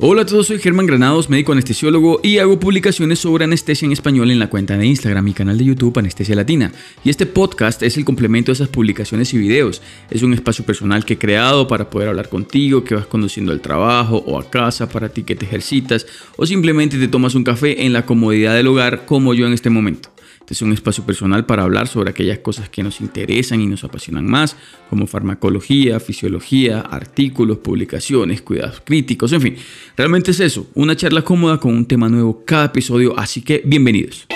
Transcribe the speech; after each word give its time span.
Hola 0.00 0.22
a 0.22 0.26
todos, 0.26 0.46
soy 0.46 0.60
Germán 0.60 0.86
Granados, 0.86 1.28
médico 1.28 1.50
anestesiólogo 1.50 2.20
y 2.22 2.38
hago 2.38 2.60
publicaciones 2.60 3.18
sobre 3.18 3.42
anestesia 3.42 3.84
en 3.84 3.90
español 3.90 4.30
en 4.30 4.38
la 4.38 4.48
cuenta 4.48 4.76
de 4.76 4.86
Instagram 4.86 5.26
y 5.26 5.32
canal 5.32 5.58
de 5.58 5.64
YouTube 5.64 5.98
Anestesia 5.98 6.36
Latina. 6.36 6.70
Y 7.02 7.10
este 7.10 7.26
podcast 7.26 7.82
es 7.82 7.96
el 7.96 8.04
complemento 8.04 8.52
de 8.52 8.54
esas 8.54 8.68
publicaciones 8.68 9.34
y 9.34 9.38
videos. 9.38 9.82
Es 10.08 10.22
un 10.22 10.34
espacio 10.34 10.64
personal 10.64 11.04
que 11.04 11.14
he 11.14 11.18
creado 11.18 11.66
para 11.66 11.90
poder 11.90 12.10
hablar 12.10 12.28
contigo, 12.28 12.84
que 12.84 12.94
vas 12.94 13.06
conduciendo 13.06 13.50
al 13.50 13.60
trabajo 13.60 14.18
o 14.18 14.38
a 14.38 14.48
casa, 14.48 14.88
para 14.88 15.08
ti 15.08 15.24
que 15.24 15.34
te 15.34 15.46
ejercitas 15.46 16.06
o 16.36 16.46
simplemente 16.46 16.96
te 16.96 17.08
tomas 17.08 17.34
un 17.34 17.42
café 17.42 17.84
en 17.84 17.92
la 17.92 18.06
comodidad 18.06 18.54
del 18.54 18.68
hogar 18.68 19.04
como 19.04 19.34
yo 19.34 19.48
en 19.48 19.52
este 19.52 19.68
momento. 19.68 20.10
Este 20.48 20.54
es 20.54 20.62
un 20.62 20.72
espacio 20.72 21.04
personal 21.04 21.44
para 21.44 21.64
hablar 21.64 21.88
sobre 21.88 22.08
aquellas 22.08 22.38
cosas 22.38 22.70
que 22.70 22.82
nos 22.82 23.02
interesan 23.02 23.60
y 23.60 23.66
nos 23.66 23.84
apasionan 23.84 24.24
más, 24.24 24.56
como 24.88 25.06
farmacología, 25.06 26.00
fisiología, 26.00 26.80
artículos, 26.80 27.58
publicaciones, 27.58 28.40
cuidados 28.40 28.80
críticos, 28.82 29.30
en 29.34 29.42
fin. 29.42 29.56
Realmente 29.94 30.30
es 30.30 30.40
eso, 30.40 30.66
una 30.72 30.96
charla 30.96 31.20
cómoda 31.20 31.60
con 31.60 31.74
un 31.74 31.84
tema 31.84 32.08
nuevo 32.08 32.46
cada 32.46 32.64
episodio, 32.64 33.18
así 33.18 33.42
que 33.42 33.60
bienvenidos. 33.62 34.26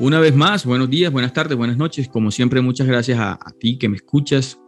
Una 0.00 0.18
vez 0.18 0.34
más, 0.34 0.64
buenos 0.64 0.88
días, 0.88 1.12
buenas 1.12 1.34
tardes, 1.34 1.58
buenas 1.58 1.76
noches. 1.76 2.08
Como 2.08 2.30
siempre, 2.30 2.62
muchas 2.62 2.86
gracias 2.86 3.18
a, 3.18 3.38
ti 3.58 3.76
que 3.76 3.86
me 3.90 3.96
escuchas. 3.96 4.58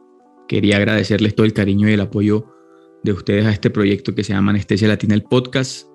Quería 0.47 0.77
agradecerles 0.77 1.35
todo 1.35 1.47
el 1.47 1.55
cariño 1.55 1.89
y 1.89 1.95
el 1.95 2.03
apoyo 2.03 2.45
de 3.03 3.15
ustedes 3.15 3.47
a 3.47 3.51
este 3.51 3.71
proyecto 3.71 4.15
que 4.15 4.25
se 4.25 4.35
llama 4.35 4.51
Anestesia 4.51 4.89
Latina, 4.89 5.15
el 5.15 5.23
podcast. 5.23 5.89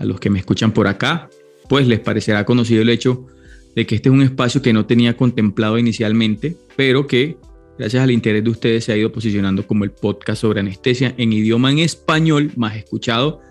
A 0.00 0.04
los 0.04 0.18
que 0.18 0.30
me 0.30 0.40
escuchan 0.40 0.72
por 0.72 0.88
acá, 0.88 1.30
pues 1.68 1.86
les 1.86 2.00
parecerá 2.00 2.44
conocido 2.44 2.82
el 2.82 2.88
hecho 2.88 3.24
de 3.76 3.86
que 3.86 3.94
este 3.94 4.08
es 4.08 4.12
un 4.12 4.22
espacio 4.22 4.62
que 4.62 4.72
no 4.72 4.84
tenía 4.84 5.16
contemplado 5.16 5.78
inicialmente, 5.78 6.56
pero 6.74 7.06
que 7.06 7.36
gracias 7.78 8.02
al 8.02 8.10
interés 8.10 8.42
de 8.42 8.50
ustedes 8.50 8.82
se 8.86 8.92
ha 8.92 8.96
ido 8.96 9.12
posicionando 9.12 9.64
como 9.64 9.84
el 9.84 9.92
podcast 9.92 10.40
sobre 10.40 10.58
anestesia 10.58 11.14
en 11.18 11.32
idioma 11.32 11.70
en 11.70 11.78
español 11.78 12.50
más 12.56 12.76
escuchado, 12.76 13.42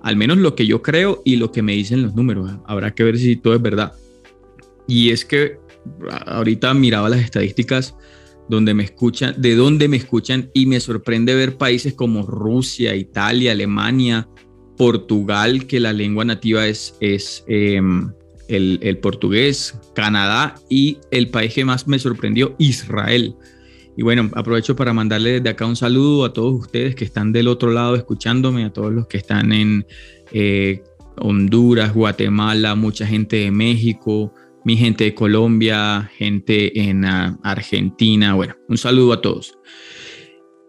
al 0.00 0.16
menos 0.16 0.38
lo 0.38 0.54
que 0.54 0.66
yo 0.66 0.80
creo 0.80 1.20
y 1.22 1.36
lo 1.36 1.52
que 1.52 1.60
me 1.60 1.72
dicen 1.72 2.00
los 2.00 2.14
números. 2.14 2.50
Habrá 2.64 2.94
que 2.94 3.04
ver 3.04 3.18
si 3.18 3.36
todo 3.36 3.54
es 3.54 3.60
verdad. 3.60 3.92
Y 4.90 5.10
es 5.10 5.24
que 5.24 5.56
ahorita 6.26 6.74
miraba 6.74 7.08
las 7.08 7.20
estadísticas 7.20 7.94
donde 8.48 8.74
me 8.74 8.82
escuchan, 8.82 9.40
de 9.40 9.54
dónde 9.54 9.86
me 9.86 9.96
escuchan 9.96 10.50
y 10.52 10.66
me 10.66 10.80
sorprende 10.80 11.36
ver 11.36 11.56
países 11.56 11.94
como 11.94 12.26
Rusia, 12.26 12.96
Italia, 12.96 13.52
Alemania, 13.52 14.28
Portugal, 14.76 15.68
que 15.68 15.78
la 15.78 15.92
lengua 15.92 16.24
nativa 16.24 16.66
es, 16.66 16.96
es 16.98 17.44
em, 17.46 18.12
el, 18.48 18.80
el, 18.82 18.98
portugués, 18.98 19.78
Canadá 19.94 20.56
y 20.68 20.98
el 21.12 21.30
país 21.30 21.54
que 21.54 21.64
más 21.64 21.86
me 21.86 22.00
sorprendió, 22.00 22.56
Israel. 22.58 23.36
Y 23.96 24.02
bueno, 24.02 24.28
aprovecho 24.34 24.74
para 24.74 24.92
mandarle 24.92 25.34
desde 25.34 25.50
acá 25.50 25.66
un 25.66 25.76
saludo 25.76 26.24
a 26.24 26.32
todos 26.32 26.58
ustedes 26.62 26.96
que 26.96 27.04
están 27.04 27.30
del 27.30 27.46
otro 27.46 27.70
lado 27.70 27.94
escuchándome, 27.94 28.64
a 28.64 28.72
todos 28.72 28.92
los 28.92 29.06
que 29.06 29.18
están 29.18 29.52
en 29.52 29.86
eh, 30.32 30.82
Honduras, 31.18 31.94
Guatemala, 31.94 32.74
mucha 32.74 33.06
gente 33.06 33.36
de 33.36 33.52
México, 33.52 34.34
mi 34.64 34.76
gente 34.76 35.04
de 35.04 35.14
Colombia, 35.14 36.10
gente 36.16 36.80
en 36.88 37.04
ah, 37.04 37.38
Argentina. 37.42 38.34
Bueno, 38.34 38.56
un 38.68 38.78
saludo 38.78 39.12
a 39.12 39.20
todos. 39.20 39.58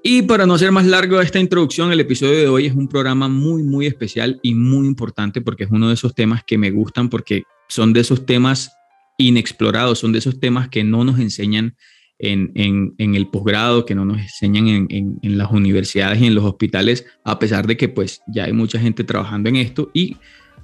Y 0.03 0.23
para 0.23 0.45
no 0.45 0.55
hacer 0.55 0.71
más 0.71 0.85
largo 0.85 1.21
esta 1.21 1.39
introducción, 1.39 1.91
el 1.91 1.99
episodio 1.99 2.37
de 2.37 2.47
hoy 2.47 2.65
es 2.65 2.73
un 2.73 2.87
programa 2.87 3.27
muy, 3.27 3.61
muy 3.61 3.85
especial 3.85 4.39
y 4.41 4.55
muy 4.55 4.87
importante 4.87 5.41
porque 5.41 5.65
es 5.65 5.71
uno 5.71 5.89
de 5.89 5.93
esos 5.93 6.15
temas 6.15 6.43
que 6.43 6.57
me 6.57 6.71
gustan 6.71 7.09
porque 7.09 7.43
son 7.69 7.93
de 7.93 7.99
esos 7.99 8.25
temas 8.25 8.71
inexplorados, 9.17 9.99
son 9.99 10.11
de 10.11 10.19
esos 10.19 10.39
temas 10.39 10.69
que 10.69 10.83
no 10.83 11.03
nos 11.03 11.19
enseñan 11.19 11.75
en, 12.17 12.51
en, 12.55 13.15
el 13.15 13.27
posgrado, 13.27 13.85
que 13.85 13.95
no 13.95 14.05
nos 14.05 14.19
enseñan 14.19 14.67
en, 14.67 15.19
en, 15.21 15.37
las 15.37 15.51
universidades 15.51 16.21
y 16.21 16.27
en 16.27 16.35
los 16.35 16.45
hospitales, 16.45 17.05
a 17.23 17.39
pesar 17.39 17.65
de 17.65 17.77
que 17.77 17.89
pues 17.89 18.21
ya 18.27 18.45
hay 18.45 18.53
mucha 18.53 18.79
gente 18.79 19.03
trabajando 19.03 19.49
en 19.49 19.55
esto 19.55 19.89
y 19.93 20.17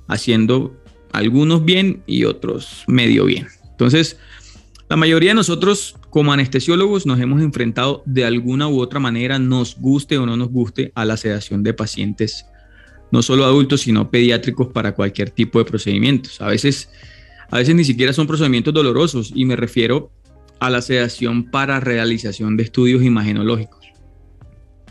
haciendo 0.08 0.76
algunos 1.12 1.66
bien 1.66 2.04
y 2.06 2.24
otros 2.26 2.84
medio 2.88 3.26
bien. 3.26 3.48
Entonces, 3.72 4.18
la 4.90 4.96
mayoría 4.96 5.32
de 5.32 5.36
nosotros 5.36 5.96
como 6.10 6.32
anestesiólogos 6.32 7.06
nos 7.06 7.20
hemos 7.20 7.42
enfrentado 7.42 8.04
de 8.06 8.26
alguna 8.26 8.68
u 8.68 8.80
otra 8.80 9.00
manera, 9.00 9.38
nos 9.38 9.78
guste 9.78 10.18
o 10.18 10.26
no 10.26 10.38
nos 10.38 10.50
guste, 10.50 10.92
a 10.96 11.06
la 11.06 11.18
sedación 11.18 11.62
de 11.64 11.74
pacientes, 11.74 12.46
no 13.12 13.22
solo 13.22 13.46
adultos, 13.46 13.82
sino 13.82 14.10
pediátricos 14.10 14.68
para 14.68 14.96
cualquier 14.96 15.30
tipo 15.30 15.60
de 15.60 15.66
procedimientos. 15.66 16.42
A 16.42 16.48
veces, 16.48 16.90
a 17.52 17.58
veces 17.58 17.76
ni 17.76 17.84
siquiera 17.84 18.14
son 18.14 18.28
procedimientos 18.28 18.74
dolorosos 18.74 19.32
y 19.36 19.46
me 19.46 19.56
refiero 19.56 20.12
a 20.60 20.70
la 20.70 20.82
sedación 20.82 21.52
para 21.52 21.80
realización 21.80 22.58
de 22.58 22.64
estudios 22.64 23.04
imagenológicos. 23.04 23.86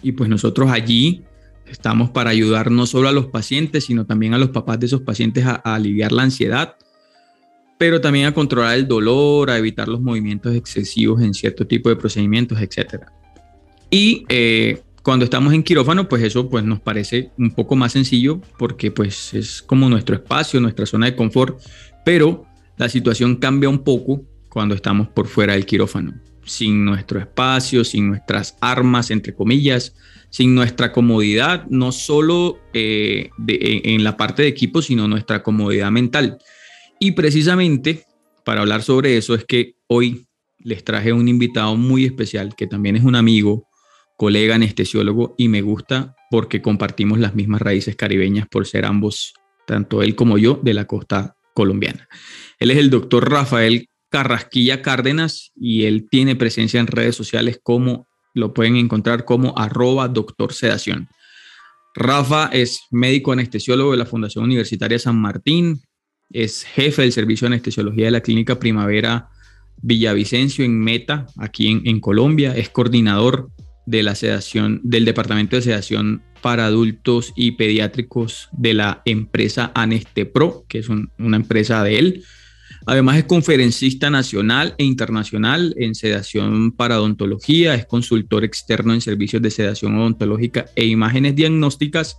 Y 0.03 0.13
pues 0.13 0.29
nosotros 0.29 0.71
allí 0.71 1.25
Estamos 1.67 2.11
para 2.11 2.31
ayudar 2.31 2.71
no 2.71 2.87
solo 2.87 3.09
a 3.09 3.13
los 3.13 3.27
pacientes, 3.27 3.85
sino 3.85 4.07
también 4.07 4.35
a 4.35 4.39
los 4.39 4.51
papás 4.51 4.79
de 4.81 4.87
esos 4.87 5.03
pacientes 5.03 5.45
a, 5.45 5.55
aliviar 5.55 6.13
la 6.13 6.23
ansiedad, 6.23 6.77
pero 7.79 8.01
también 8.01 8.27
a 8.27 8.35
controlar 8.35 8.77
el 8.77 8.87
dolor, 8.87 9.51
a 9.51 9.59
evitar 9.59 9.89
los 9.89 10.01
movimientos 10.01 10.55
excesivos 10.55 11.23
en 11.23 11.35
cierto 11.35 11.67
tipo 11.67 11.89
de 11.89 11.97
procedimientos, 11.97 12.61
etc. 12.61 13.05
Y 13.91 14.25
eh, 14.29 14.83
cuando 15.03 15.25
estamos 15.25 15.53
en 15.53 15.63
quirófano, 15.63 16.09
pues 16.09 16.23
eso 16.23 16.49
pues, 16.49 16.65
nos 16.65 16.81
parece 16.81 17.31
un 17.39 17.51
poco 17.53 17.77
más 17.77 17.93
sencillo 17.93 18.41
porque 18.59 18.91
pues, 18.91 19.35
es 19.35 19.63
como 19.63 19.89
nuestro 19.89 20.17
espacio, 20.17 20.61
nuestra 20.61 20.87
zona 20.87 21.07
de 21.07 21.17
confort, 21.17 21.61
pero 22.05 22.47
la 22.77 22.89
situación 22.89 23.37
cambia 23.37 23.69
un 23.69 23.81
poco 23.81 24.23
cuando 24.49 24.75
estamos 24.75 25.09
por 25.09 25.27
fuera 25.27 25.53
del 25.53 25.67
quirófano, 25.67 26.15
sin 26.45 26.85
nuestro 26.85 27.21
espacio, 27.21 27.85
sin 27.85 28.09
nuestras 28.09 28.57
armas, 28.61 29.11
entre 29.11 29.35
comillas, 29.35 29.95
sin 30.31 30.55
nuestra 30.55 30.93
comodidad, 30.93 31.67
no 31.69 31.93
solo 31.93 32.59
eh, 32.73 33.31
en 33.49 34.05
la 34.05 34.17
parte 34.17 34.43
de 34.43 34.49
equipo, 34.49 34.83
sino 34.83 35.09
nuestra 35.09 35.43
comodidad 35.43 35.91
mental. 35.91 36.39
Y 37.01 37.13
precisamente 37.13 38.05
para 38.47 38.61
hablar 38.61 38.85
sobre 38.85 39.17
eso 39.17 39.35
es 39.35 39.45
que 39.45 39.75
hoy 39.89 40.27
les 40.59 40.85
traje 40.85 41.13
un 41.13 41.27
invitado 41.27 41.77
muy 41.77 42.05
especial 42.05 42.55
que 42.55 42.69
también 42.69 42.95
es 42.95 43.03
un 43.03 43.17
amigo, 43.17 43.67
colega 44.17 44.55
anestesiólogo 44.55 45.35
y 45.37 45.49
me 45.49 45.63
gusta 45.63 46.15
porque 46.31 46.63
compartimos 46.63 47.19
las 47.19 47.35
mismas 47.35 47.61
raíces 47.61 47.97
caribeñas 47.97 48.47
por 48.49 48.65
ser 48.65 48.85
ambos, 48.85 49.35
tanto 49.67 50.01
él 50.01 50.15
como 50.15 50.39
yo, 50.39 50.61
de 50.63 50.75
la 50.75 50.87
costa 50.87 51.37
colombiana. 51.55 52.09
Él 52.61 52.71
es 52.71 52.79
el 52.79 52.89
doctor 52.89 53.29
Rafael 53.29 53.89
Carrasquilla 54.11 54.81
Cárdenas 54.81 55.51
y 55.57 55.85
él 55.85 56.07
tiene 56.09 56.37
presencia 56.37 56.79
en 56.79 56.87
redes 56.87 57.17
sociales 57.17 57.59
como 57.61 58.07
lo 58.37 58.53
pueden 58.53 58.77
encontrar 58.77 59.25
como 59.25 59.59
arroba 59.59 60.09
doctor 60.09 60.53
sedación. 60.53 61.09
Rafa 61.95 62.51
es 62.53 62.83
médico 62.91 63.33
anestesiólogo 63.33 63.93
de 63.93 63.97
la 63.97 64.07
Fundación 64.07 64.45
Universitaria 64.45 64.99
San 64.99 65.17
Martín, 65.17 65.81
es 66.31 66.65
jefe 66.65 67.03
del 67.03 67.13
servicio 67.13 67.49
de 67.49 67.55
anestesiología 67.55 68.05
de 68.05 68.11
la 68.11 68.21
Clínica 68.21 68.59
Primavera 68.59 69.31
Villavicencio 69.83 70.65
en 70.65 70.79
Meta, 70.79 71.27
aquí 71.39 71.69
en, 71.69 71.87
en 71.87 72.01
Colombia, 72.01 72.55
es 72.55 72.69
coordinador 72.69 73.51
de 73.87 74.03
la 74.03 74.15
sedación 74.15 74.81
del 74.83 75.05
Departamento 75.05 75.57
de 75.57 75.63
Sedación 75.63 76.23
para 76.43 76.67
Adultos 76.67 77.33
y 77.37 77.53
Pediátricos 77.53 78.51
de 78.53 78.75
la 78.75 79.03
empresa 79.07 79.73
Anestepro, 79.75 80.65
que 80.69 80.81
es 80.81 80.89
una 80.89 81.37
empresa 81.37 81.83
de 81.83 81.99
él. 81.99 82.25
Además 82.89 83.19
es 83.19 83.25
conferencista 83.25 84.11
nacional 84.11 84.77
e 84.79 84.85
internacional 84.85 85.75
en 85.77 85.97
sedación 85.97 86.71
para 86.71 87.01
odontología, 87.01 87.75
es 87.75 87.85
consultor 87.85 88.45
externo 88.45 88.95
en 88.95 89.01
servicios 89.01 89.43
de 89.43 89.51
sedación 89.51 89.99
odontológica 89.99 90.67
e 90.77 90.87
imágenes 90.87 91.35
diagnósticas. 91.35 92.17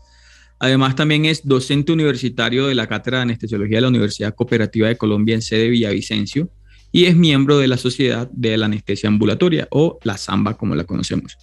Además 0.59 0.97
también 0.97 1.23
es 1.23 1.47
docente 1.47 1.93
universitario 1.93 2.67
de 2.67 2.75
la 2.75 2.87
Cátedra 2.87 3.19
de 3.19 3.23
Anestesiología 3.23 3.77
de 3.77 3.81
la 3.83 3.87
Universidad 3.87 4.35
Cooperativa 4.35 4.89
de 4.89 4.97
Colombia 4.97 5.35
en 5.35 5.41
sede 5.41 5.69
Villavicencio 5.69 6.49
y 6.91 7.05
es 7.05 7.15
miembro 7.15 7.59
de 7.59 7.69
la 7.69 7.77
Sociedad 7.77 8.29
de 8.33 8.57
la 8.57 8.65
Anestesia 8.65 9.07
Ambulatoria 9.07 9.69
o 9.71 9.99
la 10.03 10.17
SAMBA 10.17 10.57
como 10.57 10.75
la 10.75 10.83
conocemos. 10.83 11.37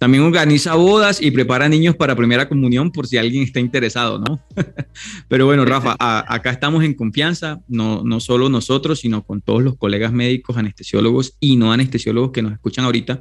También 0.00 0.22
organiza 0.22 0.76
bodas 0.76 1.20
y 1.20 1.30
prepara 1.30 1.68
niños 1.68 1.94
para 1.94 2.16
primera 2.16 2.48
comunión 2.48 2.90
por 2.90 3.06
si 3.06 3.18
alguien 3.18 3.42
está 3.42 3.60
interesado, 3.60 4.18
¿no? 4.18 4.40
Pero 5.28 5.44
bueno, 5.44 5.66
Rafa, 5.66 5.94
acá 5.98 6.48
estamos 6.48 6.84
en 6.84 6.94
confianza, 6.94 7.60
no, 7.68 8.02
no 8.02 8.18
solo 8.18 8.48
nosotros, 8.48 9.00
sino 9.00 9.22
con 9.22 9.42
todos 9.42 9.62
los 9.62 9.76
colegas 9.76 10.10
médicos, 10.10 10.56
anestesiólogos 10.56 11.36
y 11.38 11.56
no 11.56 11.70
anestesiólogos 11.70 12.30
que 12.30 12.40
nos 12.40 12.54
escuchan 12.54 12.86
ahorita. 12.86 13.20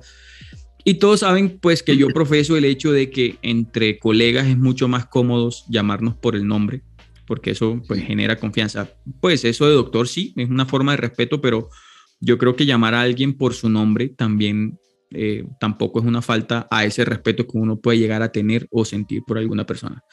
Y 0.86 0.94
todos 0.94 1.20
saben 1.20 1.60
pues 1.60 1.84
que 1.84 1.98
yo 1.98 2.08
profeso 2.08 2.56
el 2.56 2.64
hecho 2.64 2.94
de 2.94 3.10
que 3.10 3.38
entre 3.42 4.00
colegas 4.00 4.48
es 4.48 4.58
mucho 4.58 4.88
más 4.88 5.06
cómodo 5.06 5.50
llamarnos 5.68 6.16
por 6.16 6.34
el 6.34 6.48
nombre, 6.48 6.81
porque 7.28 7.52
eso 7.52 7.81
pues 7.90 8.06
genera 8.06 8.38
confianza. 8.38 8.90
Pues 9.20 9.44
eso 9.44 9.68
de 9.68 9.74
doctor 9.74 10.08
sí, 10.08 10.34
es 10.38 10.50
una 10.50 10.66
forma 10.66 10.94
de 10.94 10.98
respeto, 10.98 11.42
pero 11.42 11.68
yo 12.22 12.38
creo 12.38 12.56
que 12.56 12.66
llamar 12.66 12.94
a 12.94 13.02
alguien 13.02 13.34
por 13.34 13.54
su 13.54 13.68
nombre 13.68 14.08
también 14.08 14.80
eh, 15.12 15.46
tampoco 15.60 16.00
es 16.00 16.06
una 16.06 16.22
falta 16.22 16.68
a 16.70 16.86
ese 16.86 17.06
respeto 17.06 17.46
que 17.46 17.58
uno 17.58 17.80
puede 17.80 17.98
llegar 17.98 18.22
a 18.22 18.32
tener 18.32 18.68
o 18.72 18.86
sentir 18.86 19.24
por 19.26 19.38
alguna 19.38 19.66
persona. 19.66 20.04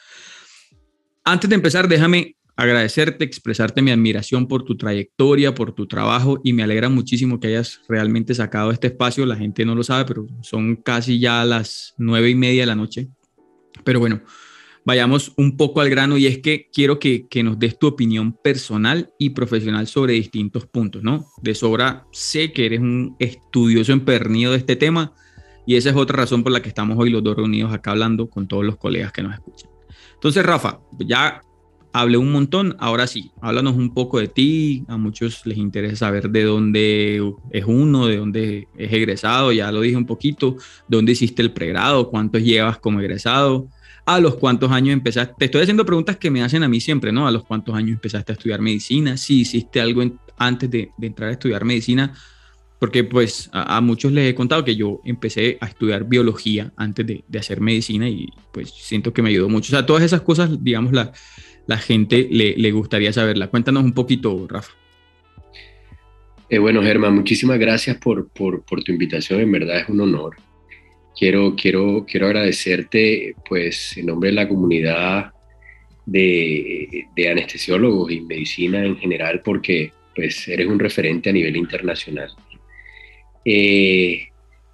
Antes 1.23 1.49
de 1.49 1.55
empezar, 1.55 1.87
déjame 1.87 2.37
agradecerte, 2.55 3.23
expresarte 3.23 3.81
mi 3.81 3.91
admiración 3.91 4.47
por 4.47 4.63
tu 4.63 4.75
trayectoria, 4.75 5.53
por 5.53 5.73
tu 5.73 5.87
trabajo 5.87 6.41
y 6.43 6.53
me 6.53 6.63
alegra 6.63 6.89
muchísimo 6.89 7.39
que 7.39 7.47
hayas 7.49 7.81
realmente 7.87 8.33
sacado 8.33 8.71
este 8.71 8.87
espacio. 8.87 9.25
La 9.25 9.35
gente 9.35 9.63
no 9.63 9.75
lo 9.75 9.83
sabe, 9.83 10.05
pero 10.05 10.27
son 10.41 10.75
casi 10.77 11.19
ya 11.19 11.45
las 11.45 11.93
nueve 11.97 12.29
y 12.29 12.35
media 12.35 12.63
de 12.63 12.67
la 12.67 12.75
noche. 12.75 13.09
Pero 13.83 13.99
bueno, 13.99 14.21
vayamos 14.87 15.33
un 15.35 15.57
poco 15.57 15.81
al 15.81 15.89
grano 15.89 16.17
y 16.17 16.27
es 16.27 16.37
que 16.37 16.69
quiero 16.71 16.97
que, 16.97 17.27
que 17.27 17.43
nos 17.43 17.59
des 17.59 17.77
tu 17.77 17.87
opinión 17.87 18.31
personal 18.31 19.11
y 19.19 19.31
profesional 19.31 19.85
sobre 19.85 20.13
distintos 20.13 20.65
puntos, 20.65 21.03
¿no? 21.03 21.25
De 21.41 21.55
sobra 21.55 22.07
sé 22.13 22.53
que 22.53 22.65
eres 22.65 22.79
un 22.79 23.17
estudioso 23.19 23.91
empernido 23.91 24.53
de 24.53 24.59
este 24.59 24.77
tema 24.77 25.11
y 25.65 25.75
esa 25.75 25.89
es 25.89 25.97
otra 25.97 26.15
razón 26.15 26.41
por 26.41 26.53
la 26.53 26.61
que 26.61 26.69
estamos 26.69 26.97
hoy 26.97 27.09
los 27.09 27.21
dos 27.21 27.35
reunidos 27.35 27.73
acá 27.73 27.91
hablando 27.91 28.29
con 28.29 28.47
todos 28.47 28.63
los 28.63 28.77
colegas 28.77 29.11
que 29.11 29.23
nos 29.23 29.33
escuchan. 29.33 29.69
Entonces, 30.13 30.45
Rafa, 30.45 30.79
ya 30.99 31.41
hablé 31.91 32.17
un 32.17 32.31
montón, 32.31 32.77
ahora 32.79 33.07
sí, 33.07 33.31
háblanos 33.41 33.75
un 33.75 33.93
poco 33.93 34.19
de 34.19 34.29
ti, 34.29 34.85
a 34.87 34.95
muchos 34.95 35.45
les 35.45 35.57
interesa 35.57 36.05
saber 36.05 36.29
de 36.29 36.45
dónde 36.45 37.33
es 37.51 37.65
uno, 37.65 38.07
de 38.07 38.15
dónde 38.15 38.67
es 38.77 38.93
egresado, 38.93 39.51
ya 39.51 39.69
lo 39.69 39.81
dije 39.81 39.97
un 39.97 40.05
poquito, 40.05 40.55
dónde 40.87 41.11
hiciste 41.11 41.41
el 41.41 41.51
pregrado, 41.51 42.09
cuántos 42.09 42.41
llevas 42.41 42.77
como 42.77 43.01
egresado, 43.01 43.67
a 44.07 44.19
los 44.19 44.35
cuántos 44.37 44.71
años 44.71 44.93
empezaste, 44.93 45.35
te 45.37 45.45
estoy 45.45 45.61
haciendo 45.61 45.85
preguntas 45.85 46.17
que 46.17 46.31
me 46.31 46.41
hacen 46.41 46.63
a 46.63 46.67
mí 46.67 46.79
siempre, 46.79 47.11
¿no? 47.11 47.27
A 47.27 47.31
los 47.31 47.43
cuántos 47.43 47.75
años 47.75 47.91
empezaste 47.91 48.31
a 48.31 48.33
estudiar 48.33 48.61
medicina, 48.61 49.17
si 49.17 49.41
hiciste 49.41 49.79
algo 49.79 50.01
antes 50.37 50.71
de, 50.71 50.89
entrar 51.01 51.29
a 51.29 51.33
estudiar 51.33 51.63
medicina, 51.65 52.13
porque 52.79 53.03
pues 53.03 53.49
a, 53.53 53.79
muchos 53.81 54.11
les 54.11 54.31
he 54.31 54.35
contado 54.35 54.63
que 54.63 54.75
yo 54.75 55.01
empecé 55.03 55.57
a 55.61 55.67
estudiar 55.67 56.05
biología 56.05 56.71
antes 56.75 57.05
de, 57.05 57.23
de, 57.27 57.39
hacer 57.39 57.61
medicina 57.61 58.07
y 58.07 58.29
pues 58.51 58.71
siento 58.71 59.13
que 59.13 59.21
me 59.21 59.29
ayudó 59.29 59.49
mucho. 59.49 59.69
O 59.69 59.75
sea, 59.75 59.85
todas 59.85 60.03
esas 60.03 60.21
cosas, 60.21 60.63
digamos, 60.63 60.93
la, 60.93 61.11
la 61.67 61.77
gente 61.77 62.27
le, 62.31 62.71
gustaría 62.71 63.13
saberla. 63.13 63.47
Cuéntanos 63.47 63.83
un 63.83 63.93
poquito, 63.93 64.47
Rafa. 64.49 64.71
Eh, 66.49 66.59
bueno, 66.59 66.81
Germán, 66.81 67.13
muchísimas 67.13 67.59
gracias 67.59 67.97
por, 67.97 68.29
por, 68.29 68.63
tu 68.63 68.91
invitación, 68.91 69.41
en 69.41 69.51
verdad 69.51 69.79
es 69.79 69.89
un 69.89 69.99
honor. 69.99 70.37
Quiero, 71.17 71.55
quiero, 71.55 72.05
quiero 72.07 72.27
agradecerte, 72.27 73.35
pues, 73.47 73.97
en 73.97 74.05
nombre 74.07 74.29
de 74.29 74.35
la 74.35 74.47
comunidad 74.47 75.31
de, 76.05 77.07
anestesiólogos 77.29 78.11
y 78.11 78.21
medicina 78.21 78.85
en 78.85 78.97
general, 78.97 79.41
porque, 79.43 79.91
pues, 80.15 80.47
eres 80.47 80.67
un 80.67 80.79
referente 80.79 81.29
a 81.29 81.33
nivel 81.33 81.55
internacional. 81.55 82.29
Eh, 83.43 84.27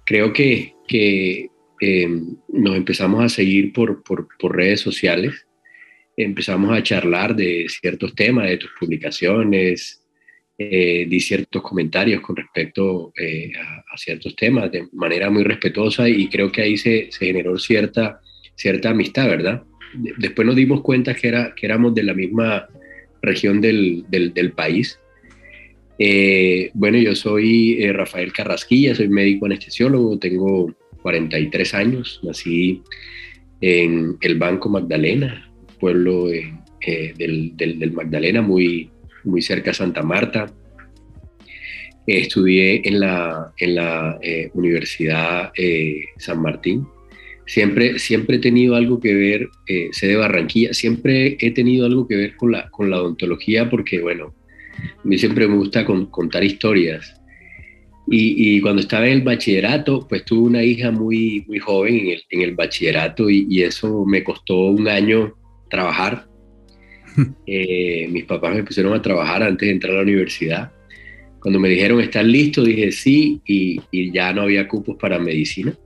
creo 0.04 0.32
que, 0.32 0.74
que 0.86 1.48
eh, 1.80 2.08
nos 2.48 2.76
empezamos 2.76 3.24
a 3.24 3.28
seguir 3.28 3.72
por, 3.72 4.02
por, 4.02 4.28
por 4.38 4.56
redes 4.56 4.80
sociales 4.80 5.46
empezamos 6.16 6.76
a 6.76 6.82
charlar 6.82 7.34
de 7.34 7.66
ciertos 7.68 8.14
temas, 8.14 8.48
de 8.48 8.58
tus 8.58 8.70
publicaciones, 8.78 10.03
eh, 10.56 11.06
di 11.08 11.20
ciertos 11.20 11.62
comentarios 11.62 12.20
con 12.20 12.36
respecto 12.36 13.12
eh, 13.16 13.52
a, 13.56 13.96
ciertos 13.96 14.34
temas 14.36 14.70
de 14.70 14.88
manera 14.92 15.30
muy 15.30 15.44
respetuosa 15.44 16.08
y 16.08 16.28
creo 16.28 16.50
que 16.50 16.62
ahí 16.62 16.76
se, 16.76 17.08
se 17.10 17.26
generó 17.26 17.58
cierta, 17.58 18.20
cierta 18.54 18.90
amistad, 18.90 19.28
¿verdad? 19.28 19.62
Después 20.18 20.46
nos 20.46 20.56
dimos 20.56 20.80
cuenta 20.80 21.14
que, 21.14 21.28
era, 21.28 21.54
que 21.54 21.66
éramos 21.66 21.94
de 21.94 22.02
la 22.02 22.14
misma 22.14 22.68
región 23.22 23.60
del, 23.60 24.04
del, 24.08 24.52
país. 24.52 24.98
Eh, 25.98 26.70
bueno, 26.74 26.98
yo 26.98 27.14
soy 27.14 27.82
eh, 27.82 27.92
Rafael 27.92 28.32
Carrasquilla, 28.32 28.94
soy 28.94 29.08
médico 29.08 29.46
anestesiólogo, 29.46 30.18
tengo 30.18 30.74
43 31.02 31.74
años, 31.74 32.20
nací 32.22 32.82
en 33.60 34.16
el 34.20 34.38
Banco 34.38 34.68
Magdalena, 34.68 35.50
pueblo 35.78 36.30
eh, 36.30 37.14
del, 37.16 37.92
Magdalena, 37.92 38.42
muy, 38.42 38.90
muy 39.24 39.42
cerca 39.42 39.70
de 39.70 39.74
Santa 39.74 40.02
Marta. 40.02 40.46
estudié 42.06 42.82
en 42.84 43.00
la, 43.00 43.52
en 43.58 43.74
la 43.76 44.18
eh, 44.22 44.50
Universidad 44.54 45.52
eh, 45.56 46.04
San 46.18 46.40
Martín. 46.42 46.86
Siempre, 47.46 47.98
siempre 47.98 48.36
he 48.36 48.40
tenido 48.40 48.74
algo 48.74 49.00
que 49.00 49.14
ver, 49.14 49.48
sé 49.92 50.06
de 50.06 50.16
Barranquilla, 50.16 50.72
siempre 50.72 51.36
he 51.38 51.50
tenido 51.50 51.84
algo 51.84 52.08
que 52.08 52.16
ver 52.16 52.36
con 52.36 52.52
la, 52.52 52.70
con 52.70 52.88
la 52.88 53.02
odontología 53.02 53.68
porque, 53.68 54.00
bueno, 54.00 54.34
a 54.78 55.06
mí 55.06 55.18
siempre 55.18 55.46
me 55.46 55.56
gusta 55.56 55.84
contar 55.84 56.42
historias. 56.42 57.20
Y, 58.06 58.60
cuando 58.60 58.82
estaba 58.82 59.06
en 59.06 59.12
el 59.12 59.22
bachillerato, 59.22 60.06
pues 60.06 60.24
tuve 60.24 60.48
una 60.48 60.62
hija 60.62 60.90
muy, 60.90 61.44
muy 61.48 61.58
joven 61.58 62.00
en 62.00 62.08
el, 62.08 62.22
en 62.30 62.40
el 62.42 62.54
bachillerato 62.54 63.30
y, 63.30 63.46
y, 63.48 63.62
eso 63.62 64.04
me 64.04 64.22
costó 64.22 64.66
un 64.66 64.88
año 64.88 65.34
trabajar. 65.70 66.26
Eh, 67.46 68.08
mis 68.10 68.24
papás 68.24 68.54
me 68.54 68.64
pusieron 68.64 68.92
a 68.94 69.02
trabajar 69.02 69.42
antes 69.42 69.66
de 69.66 69.72
entrar 69.72 69.92
a 69.92 69.96
la 69.98 70.02
universidad. 70.02 70.72
Cuando 71.40 71.60
me 71.60 71.68
dijeron, 71.68 72.00
¿estás 72.00 72.24
listo? 72.24 72.64
Dije 72.64 72.90
sí 72.90 73.40
y, 73.44 74.10
ya 74.10 74.32
no 74.32 74.42
había 74.42 74.66
cupos 74.66 74.96
para 74.96 75.18
medicina, 75.18 75.76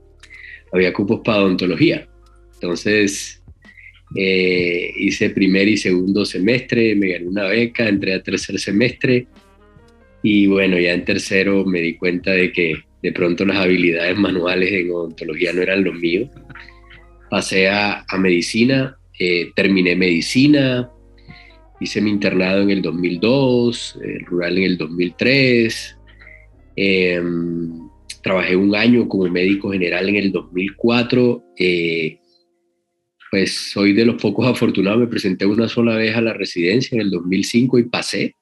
había 0.71 0.93
cupos 0.93 1.21
para 1.23 1.39
odontología. 1.39 2.07
Entonces 2.53 3.43
eh, 4.15 4.91
hice 4.97 5.29
primer 5.31 5.67
y 5.67 5.77
segundo 5.77 6.25
semestre, 6.25 6.95
me 6.95 7.09
gané 7.09 7.27
una 7.27 7.43
beca, 7.43 7.87
entré 7.87 8.13
a 8.13 8.23
tercer 8.23 8.57
semestre 8.57 9.27
y 10.23 10.47
bueno, 10.47 10.79
ya 10.79 10.93
en 10.93 11.05
tercero 11.05 11.65
me 11.65 11.81
di 11.81 11.95
cuenta 11.95 12.31
de 12.31 12.51
que 12.51 12.75
de 13.01 13.11
pronto 13.11 13.45
las 13.45 13.57
habilidades 13.57 14.17
manuales 14.17 14.71
en 14.71 14.91
odontología 14.91 15.53
no 15.53 15.61
eran 15.61 15.83
lo 15.83 15.93
mío. 15.93 16.29
Pasé 17.29 17.69
a, 17.69 18.05
medicina 18.17 18.97
eh, 19.19 19.51
terminé 19.55 19.95
medicina, 19.95 20.89
hice 21.79 22.01
mi 22.01 22.09
internado 22.09 22.61
en 22.61 22.71
el 22.71 22.81
2002, 22.81 23.99
el 24.03 24.25
rural 24.25 24.57
en 24.57 24.63
el 24.63 24.77
2003, 24.77 25.97
em, 26.75 27.89
trabajé 28.21 28.55
un 28.55 28.75
año 28.75 29.07
como 29.07 29.29
médico 29.29 29.71
general 29.71 30.09
en 30.09 30.15
el 30.15 30.31
2004. 30.31 31.43
Eh, 31.57 32.19
pues 33.31 33.71
soy 33.71 33.93
de 33.93 34.05
los 34.05 34.21
pocos 34.21 34.47
afortunados, 34.47 34.99
me 34.99 35.07
presenté 35.07 35.45
una 35.45 35.67
sola 35.67 35.95
vez 35.95 36.15
a 36.15 36.21
la 36.21 36.33
residencia 36.33 36.95
en 36.95 37.01
el 37.01 37.11
2005 37.11 37.79
y 37.79 37.83
pasé. 37.83 38.33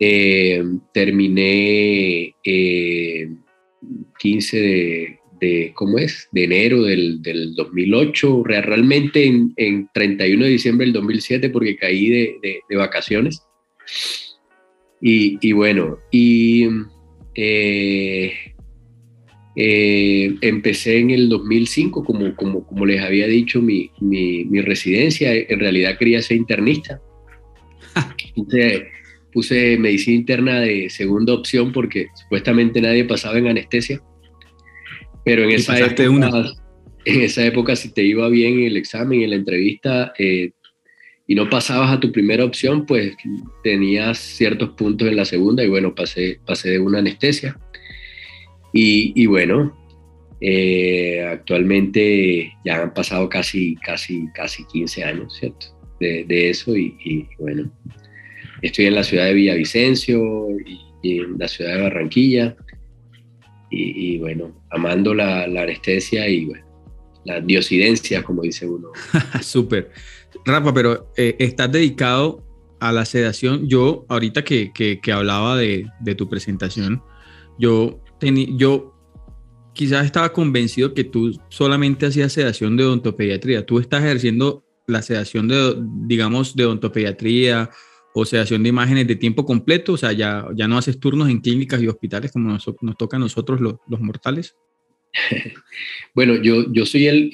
Em, 0.00 0.80
terminé 0.92 2.34
15 4.18 4.58
eh, 4.58 4.60
de, 4.60 5.19
de, 5.40 5.72
¿cómo 5.74 5.98
es? 5.98 6.28
De 6.32 6.44
enero 6.44 6.82
del, 6.82 7.22
del 7.22 7.54
2008, 7.54 8.42
realmente 8.44 9.24
en, 9.24 9.52
en, 9.56 9.88
31 9.92 10.44
de 10.44 10.50
diciembre 10.50 10.86
del 10.86 10.94
2007 10.94 11.50
porque 11.50 11.76
caí 11.76 12.08
de, 12.08 12.62
de, 12.68 12.76
vacaciones. 12.76 13.42
Y, 15.00 15.38
y, 15.40 15.52
bueno, 15.52 15.98
y 16.10 16.68
eh, 17.34 18.32
eh, 19.56 20.34
empecé 20.42 20.98
en 20.98 21.10
el 21.10 21.28
2005, 21.28 22.04
como, 22.04 22.34
como, 22.36 22.66
como 22.66 22.86
les 22.86 23.02
había 23.02 23.26
dicho, 23.26 23.60
mi, 23.62 23.90
mi, 24.00 24.44
mi 24.44 24.60
residencia. 24.60 25.34
En 25.34 25.58
realidad 25.58 25.98
quería 25.98 26.22
ser 26.22 26.36
internista. 26.36 27.00
Entonces, 28.36 28.82
puse 29.32 29.76
medicina 29.78 30.16
interna 30.16 30.60
de 30.60 30.90
segunda 30.90 31.34
opción 31.34 31.72
porque 31.72 32.08
supuestamente 32.14 32.80
nadie 32.80 33.04
pasaba 33.04 33.38
en 33.38 33.48
anestesia. 33.48 34.00
Pero 35.24 35.44
en 35.44 35.50
esa, 35.50 35.78
época, 35.78 36.52
en 37.04 37.20
esa 37.20 37.44
época, 37.44 37.76
si 37.76 37.92
te 37.92 38.02
iba 38.02 38.28
bien 38.28 38.60
en 38.60 38.66
el 38.66 38.76
examen, 38.76 39.22
en 39.22 39.30
la 39.30 39.36
entrevista, 39.36 40.12
eh, 40.18 40.52
y 41.26 41.34
no 41.34 41.48
pasabas 41.48 41.92
a 41.92 42.00
tu 42.00 42.10
primera 42.10 42.44
opción, 42.44 42.86
pues 42.86 43.14
tenías 43.62 44.18
ciertos 44.18 44.70
puntos 44.70 45.06
en 45.06 45.16
la 45.16 45.24
segunda 45.24 45.62
y 45.62 45.68
bueno, 45.68 45.94
pasé, 45.94 46.40
pasé 46.44 46.70
de 46.70 46.80
una 46.80 46.98
anestesia. 46.98 47.56
Y, 48.72 49.12
y 49.14 49.26
bueno, 49.26 49.76
eh, 50.40 51.22
actualmente 51.24 52.52
ya 52.64 52.82
han 52.82 52.94
pasado 52.94 53.28
casi, 53.28 53.76
casi, 53.76 54.26
casi 54.34 54.64
15 54.64 55.04
años, 55.04 55.36
¿cierto? 55.38 55.66
De, 56.00 56.24
de 56.24 56.50
eso 56.50 56.76
y, 56.76 56.96
y, 57.04 57.28
bueno, 57.38 57.70
estoy 58.62 58.86
en 58.86 58.94
la 58.94 59.04
ciudad 59.04 59.26
de 59.26 59.34
Villavicencio 59.34 60.48
y, 60.66 60.80
y 61.02 61.18
en 61.18 61.38
la 61.38 61.46
ciudad 61.46 61.76
de 61.76 61.82
Barranquilla 61.82 62.56
y, 63.70 64.18
bueno, 64.18 64.52
amando 64.70 65.14
la, 65.14 65.44
anestesia 65.44 66.28
y 66.28 66.46
bueno, 66.46 66.66
la 67.24 67.40
diosidencia, 67.40 68.22
como 68.22 68.42
dice 68.42 68.66
uno. 68.66 68.88
Súper. 69.42 69.90
Rafa, 70.44 70.74
pero 70.74 71.12
eh, 71.16 71.36
estás 71.38 71.70
dedicado 71.70 72.44
a 72.80 72.92
la 72.92 73.04
sedación. 73.04 73.68
Yo, 73.68 74.04
ahorita 74.08 74.42
que, 74.42 74.72
que, 74.72 75.12
hablaba 75.12 75.56
de, 75.56 75.86
de, 76.00 76.14
tu 76.14 76.28
presentación, 76.28 77.02
yo, 77.58 78.00
yo 78.56 78.94
quizás 79.72 80.04
estaba 80.04 80.32
convencido 80.32 80.94
que 80.94 81.04
tú 81.04 81.38
solamente 81.48 82.06
hacías 82.06 82.32
sedación 82.32 82.76
de 82.76 82.84
odontopediatría. 82.84 83.64
Tú 83.64 83.78
estás 83.78 84.02
ejerciendo 84.02 84.64
la 84.86 85.02
sedación 85.02 85.48
de, 85.48 85.76
digamos, 86.06 86.56
de 86.56 86.66
odontopediatría 86.66 87.70
o 88.14 88.24
sedación 88.24 88.62
de 88.62 88.68
imágenes 88.70 89.06
de 89.06 89.16
tiempo 89.16 89.44
completo, 89.44 89.92
o 89.92 89.96
sea, 89.96 90.12
ya, 90.12 90.46
ya 90.54 90.66
no 90.66 90.78
haces 90.78 90.98
turnos 90.98 91.28
en 91.28 91.40
clínicas 91.40 91.82
y 91.82 91.88
hospitales 91.88 92.32
como 92.32 92.50
nos, 92.50 92.66
nos 92.80 92.96
toca 92.96 93.16
a 93.16 93.20
nosotros 93.20 93.60
los, 93.60 93.76
los 93.88 94.00
mortales. 94.00 94.56
Bueno, 96.12 96.42
yo, 96.42 96.72
yo 96.72 96.84
soy 96.86 97.06
el, 97.06 97.30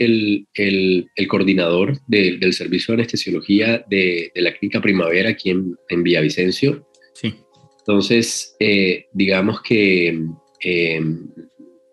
el, 0.55 1.07
el, 1.15 1.29
coordinador 1.29 1.99
del 2.07 2.53
servicio 2.53 2.93
de 2.93 3.01
anestesiología 3.01 3.85
de, 3.89 4.31
de, 4.35 4.43
la 4.43 4.53
Clínica 4.53 4.83
Primavera 4.83 5.31
aquí 5.31 5.49
en, 5.49 5.75
en 5.89 6.03
Villavicencio. 6.03 6.87
Sí. 7.15 7.35
Entonces, 7.79 8.55
eh, 8.61 9.07
digamos 9.13 9.63
que 9.63 10.21
eh, 10.63 11.01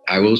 hago 0.07 0.33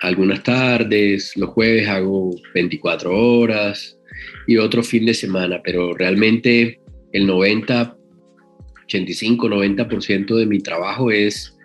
algunas 0.00 0.42
tardes, 0.42 1.36
los 1.36 1.50
jueves 1.50 1.86
hago 1.86 2.34
24 2.54 3.14
horas 3.14 3.98
y 4.46 4.56
otro 4.56 4.82
fin 4.82 5.04
de 5.04 5.14
semana, 5.14 5.60
pero 5.62 5.94
realmente 5.94 6.80
el 7.16 7.26
90, 7.26 7.96
85, 8.84 9.48
90% 9.48 10.36
de 10.36 10.46
mi 10.46 10.60
trabajo 10.60 11.10
es, 11.10 11.56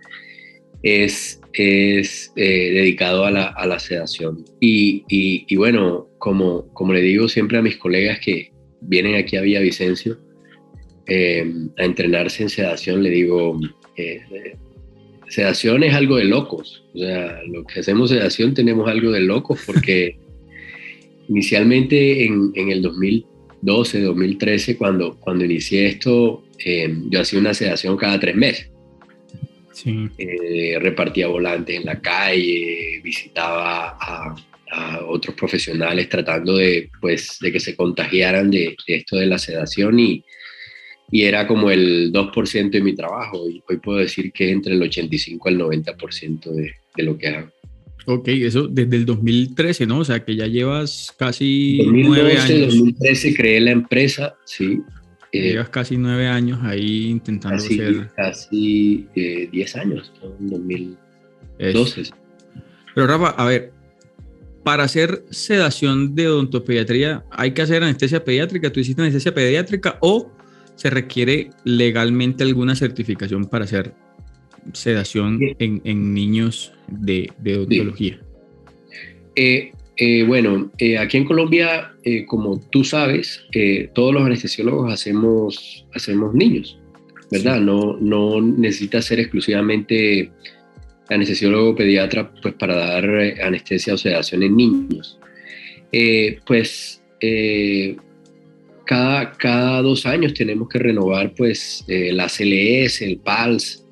es 0.84 1.42
es 1.54 2.32
eh, 2.36 2.72
dedicado 2.74 3.26
a 3.26 3.32
la, 3.32 3.48
a 3.48 3.66
la 3.66 3.80
sedación. 3.80 4.46
Y, 4.60 5.04
y, 5.08 5.56
bueno, 5.56 6.08
como, 6.18 6.68
como 6.74 6.94
le 6.94 7.02
digo 7.02 7.28
siempre 7.28 7.58
a 7.58 7.62
mis 7.62 7.78
colegas 7.78 8.20
que 8.20 8.52
vienen 8.82 9.16
aquí 9.16 9.38
a 9.38 9.42
Villavicencio 9.42 10.18
eh, 11.08 11.46
a 11.78 11.84
entrenarse 11.84 12.44
en 12.44 12.50
sedación, 12.50 13.04
le 13.04 13.10
digo, 13.10 13.60
eh, 13.98 14.22
sedación 15.28 15.84
es 15.84 15.94
algo 15.94 16.18
de 16.18 16.26
locos. 16.26 16.86
O 16.94 17.00
sea, 17.00 17.42
lo 17.48 17.64
que 17.66 17.82
hacemos 17.82 18.10
sedación 18.10 18.54
tenemos 18.54 18.90
algo 18.90 19.12
de 19.12 19.22
locos 19.22 19.60
porque 19.66 20.18
inicialmente 21.28 22.26
en, 22.26 22.52
en, 22.56 22.72
el 22.72 22.82
2012, 23.62 24.02
2013, 24.02 24.78
cuando, 24.78 25.20
cuando 25.20 25.46
inicié 25.46 25.88
esto, 25.88 26.44
yo 27.10 27.22
hacía 27.22 27.40
una 27.40 27.54
sedación 27.54 27.98
cada 27.98 28.20
tres 28.20 28.36
meses. 28.36 28.72
Eh, 29.86 30.78
repartía 30.80 31.28
volantes 31.28 31.76
en 31.76 31.86
la 31.86 32.00
calle, 32.00 33.02
visitaba 33.04 33.98
a, 34.00 34.36
otros 35.06 35.36
profesionales 35.36 36.08
tratando 36.08 36.56
de, 36.56 36.90
pues, 37.02 37.40
de 37.42 37.52
que 37.52 37.60
se 37.60 37.76
contagiaran 37.76 38.50
de, 38.50 38.78
esto 38.88 39.18
de 39.18 39.26
la 39.26 39.38
sedación 39.38 40.00
y, 40.00 40.24
y 41.12 41.24
era 41.24 41.46
como 41.46 41.70
el 41.70 42.14
2% 42.14 42.70
de 42.70 42.82
mi 42.82 42.96
trabajo 42.96 43.50
y 43.50 43.62
hoy 43.68 43.78
puedo 43.80 43.98
decir 44.00 44.32
que 44.32 44.46
es 44.46 44.54
entre 44.54 44.76
el 44.76 44.82
85 44.82 45.50
al 45.50 45.58
90% 45.58 46.52
de, 46.52 46.74
de 46.96 47.04
lo 47.04 47.18
que 47.18 47.28
hago. 47.28 47.52
Ok, 48.06 48.28
eso 48.30 48.68
desde 48.68 48.98
el 48.98 49.06
2013, 49.06 49.86
¿no? 49.86 50.00
O 50.00 50.06
sea, 50.06 50.24
que 50.24 50.36
ya 50.36 50.48
llevas 50.48 51.14
casi 51.18 51.78
2012, 51.78 52.10
nueve 52.10 52.38
años. 52.38 52.76
2013 52.76 53.36
creé 53.36 53.62
la 53.62 53.72
empresa, 53.72 54.36
sí. 54.46 54.80
Eh, 55.32 55.52
Llevas 55.52 55.70
casi 55.70 55.98
nueve 55.98 56.28
años 56.28 56.60
ahí 56.62 57.10
intentando 57.10 57.58
casi, 57.58 57.78
ser... 57.78 58.10
Casi 58.16 59.08
eh, 59.16 59.48
diez 59.52 59.76
años, 59.78 60.12
en 60.40 60.50
2012. 60.50 62.12
Pero 62.94 63.08
Rafa, 63.08 63.30
a 63.30 63.46
ver, 63.46 63.72
para 64.64 64.84
hacer 64.84 65.24
sedación 65.30 66.16
de 66.16 66.28
odontopediatría, 66.28 67.24
¿hay 67.32 67.52
que 67.52 67.62
hacer 67.62 67.84
anestesia 67.84 68.24
pediátrica? 68.24 68.72
¿Tú 68.72 68.80
hiciste 68.80 69.02
anestesia 69.02 69.34
pediátrica 69.34 69.98
o 70.02 70.32
se 70.76 70.90
requiere 70.90 71.52
legalmente 71.64 72.44
alguna 72.44 72.76
certificación 72.76 73.46
para 73.46 73.66
hacer 73.66 73.94
sedación 74.74 75.40
en, 75.60 76.14
niños 76.14 76.74
de, 76.92 77.30
de 77.40 77.58
odontología? 77.58 78.20
Eh, 79.36 79.72
eh, 79.98 80.24
bueno, 80.24 80.72
eh, 80.78 80.98
aquí 80.98 81.18
en 81.18 81.26
Colombia, 81.26 81.94
como 82.28 82.60
tú 82.60 82.84
sabes, 82.84 83.44
todos 83.94 84.14
los 84.14 84.24
anestesiólogos 84.24 84.92
hacemos, 84.92 85.86
hacemos 85.94 86.34
niños, 86.34 86.80
¿verdad? 87.30 87.60
No, 87.60 87.98
no 87.98 88.42
necesita 88.42 89.02
ser 89.02 89.20
exclusivamente 89.20 90.32
anestesiólogo 91.10 91.76
pediatra 91.76 92.32
pues, 92.42 92.56
para 92.56 92.76
dar 92.76 93.06
anestesia 93.44 93.94
o 93.94 93.98
sedación 93.98 94.44
en 94.44 94.56
niños. 94.56 95.20
pues 96.46 97.02
cada, 98.86 99.32
cada 99.34 99.82
dos 99.82 100.06
años 100.06 100.34
tenemos 100.34 100.68
que 100.68 100.80
renovar 100.80 101.34
pues 101.36 101.86
la 101.88 102.28
CLS, 102.28 103.04
el 103.04 103.18
PALS, 103.18 103.86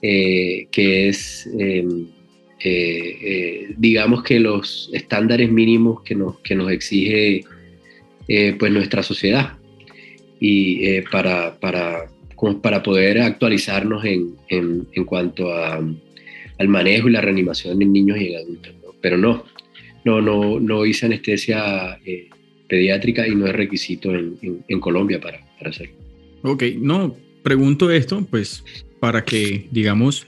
que 0.00 1.08
es 1.08 1.48
em, 1.58 1.88
eh, 1.90 2.17
eh, 2.62 3.74
digamos 3.76 4.22
que 4.22 4.40
los 4.40 4.90
estándares 4.92 5.50
mínimos 5.50 6.02
que 6.02 6.14
nos, 6.14 6.38
que 6.40 6.54
nos 6.54 6.70
exige 6.70 7.44
eh, 8.26 8.56
pues 8.58 8.72
nuestra 8.72 9.02
sociedad 9.02 9.56
y 10.40 11.00
para, 11.02 11.58
para, 11.58 12.10
para 12.62 12.82
poder 12.82 13.20
actualizarnos 13.20 14.04
en, 14.04 14.36
en, 14.48 15.04
cuanto 15.04 15.52
a, 15.52 15.76
al 16.58 16.68
manejo 16.68 17.08
y 17.08 17.12
la 17.12 17.20
reanimación 17.20 17.82
en 17.82 17.92
niños 17.92 18.18
y 18.20 18.28
en 18.28 18.36
adultos. 18.36 18.74
Pero 19.00 19.18
no, 19.18 19.44
no, 20.04 20.20
no, 20.20 20.60
no 20.60 20.86
hice 20.86 21.06
anestesia 21.06 21.98
pediátrica 22.68 23.26
y 23.26 23.34
no 23.34 23.48
es 23.48 23.52
requisito 23.54 24.14
en, 24.14 24.38
en 24.68 24.80
Colombia 24.80 25.20
para, 25.20 25.40
para 25.58 25.70
hacerlo. 25.70 25.96
Ok, 26.42 26.62
no, 26.78 27.16
pregunto 27.42 27.90
esto 27.90 28.24
pues 28.30 28.64
para 29.00 29.24
que, 29.24 29.66
digamos, 29.70 30.26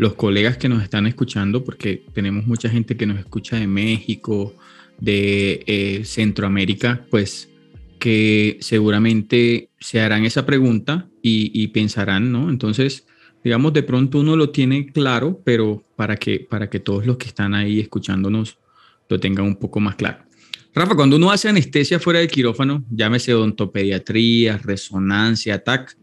los 0.00 0.14
colegas 0.14 0.56
que 0.56 0.70
nos 0.70 0.82
están 0.82 1.06
escuchando, 1.06 1.62
porque 1.62 2.02
tenemos 2.14 2.46
mucha 2.46 2.70
gente 2.70 2.96
que 2.96 3.04
nos 3.04 3.18
escucha 3.18 3.58
de 3.58 3.66
México, 3.66 4.54
de 4.98 5.62
eh, 5.66 6.06
Centroamérica, 6.06 7.04
pues 7.10 7.50
que 7.98 8.56
seguramente 8.62 9.68
se 9.78 10.00
harán 10.00 10.24
esa 10.24 10.46
pregunta 10.46 11.06
y, 11.20 11.68
pensarán, 11.68 12.32
¿no? 12.32 12.48
Entonces, 12.48 13.06
digamos, 13.44 13.74
de 13.74 13.82
pronto 13.82 14.20
uno 14.20 14.36
lo 14.36 14.48
tiene 14.48 14.86
claro, 14.86 15.38
pero 15.44 15.84
para 15.96 16.16
que, 16.16 16.40
para 16.48 16.70
que 16.70 16.80
todos 16.80 17.04
los 17.04 17.18
que 17.18 17.26
están 17.26 17.52
ahí 17.52 17.78
escuchándonos 17.78 18.56
lo 19.06 19.20
tengan 19.20 19.44
un 19.44 19.56
poco 19.56 19.80
más 19.80 19.96
claro. 19.96 20.24
Rafa, 20.74 20.94
cuando 20.94 21.16
uno 21.16 21.30
hace 21.30 21.50
anestesia 21.50 22.00
fuera 22.00 22.20
del 22.20 22.30
quirófano, 22.30 22.82
llámese 22.90 23.34
odontopediatría, 23.34 24.56
resonancia, 24.56 25.62
TAC, 25.62 25.94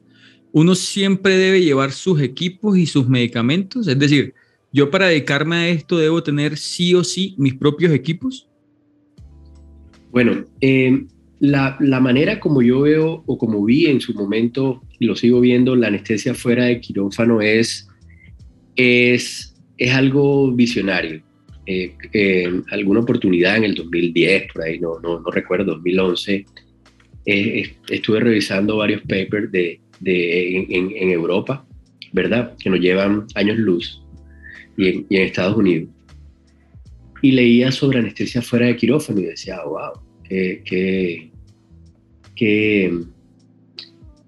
uno 0.58 0.74
siempre 0.74 1.38
debe 1.38 1.62
llevar 1.62 1.92
sus 1.92 2.20
equipos 2.20 2.80
y 2.80 2.88
sus 2.88 3.08
medicamentos. 3.08 3.88
Es 3.88 4.00
decir, 4.00 4.34
yo 4.74 4.90
para 4.90 5.06
dedicarme 5.06 5.56
a 5.56 5.70
esto 5.70 6.00
debo 6.00 6.24
tener 6.24 6.58
sí 6.58 6.96
o 6.96 7.04
sí 7.04 7.36
mis 7.38 7.54
propios 7.54 7.94
equipos. 7.94 8.50
Bueno, 10.10 10.46
eh, 10.62 11.06
la, 11.40 11.78
manera 11.80 12.40
como 12.40 12.64
yo 12.64 12.82
veo 12.82 13.24
o 13.28 13.38
como 13.38 13.64
vi 13.66 13.86
en 13.86 14.02
su 14.02 14.16
momento, 14.16 14.82
y 14.98 15.06
lo 15.06 15.16
sigo 15.16 15.42
viendo, 15.42 15.76
la 15.76 15.90
anestesia 15.90 16.34
fuera 16.34 16.66
de 16.66 16.82
quirófano 16.82 17.40
es, 17.40 17.88
es, 18.76 19.54
es 19.78 19.92
algo 19.94 20.52
visionario. 20.54 21.22
Eh, 21.68 21.94
alguna 22.72 23.02
oportunidad 23.02 23.58
en 23.58 23.66
el 23.66 23.76
2010, 23.76 24.54
por 24.54 24.64
ahí, 24.64 24.80
no, 24.80 25.00
no, 25.04 25.20
no 25.20 25.30
recuerdo, 25.30 25.74
2011, 25.76 26.46
eh, 27.28 27.76
estuve 27.90 28.22
revisando 28.22 28.78
varios 28.78 29.02
papers 29.02 29.52
de, 29.52 29.82
en, 30.04 31.10
Europa, 31.10 31.66
¿verdad? 32.14 32.56
Que 32.58 32.70
nos 32.70 32.80
llevan 32.80 33.26
años 33.36 33.58
luz 33.58 34.02
y 34.78 34.88
en, 34.88 35.06
Estados 35.10 35.58
Unidos. 35.58 35.90
Y 37.22 37.32
leía 37.32 37.72
sobre 37.72 38.00
anestesia 38.00 38.42
fuera 38.42 38.68
de 38.68 38.76
quirófano 38.76 39.20
y 39.20 39.26
decía, 39.26 39.60
wow, 39.64 39.94
qué, 40.30 41.32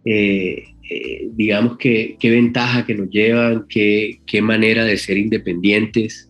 eh, 0.06 0.64
eh, 0.90 1.30
digamos 1.34 1.78
que 1.78 2.18
qué 2.20 2.32
ventaja 2.32 2.86
que 2.86 2.96
nos 2.96 3.10
llevan, 3.10 3.66
qué, 3.70 4.22
qué 4.26 4.42
manera 4.42 4.84
de 4.86 4.98
ser 4.98 5.18
independientes 5.18 6.30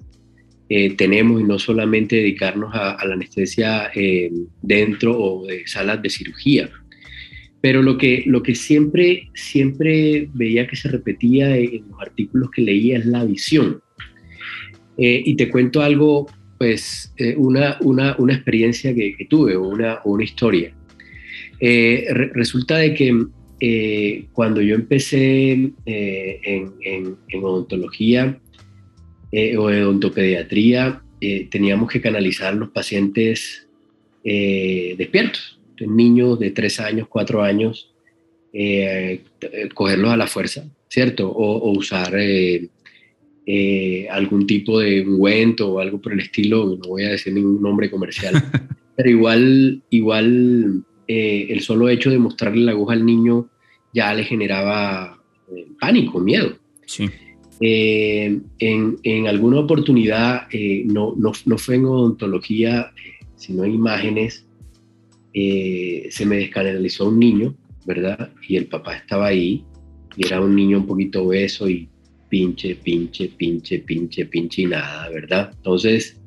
eh, 0.67 0.95
tenemos 0.95 1.41
y 1.41 1.45
no 1.45 1.57
solamente 1.57 2.17
dedicarnos 2.17 2.75
a, 2.75 2.91
a 2.91 3.05
la 3.05 3.13
anestesia 3.13 3.89
dentro 4.61 5.19
o 5.19 5.47
de 5.47 5.65
salas 5.65 6.01
de 6.01 6.09
cirugía, 6.09 6.69
pero 7.61 7.81
lo 7.81 7.97
que, 7.97 8.23
lo 8.25 8.41
que 8.41 8.55
siempre, 8.55 9.29
siempre 9.33 10.29
veía 10.33 10.67
que 10.67 10.75
se 10.75 10.89
repetía 10.89 11.57
en 11.57 11.89
los 11.89 11.99
artículos 11.99 12.51
que 12.51 12.61
leía 12.61 12.97
es 12.97 13.05
la 13.05 13.25
visión. 13.25 13.81
Eh, 14.97 15.21
y 15.25 15.35
te 15.35 15.49
cuento 15.49 15.81
algo, 15.81 16.27
pues 16.57 17.13
eh, 17.17 17.35
una, 17.37 17.77
una, 17.81 18.15
una, 18.17 18.33
experiencia 18.33 18.93
que, 18.93 19.27
tuve 19.29 19.55
o 19.55 19.67
una, 19.67 19.99
una 20.05 20.23
historia. 20.23 20.73
Eh, 21.59 22.07
resulta 22.33 22.77
de 22.77 22.93
que 22.93 24.27
cuando 24.31 24.61
yo 24.61 24.75
empecé 24.75 25.51
en, 25.51 25.75
en, 25.85 27.17
odontología 27.43 28.39
o 29.57 29.63
odontopediatría, 29.63 31.01
teníamos 31.51 31.91
que 31.91 31.99
canalizar 31.99 32.55
los 32.55 32.69
pacientes 32.69 33.67
despiertos 34.23 35.58
niños 35.87 36.39
de 36.39 36.51
3 36.51 36.79
años, 36.79 37.07
4 37.07 37.43
años, 37.43 37.91
eh, 38.53 39.21
cogerlos 39.73 40.11
a 40.11 40.17
la 40.17 40.27
fuerza, 40.27 40.65
¿cierto? 40.87 41.29
O, 41.29 41.71
usar 41.71 42.13
eh, 42.17 42.67
eh, 43.45 44.07
algún 44.09 44.45
tipo 44.45 44.79
de 44.79 45.01
ungüento 45.01 45.73
o 45.73 45.79
algo 45.79 45.99
por 46.01 46.13
el 46.13 46.19
estilo, 46.19 46.65
no 46.65 46.89
voy 46.89 47.03
a 47.03 47.11
decir 47.11 47.33
ningún 47.33 47.61
nombre 47.61 47.89
comercial, 47.89 48.33
pero 48.95 49.09
igual, 49.09 49.81
igual 49.89 50.83
el 51.07 51.61
solo 51.61 51.89
hecho 51.89 52.11
de 52.11 52.19
mostrarle 52.19 52.65
la 52.65 52.71
aguja 52.71 52.93
al 52.93 53.03
niño 53.03 53.49
ya 53.93 54.13
le 54.13 54.23
generaba 54.23 55.19
pánico, 55.79 56.19
miedo. 56.19 56.55
Sí. 56.85 57.09
Eh, 57.61 58.39
en, 58.59 59.27
alguna 59.27 59.59
oportunidad, 59.59 60.47
eh, 60.51 60.83
no, 60.85 61.13
no, 61.17 61.33
no, 61.45 61.57
fue 61.57 61.75
en 61.75 61.85
odontología, 61.85 62.91
sino 63.35 63.65
en 63.65 63.73
imágenes, 63.73 64.45
se 65.33 66.25
me 66.25 66.37
descanalizó 66.37 67.09
un 67.09 67.19
niño, 67.19 67.55
¿verdad? 67.85 68.31
Y 68.47 68.55
el 68.55 68.67
papá 68.67 68.97
estaba 68.97 69.27
ahí, 69.27 69.63
y 70.15 70.25
era 70.25 70.41
un 70.41 70.55
niño 70.55 70.79
un 70.79 70.87
poquito 70.87 71.25
obeso 71.25 71.69
y 71.69 71.87
pinche, 72.29 72.75
pinche, 72.75 73.29
pinche, 73.29 73.79
pinche, 73.79 74.25
pinche 74.25 74.61
y 74.63 74.65
nada, 74.65 75.09
¿verdad? 75.09 75.51
Entonces, 75.55 76.19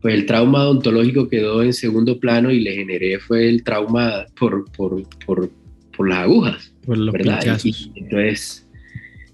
pues 0.00 0.14
el 0.14 0.26
trauma 0.26 0.64
odontológico 0.64 1.28
quedó 1.28 1.62
en 1.62 1.72
segundo 1.72 2.18
plano 2.18 2.50
y 2.50 2.60
le 2.60 2.74
generé 2.74 3.18
fue 3.18 3.48
el 3.48 3.62
trauma 3.64 4.26
por, 4.38 4.70
por, 4.72 5.02
por, 5.26 5.50
por 5.96 6.08
las 6.08 6.18
agujas, 6.18 6.72
¿verdad? 6.86 7.40
entonces 7.94 8.64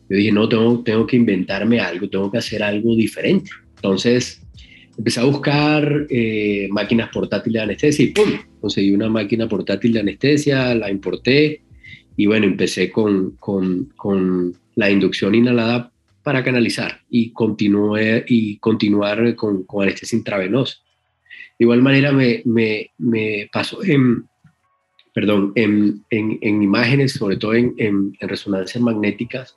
yo 0.09 0.17
dije, 0.17 0.33
no, 0.33 0.49
tengo, 0.49 0.83
tengo 0.83 1.07
que 1.07 1.17
inventarme 1.17 1.81
algo, 1.81 2.09
tengo 2.09 2.31
que 2.31 2.39
hacer 2.39 2.63
algo 2.63 2.95
diferente. 2.95 3.51
Entonces 3.77 4.44
empecé 4.97 5.21
a 5.21 5.25
buscar 5.25 6.07
eh, 6.09 6.69
máquinas 6.71 7.11
portátiles 7.11 7.61
de 7.61 7.63
anestesia 7.65 8.05
y 8.05 8.09
¡pum! 8.09 8.31
Conseguí 8.61 8.93
una 8.93 9.09
máquina 9.09 9.49
portátil 9.49 9.93
de 9.93 10.01
anestesia, 10.01 10.75
la 10.75 10.91
importé 10.91 11.63
y 12.17 12.27
bueno, 12.27 12.47
empecé 12.47 12.91
con, 12.91 13.33
con, 13.37 13.93
con 13.97 14.57
la 14.77 14.91
inducción 14.91 15.35
inhalada 15.35 15.91
para 16.23 16.43
canalizar 16.43 17.01
y, 17.11 17.33
continué, 17.33 18.25
y 18.29 18.59
continuar 18.59 19.35
con, 19.35 19.65
con 19.65 19.83
anestesia 19.83 20.17
intravenosa. 20.17 20.77
De 21.59 21.65
igual 21.65 21.83
manera 21.83 22.13
me, 22.13 22.43
me, 22.45 22.91
me 22.99 23.49
pasó 23.53 23.83
en, 23.85 24.27
perdón, 25.13 25.53
en, 25.55 26.05
en, 26.11 26.39
en, 26.41 26.63
imágenes, 26.63 27.13
sobre 27.13 27.37
todo 27.37 27.55
en, 27.55 27.75
en, 27.79 28.13
resonancias 28.21 28.83
magnéticas, 28.83 29.57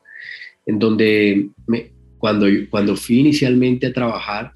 en 0.65 0.77
donde 0.77 1.49
me, 1.65 1.91
cuando, 2.17 2.47
cuando 2.69 2.95
fui 2.95 3.19
inicialmente 3.19 3.87
a 3.87 3.93
trabajar, 3.93 4.51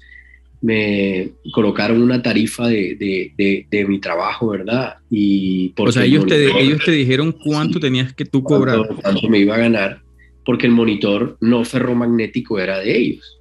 me 0.62 1.32
colocaron 1.52 2.00
una 2.00 2.22
tarifa 2.22 2.68
de, 2.68 2.96
de, 3.36 3.66
de, 3.68 3.84
mi 3.84 3.98
trabajo, 4.00 4.48
¿verdad? 4.48 4.94
Y 5.10 5.74
o 5.76 5.90
sea, 5.90 6.04
ellos, 6.04 6.24
te, 6.26 6.60
ellos 6.60 6.80
te 6.84 6.92
dijeron 6.92 7.32
cuánto 7.32 7.80
tenías 7.80 8.14
que 8.14 8.24
tú 8.24 8.42
cobrar. 8.42 8.78
Cuánto, 8.78 9.02
cuánto, 9.02 9.28
me 9.28 9.40
iba 9.40 9.56
a 9.56 9.58
ganar, 9.58 10.02
porque 10.44 10.66
el 10.66 10.72
monitor 10.72 11.36
no 11.40 11.64
ferromagnético 11.64 12.60
era 12.60 12.78
de 12.78 12.96
ellos. 12.96 13.38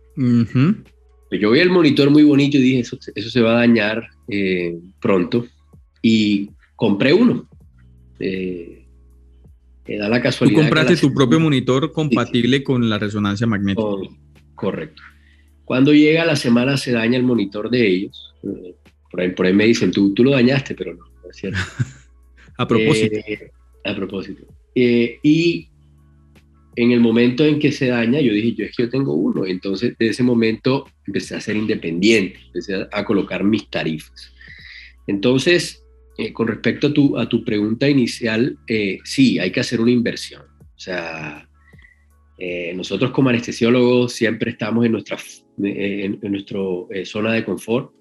Yo 1.39 1.51
vi 1.51 1.59
el 1.59 1.69
monitor 1.69 2.09
muy 2.09 2.23
bonito 2.23 2.57
y 2.57 2.61
dije, 2.61 2.79
eso, 2.79 2.97
eso 3.15 3.29
se 3.29 3.41
va 3.41 3.51
a 3.51 3.59
dañar 3.59 4.03
eh, 4.27 4.77
pronto. 4.99 5.45
Y 6.01 6.49
compré 6.75 7.13
uno. 7.13 7.47
Eh, 8.19 8.81
da 9.87 10.09
la 10.09 10.21
casualidad. 10.21 10.57
Tú 10.57 10.63
compraste 10.63 10.97
tu 10.97 11.13
propio 11.13 11.39
monitor 11.39 11.91
compatible 11.91 12.63
con 12.63 12.89
la 12.89 12.97
resonancia 12.97 13.45
magnética. 13.47 13.87
correcto. 14.55 15.03
Cuando 15.71 15.93
llega 15.93 16.25
la 16.25 16.35
semana 16.35 16.75
se 16.75 16.91
daña 16.91 17.15
el 17.15 17.23
monitor 17.23 17.69
de 17.69 17.87
ellos. 17.87 18.35
Eh, 18.43 18.75
por, 19.09 19.21
ahí, 19.21 19.29
por 19.29 19.45
ahí 19.45 19.53
me 19.53 19.65
dicen, 19.67 19.89
tú, 19.89 20.13
tú 20.13 20.21
lo 20.21 20.31
dañaste, 20.31 20.75
pero 20.75 20.93
no, 20.93 21.05
no 21.05 21.29
es 21.29 21.37
cierto. 21.37 21.59
a 22.57 22.67
propósito. 22.67 23.17
Eh, 23.25 23.51
a 23.85 23.95
propósito. 23.95 24.45
Eh, 24.75 25.17
y 25.23 25.69
en 26.75 26.91
el 26.91 26.99
momento 26.99 27.45
en 27.45 27.57
que 27.57 27.71
se 27.71 27.87
daña, 27.87 28.19
yo 28.19 28.33
dije, 28.33 28.53
yo 28.53 28.65
es 28.65 28.75
que 28.75 28.83
yo 28.83 28.89
tengo 28.89 29.13
uno. 29.13 29.45
Entonces, 29.45 29.95
de 29.97 30.09
ese 30.09 30.23
momento 30.23 30.89
empecé 31.07 31.37
a 31.37 31.39
ser 31.39 31.55
independiente, 31.55 32.37
empecé 32.47 32.85
a, 32.91 33.05
colocar 33.05 33.41
mis 33.45 33.69
tarifas. 33.69 34.33
Entonces, 35.07 35.85
con 36.33 36.50
respecto 36.50 36.87
a 36.87 36.93
tu, 36.93 37.17
a 37.17 37.29
tu 37.29 37.46
pregunta 37.46 37.87
inicial, 37.87 38.57
sí, 39.05 39.39
hay 39.39 39.51
que 39.53 39.61
hacer 39.61 39.79
una 39.79 39.91
inversión. 39.91 40.41
O 40.59 40.79
sea, 40.79 41.48
eh, 42.43 42.74
nosotros 42.75 43.11
como 43.11 43.29
anestesiólogos 43.29 44.13
siempre 44.13 44.50
estamos 44.50 44.83
en 44.83 44.93
nuestra, 44.93 45.15
en, 45.63 46.19
nuestra 46.31 46.59
eh, 46.89 47.05
zona 47.05 47.33
de 47.33 47.43
confort, 47.43 47.91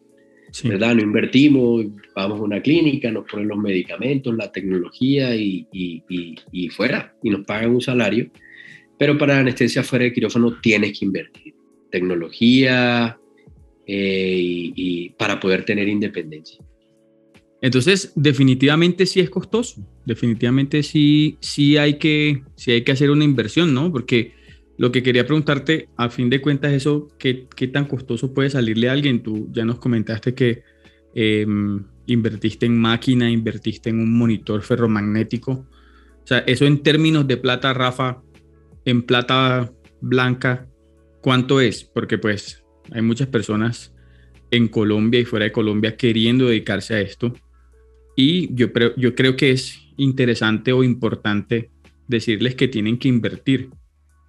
¿verdad? 0.64 0.94
No 0.96 1.02
invertimos, 1.02 1.86
vamos 2.14 2.40
a 2.40 2.42
una 2.42 2.60
clínica, 2.60 3.10
nos 3.10 3.30
ponen 3.30 3.48
los 3.48 3.58
medicamentos, 3.58 4.34
la 4.36 4.50
tecnología 4.50 5.34
y, 5.36 5.66
y, 5.72 6.02
y, 6.52 6.68
fuera, 6.70 7.14
y 7.22 7.30
nos 7.30 7.44
pagan 7.44 7.70
un 7.70 7.80
salario. 7.80 8.30
Pero 8.98 9.16
para 9.16 9.38
anestesia 9.38 9.82
fuera 9.82 10.04
de 10.04 10.12
quirófano 10.12 10.60
tienes 10.60 10.98
que 10.98 11.04
invertir 11.04 11.54
tecnología 11.90 13.18
eh, 13.86 14.72
y 14.74 15.08
para 15.10 15.40
poder 15.40 15.64
tener 15.64 15.88
independencia. 15.88 16.64
Entonces, 17.62 18.12
definitivamente 18.14 19.04
sí 19.04 19.20
es 19.20 19.28
costoso, 19.28 19.86
definitivamente 20.06 20.82
sí, 20.82 21.36
sí, 21.40 21.76
hay 21.76 21.98
que, 21.98 22.42
sí 22.56 22.72
hay 22.72 22.82
que 22.84 22.92
hacer 22.92 23.10
una 23.10 23.24
inversión, 23.24 23.74
¿no? 23.74 23.92
Porque 23.92 24.32
lo 24.80 24.90
que 24.90 25.02
quería 25.02 25.26
preguntarte, 25.26 25.90
a 25.98 26.08
fin 26.08 26.30
de 26.30 26.40
cuentas, 26.40 26.72
eso, 26.72 27.08
¿qué, 27.18 27.46
qué 27.54 27.68
tan 27.68 27.84
costoso 27.84 28.32
puede 28.32 28.48
salirle 28.48 28.88
a 28.88 28.92
alguien? 28.92 29.22
Tú 29.22 29.46
ya 29.52 29.66
nos 29.66 29.78
comentaste 29.78 30.34
que 30.34 30.62
em, 31.14 31.84
invertiste 32.06 32.64
en 32.64 32.78
máquina, 32.78 33.30
invertiste 33.30 33.90
en 33.90 34.00
un 34.00 34.16
monitor 34.16 34.62
ferromagnético. 34.62 35.52
O 35.52 36.26
sea, 36.26 36.38
eso 36.38 36.64
en 36.64 36.82
términos 36.82 37.28
de 37.28 37.36
plata, 37.36 37.74
Rafa, 37.74 38.22
en 38.86 39.02
plata 39.02 39.70
blanca, 40.00 40.66
¿cuánto 41.20 41.60
es? 41.60 41.84
Porque 41.84 42.16
pues 42.16 42.64
hay 42.90 43.02
muchas 43.02 43.28
personas 43.28 43.92
en 44.50 44.66
Colombia 44.66 45.20
y 45.20 45.26
fuera 45.26 45.44
de 45.44 45.52
Colombia 45.52 45.98
queriendo 45.98 46.46
dedicarse 46.46 46.94
a 46.94 47.00
esto 47.02 47.34
y 48.16 48.54
yo, 48.54 48.68
yo 48.96 49.14
creo 49.14 49.36
que 49.36 49.50
es 49.50 49.78
interesante 49.98 50.72
o 50.72 50.82
importante 50.82 51.68
decirles 52.08 52.54
que 52.54 52.66
tienen 52.66 52.98
que 52.98 53.08
invertir, 53.08 53.68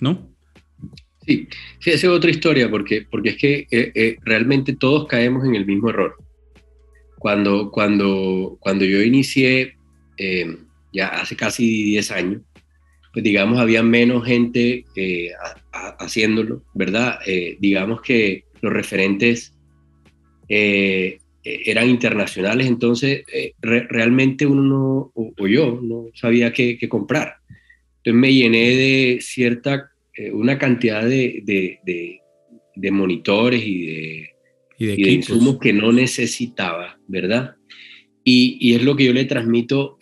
¿no? 0.01 0.30
Sí, 1.25 1.47
sí, 1.79 1.89
esa 1.91 2.07
es 2.07 2.13
otra 2.13 2.31
historia, 2.31 2.69
porque, 2.69 3.05
porque 3.09 3.29
es 3.29 3.37
que 3.37 3.67
eh, 3.71 3.91
eh, 3.93 4.17
realmente 4.23 4.75
todos 4.75 5.07
caemos 5.07 5.45
en 5.45 5.55
el 5.55 5.65
mismo 5.65 5.89
error. 5.89 6.15
Cuando, 7.19 7.69
cuando, 7.71 8.57
cuando 8.59 8.85
yo 8.85 9.01
inicié, 9.01 9.75
eh, 10.17 10.57
ya 10.91 11.07
hace 11.07 11.35
casi 11.35 11.83
10 11.83 12.11
años, 12.11 12.41
pues 13.13 13.23
digamos, 13.23 13.59
había 13.59 13.83
menos 13.83 14.25
gente 14.25 14.85
haciéndolo, 15.99 16.63
¿verdad? 16.73 17.19
digamos 17.59 18.01
que 18.01 18.45
los 18.61 18.71
referentes 18.71 19.53
eh, 21.43 21.63
eran 21.65 21.89
internacionales, 21.89 22.67
entonces 22.67 23.23
eh, 23.33 23.53
realmente 23.61 24.45
uno 24.45 24.61
no, 24.61 25.11
o, 25.15 25.47
yo 25.47 25.79
no 25.81 26.05
sabía 26.13 26.53
qué, 26.53 26.77
comprar. 26.87 27.37
Entonces 27.97 28.13
me 28.13 28.33
llené 28.33 28.75
de 28.75 29.19
cierta, 29.21 29.90
eh, 30.15 30.31
una 30.31 30.57
cantidad 30.57 31.03
de, 31.03 31.43
de, 31.45 32.91
monitores 32.91 33.63
y 33.65 33.85
de, 33.85 34.29
y 34.77 35.03
de, 35.03 35.11
insumos 35.11 35.59
que 35.59 35.73
no 35.73 35.91
necesitaba, 35.91 36.99
¿verdad? 37.07 37.55
Y, 38.23 38.57
y, 38.59 38.75
es 38.75 38.83
lo 38.83 38.95
que 38.95 39.05
yo 39.05 39.13
le 39.13 39.25
transmito 39.25 39.97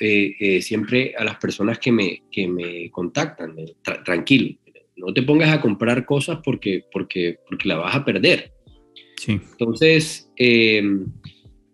siempre 0.59 1.13
a 1.17 1.23
las 1.23 1.37
personas 1.37 1.79
que 1.79 1.91
me, 1.91 2.23
que 2.29 2.47
me 2.47 2.89
contactan, 2.91 3.55
tranquilo, 4.03 4.57
no 4.99 5.13
te 5.13 5.23
pongas 5.23 5.49
a 5.49 5.61
comprar 5.61 6.05
cosas 6.05 6.39
porque, 6.43 6.83
porque, 6.91 7.39
porque 7.47 7.67
la 7.67 7.77
vas 7.77 7.95
a 7.95 8.05
perder. 8.05 8.51
Entonces, 9.27 10.31
eh, 10.37 10.81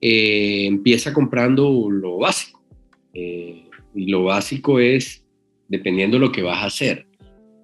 eh, 0.02 0.66
empieza 0.66 1.14
comprando 1.14 1.90
lo 1.90 2.18
básico. 2.18 2.64
Eh, 3.14 3.66
y 3.94 4.08
lo 4.08 4.24
básico 4.26 4.80
es 4.80 5.26
dependiendo 5.68 6.18
de 6.18 6.22
lo 6.26 6.32
que 6.32 6.42
vas 6.42 6.64
a 6.64 6.68
hacer. 6.68 7.08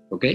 ¿Ok? 0.09 0.25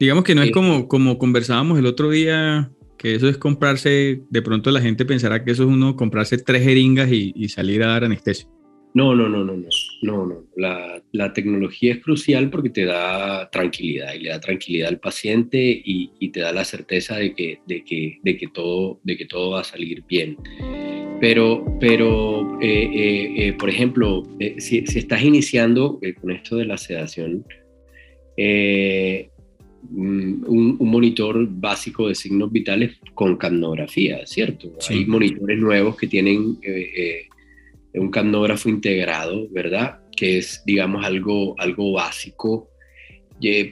Digamos 0.00 0.24
que 0.24 0.34
no 0.34 0.42
es 0.42 0.50
como, 0.50 0.88
como 0.88 1.18
conversábamos 1.18 1.78
el 1.78 1.86
otro 1.86 2.10
día, 2.10 2.70
que 2.96 3.14
eso 3.14 3.28
es 3.28 3.38
comprarse, 3.38 4.22
de 4.30 4.42
pronto 4.42 4.70
la 4.70 4.80
gente 4.80 5.04
pensará 5.04 5.44
que 5.44 5.50
eso 5.50 5.64
es 5.64 5.68
uno 5.68 5.96
comprarse 5.96 6.38
tres 6.38 6.62
jeringas 6.62 7.10
y 7.10 7.48
salir 7.48 7.82
a 7.82 7.88
dar 7.88 8.04
anestesia. 8.04 8.48
No, 8.94 9.14
no, 9.14 9.28
no, 9.28 9.44
no, 9.44 9.54
no, 9.54 9.68
no, 10.02 10.26
no. 10.26 10.44
La, 10.56 11.02
la, 11.12 11.32
tecnología 11.32 11.92
es 11.92 12.02
crucial 12.02 12.48
porque 12.50 12.70
te 12.70 12.86
da 12.86 13.48
tranquilidad 13.50 14.14
y 14.14 14.20
le 14.20 14.30
da 14.30 14.40
tranquilidad 14.40 14.88
al 14.88 14.98
paciente 14.98 15.58
y, 15.60 16.10
y 16.18 16.30
te 16.30 16.40
da 16.40 16.52
la 16.52 16.64
certeza 16.64 17.16
de 17.16 17.34
que, 17.34 17.60
de, 17.66 17.84
que, 17.84 18.18
de, 18.22 18.36
que 18.36 18.48
todo, 18.48 18.98
de 19.04 19.16
que 19.16 19.26
todo 19.26 19.50
va 19.50 19.60
a 19.60 19.64
salir 19.64 20.02
bien. 20.08 20.36
Pero, 21.20 21.64
pero 21.80 22.58
eh, 22.62 22.90
eh, 22.92 23.34
eh, 23.36 23.52
por 23.52 23.68
ejemplo, 23.68 24.22
si, 24.56 24.86
si, 24.86 24.98
estás 24.98 25.22
iniciando 25.22 26.00
con 26.20 26.30
esto 26.30 26.56
de 26.56 26.64
la 26.64 26.76
sedación, 26.76 27.44
un, 29.90 30.76
un, 30.78 30.88
monitor 30.88 31.46
básico 31.48 32.08
de 32.08 32.14
signos 32.14 32.50
vitales 32.50 32.96
con 33.14 33.36
capnografía, 33.36 34.26
¿cierto? 34.26 34.72
Hay 34.88 35.06
monitores 35.06 35.58
nuevos 35.58 35.96
que 35.96 36.06
tienen 36.06 36.58
un 37.94 38.10
capnógrafo 38.10 38.68
integrado, 38.68 39.48
¿verdad? 39.50 40.00
Que 40.16 40.38
es, 40.38 40.62
digamos, 40.66 41.04
algo, 41.04 41.54
algo 41.58 41.92
básico. 41.92 42.70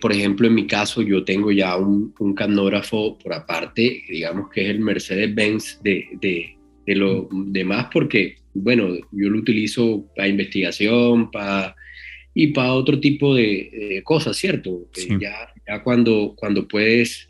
Por 0.01 0.12
ejemplo, 0.12 0.47
en 0.47 0.55
mi 0.55 0.66
caso, 0.66 1.03
yo 1.03 1.25
tengo 1.25 1.51
ya 1.51 1.77
un, 1.77 2.14
un 2.19 2.35
por 2.35 3.33
aparte, 3.33 4.05
digamos 4.09 4.49
que 4.51 4.62
es 4.62 4.71
el 4.71 4.81
Mercedes-Benz 4.81 5.81
de, 5.83 6.07
de, 6.21 6.57
de, 6.87 6.95
lo 6.95 7.29
demás, 7.33 7.88
porque, 7.92 8.37
bueno, 8.55 8.95
yo 9.11 9.29
lo 9.29 9.38
utilizo 9.38 10.07
para 10.14 10.29
investigación, 10.29 11.31
para 11.31 11.75
y 12.38 12.49
para 12.49 12.75
otro 12.75 13.01
tipo 13.01 13.35
de, 13.35 14.03
cosas, 14.05 14.37
¿cierto? 14.37 14.87
Ya, 15.19 15.51
ya 15.66 15.83
cuando, 15.83 16.35
cuando 16.37 16.66
puedes 16.66 17.29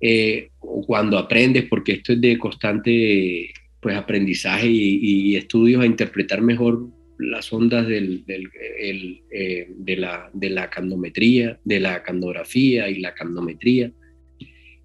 eh, 0.00 0.50
o 0.60 0.84
cuando 0.86 1.18
aprendes, 1.18 1.64
porque 1.64 1.92
esto 1.92 2.12
es 2.14 2.20
de 2.20 2.38
constante 2.38 3.52
pues, 3.80 3.96
aprendizaje 3.96 4.68
y, 4.68 5.36
estudios 5.36 5.82
a 5.82 5.86
interpretar 5.86 6.40
mejor 6.40 6.88
las 7.18 7.52
ondas 7.52 7.86
del, 7.86 8.24
eh, 8.26 9.68
de, 9.76 9.96
la, 9.96 10.30
de 10.32 10.50
la 10.50 10.70
candometría, 10.70 11.58
de 11.64 11.80
la 11.80 12.02
candografía 12.02 12.88
y 12.88 13.00
la 13.00 13.12
candometría. 13.14 13.92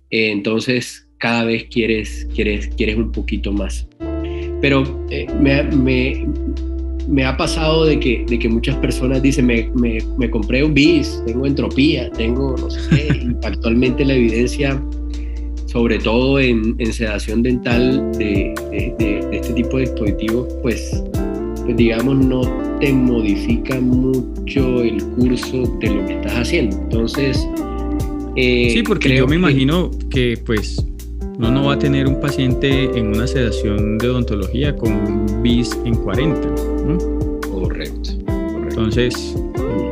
entonces, 0.09 1.07
cada 1.17 1.45
vez 1.45 1.65
quieres, 1.65 2.27
quieres, 2.35 2.67
quieres 2.75 2.97
un 2.97 3.11
poquito 3.11 3.53
más. 3.53 3.87
Pero 4.61 4.83
me, 5.39 5.63
me, 5.63 6.25
me 7.07 7.25
ha 7.25 7.37
pasado 7.37 7.85
de 7.85 7.99
que, 7.99 8.25
de 8.27 8.39
que 8.39 8.49
muchas 8.49 8.75
personas 8.77 9.21
dicen, 9.21 9.45
me, 9.45 9.69
me, 9.75 9.99
me, 10.17 10.29
compré 10.29 10.63
un 10.63 10.73
bis, 10.73 11.21
tengo 11.25 11.45
entropía, 11.45 12.09
tengo 12.11 12.55
no 12.57 12.69
sé 12.69 12.79
qué. 12.89 13.35
actualmente 13.43 14.05
la 14.05 14.13
evidencia, 14.13 14.81
sobre 15.65 15.99
todo 15.99 16.39
en, 16.39 16.75
en 16.79 16.93
sedación 16.93 17.43
dental 17.43 18.11
de, 18.13 18.53
de, 18.71 19.27
este 19.31 19.53
tipo 19.53 19.77
de 19.77 19.83
dispositivos, 19.83 20.47
pues, 20.61 21.03
pues, 21.63 21.77
digamos, 21.77 22.17
no 22.17 22.41
te 22.79 22.91
modifica 22.91 23.79
mucho 23.79 24.83
el 24.83 25.03
curso 25.03 25.63
de 25.79 25.89
lo 25.89 26.05
que 26.05 26.13
estás 26.13 26.33
haciendo. 26.33 26.77
Entonces... 26.77 27.47
Eh, 28.37 28.69
sí, 28.73 28.83
porque 28.83 29.15
yo 29.15 29.27
me 29.27 29.37
imagino 29.37 29.91
que 30.09 30.37
pues 30.45 30.85
uno 31.37 31.51
no 31.51 31.65
va 31.65 31.73
a 31.73 31.79
tener 31.79 32.07
un 32.07 32.19
paciente 32.21 32.97
en 32.97 33.07
una 33.07 33.27
sedación 33.27 33.97
de 33.97 34.09
odontología 34.09 34.75
con 34.75 34.93
un 34.93 35.43
BIS 35.43 35.77
en 35.83 35.95
40. 35.95 36.55
Correcto, 37.51 38.11
Entonces, 38.69 39.35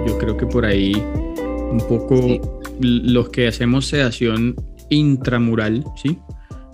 yo 0.08 0.18
creo 0.20 0.38
que 0.38 0.46
por 0.46 0.66
ahí 0.66 0.94
un 0.96 1.84
poco 1.90 2.62
los 2.80 3.30
que 3.30 3.48
hacemos 3.48 3.88
sedación 3.88 4.56
intramural, 4.90 5.84
¿sí? 6.02 6.18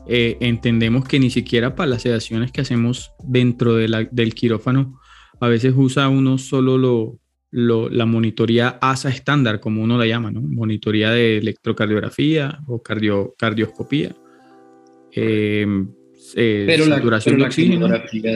Eh, 0.07 0.37
entendemos 0.39 1.05
que 1.05 1.19
ni 1.19 1.29
siquiera 1.29 1.75
para 1.75 1.91
las 1.91 2.01
sedaciones 2.01 2.51
que 2.51 2.61
hacemos 2.61 3.11
dentro 3.23 3.75
del 3.75 4.33
quirófano, 4.33 4.99
a 5.39 5.47
veces 5.47 5.73
usa 5.75 6.09
uno 6.09 6.37
solo 6.37 6.77
lo, 7.51 7.89
la 7.89 8.05
monitoría 8.05 8.77
ASA 8.81 9.09
estándar, 9.09 9.59
como 9.59 9.81
uno 9.83 9.97
la 9.97 10.05
llama, 10.05 10.31
¿no? 10.31 10.41
Monitoría 10.41 11.11
de 11.11 11.37
electrocardiografía 11.37 12.59
o 12.67 12.81
cardio, 12.83 13.35
cardioscopía 13.37 14.15
Em, 15.13 15.89
eh, 16.35 16.63
pero 16.67 16.85
la, 16.85 16.97
saturación 16.97 17.37
de 17.37 17.45
oxígeno. 17.45 17.87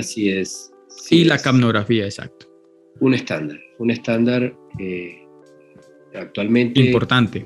sí 0.01 0.29
es. 0.29 0.71
y 1.09 1.25
la 1.25 1.37
capnografía, 1.37 2.05
exacto. 2.05 2.47
Un 2.99 3.13
estándar, 3.13 3.59
un 3.79 3.91
estándar 3.91 4.55
eh, 4.79 5.21
actualmente. 6.15 6.79
Importante. 6.79 7.45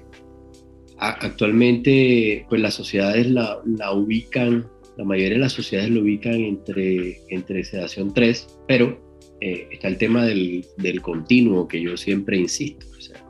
actualmente, 0.99 2.45
pues 2.49 2.61
las 2.61 2.73
sociedades 2.73 3.29
la, 3.29 3.59
la, 3.65 3.91
ubican, 3.91 4.67
la 4.97 5.03
mayoría 5.03 5.35
de 5.35 5.41
las 5.41 5.53
sociedades 5.53 5.91
lo 5.91 6.01
ubican 6.01 6.35
entre, 6.35 7.19
entre 7.29 7.63
sedación 7.63 8.13
3, 8.13 8.59
pero 8.67 9.07
eh, 9.41 9.67
está 9.71 9.87
el 9.87 9.97
tema 9.97 10.25
del, 10.25 10.65
del, 10.77 11.01
continuo 11.01 11.67
que 11.67 11.81
yo 11.81 11.95
siempre 11.95 12.37
insisto. 12.37 12.87
O 12.97 13.01
sea, 13.01 13.23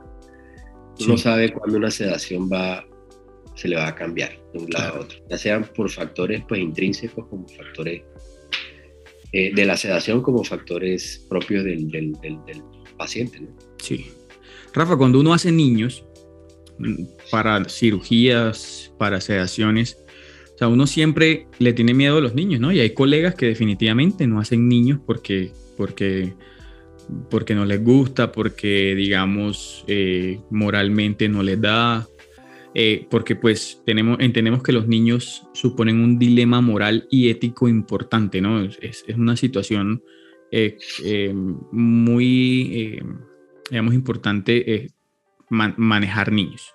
uno 1.02 1.18
sabe 1.18 1.52
cuándo 1.52 1.78
una 1.78 1.92
sedación 1.92 2.50
va, 2.52 2.87
se 3.58 3.68
le 3.68 3.76
va 3.76 3.88
a 3.88 3.96
cambiar 3.96 4.40
de 4.54 4.60
un 4.60 4.70
lado 4.70 4.98
a 4.98 5.00
otro, 5.02 5.18
ya 5.30 5.38
sean 5.38 5.66
por 5.76 5.90
factores 5.90 6.44
pues, 6.48 6.62
intrínsecos 6.62 7.26
como 7.28 7.48
factores 7.48 8.04
eh, 9.34 9.52
de 9.54 9.66
la 9.66 9.76
sedación 9.76 10.22
como 10.22 10.44
factores 10.44 11.26
propios 11.28 11.66
del, 11.66 11.90
del, 11.90 12.14
paciente. 12.98 13.42
¿no? 13.42 13.50
Sí. 13.78 14.08
Rafa, 14.74 14.96
cuando 14.96 15.20
uno 15.20 15.34
hace 15.34 15.52
niños 15.52 16.06
mm, 16.78 17.04
para 17.32 17.64
cirugías, 17.66 18.94
para 18.98 19.20
sedaciones, 19.20 19.98
o 20.54 20.58
sea, 20.58 20.68
uno 20.68 20.88
siempre 20.88 21.48
le 21.60 21.74
tiene 21.74 21.94
miedo 21.94 22.18
a 22.18 22.22
los 22.22 22.34
niños, 22.34 22.60
¿no? 22.60 22.72
Y 22.72 22.80
hay 22.80 22.92
colegas 22.92 23.36
que 23.36 23.48
definitivamente 23.48 24.26
no 24.26 24.40
hacen 24.40 24.68
niños 24.68 25.00
porque, 25.06 25.52
porque, 25.76 26.34
porque 27.30 27.54
no 27.54 27.66
les 27.66 27.84
gusta, 27.84 28.32
porque, 28.32 28.96
digamos, 28.96 29.84
eh, 29.88 30.40
moralmente 30.50 31.30
no 31.30 31.44
les 31.44 31.62
da, 31.62 32.08
eh, 32.80 33.08
porque 33.10 33.36
pues 33.36 33.82
entendemos 33.88 34.62
que 34.62 34.72
los 34.72 34.88
niños 34.88 35.48
suponen 35.56 36.00
un 36.00 36.20
dilema 36.20 36.62
moral 36.62 37.08
y 37.10 37.30
ético 37.30 37.68
importante, 37.68 38.40
¿no? 38.40 38.64
Es, 38.64 39.04
una 39.18 39.36
situación 39.36 40.04
eh, 40.52 40.78
eh, 41.04 41.34
muy, 41.34 43.02
digamos, 43.72 43.96
importante 43.96 44.92
manejar 45.50 46.32
niños. 46.32 46.72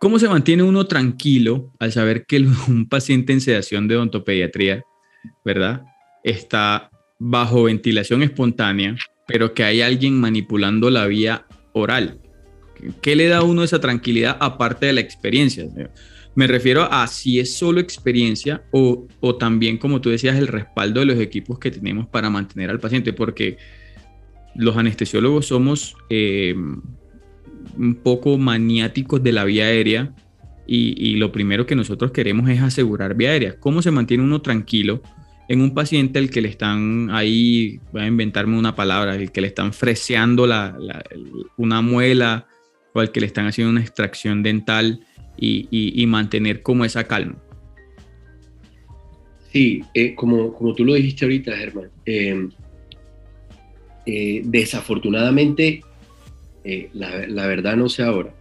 ¿Cómo 0.00 0.18
se 0.18 0.28
mantiene 0.28 0.64
uno 0.64 0.86
tranquilo 0.86 1.72
al 1.78 1.92
saber 1.92 2.26
que 2.26 2.38
un 2.68 2.88
paciente 2.88 3.32
en 3.32 3.40
sedación 3.40 3.86
de 3.86 3.94
odontopediatría, 3.94 4.82
¿verdad? 5.44 5.84
Está 6.24 6.90
bajo 7.20 7.62
ventilación 7.62 8.24
espontánea, 8.24 8.96
pero 9.28 9.54
que 9.54 9.62
hay 9.62 9.80
alguien 9.80 10.18
manipulando 10.20 10.90
la 10.90 11.06
vía 11.06 11.46
oral? 11.72 12.18
¿Qué 13.00 13.16
le 13.16 13.28
da 13.28 13.38
a 13.38 13.42
uno 13.42 13.62
esa 13.62 13.80
tranquilidad 13.80 14.36
aparte 14.40 14.86
de 14.86 14.92
la 14.92 15.00
experiencia? 15.00 15.66
Me 16.34 16.46
refiero 16.46 16.82
a 16.90 17.06
si 17.06 17.40
es 17.40 17.54
solo 17.54 17.80
experiencia 17.80 18.62
o, 18.70 19.06
también, 19.38 19.78
como 19.78 20.00
tú 20.00 20.10
decías, 20.10 20.36
el 20.36 20.46
respaldo 20.46 21.00
de 21.00 21.06
los 21.06 21.18
equipos 21.18 21.58
que 21.58 21.70
tenemos 21.70 22.06
para 22.06 22.30
mantener 22.30 22.70
al 22.70 22.80
paciente, 22.80 23.12
porque 23.12 23.56
los 24.54 24.76
anestesiólogos 24.76 25.46
somos 25.46 25.96
eh, 26.10 26.54
un 27.76 27.94
poco 27.96 28.38
maniáticos 28.38 29.22
de 29.22 29.32
la 29.32 29.44
vía 29.44 29.64
aérea 29.64 30.14
y, 30.66 30.94
y, 30.96 31.16
lo 31.16 31.32
primero 31.32 31.66
que 31.66 31.74
nosotros 31.74 32.12
queremos 32.12 32.48
es 32.50 32.60
asegurar 32.60 33.14
vía 33.14 33.30
aérea. 33.30 33.58
¿Cómo 33.58 33.82
se 33.82 33.90
mantiene 33.90 34.22
uno 34.22 34.42
tranquilo 34.42 35.02
en 35.48 35.62
un 35.62 35.74
paciente 35.74 36.18
al 36.18 36.30
que 36.30 36.42
le 36.42 36.48
están 36.48 37.08
ahí, 37.10 37.80
voy 37.90 38.02
a 38.02 38.06
inventarme 38.06 38.58
una 38.58 38.76
palabra, 38.76 39.16
el 39.16 39.32
que 39.32 39.40
le 39.40 39.48
están 39.48 39.72
freseando 39.72 40.46
la, 40.46 40.76
una 41.56 41.80
muela 41.80 42.46
al 43.00 43.12
que 43.12 43.20
le 43.20 43.26
están 43.26 43.46
haciendo 43.46 43.70
una 43.70 43.80
extracción 43.80 44.42
dental 44.42 45.00
y, 45.40 46.04
mantener 46.06 46.62
como 46.62 46.84
esa 46.84 47.04
calma. 47.04 47.36
Sí, 49.52 49.82
eh, 49.94 50.14
como, 50.14 50.52
como 50.52 50.74
tú 50.74 50.84
lo 50.84 50.94
dijiste 50.94 51.24
ahorita, 51.24 51.56
Germán, 51.56 51.90
eh, 52.04 52.48
eh, 54.06 54.42
desafortunadamente, 54.44 55.82
la, 56.92 57.46
verdad 57.46 57.76
no 57.76 57.88
sé 57.88 58.02
ahora, 58.02 58.34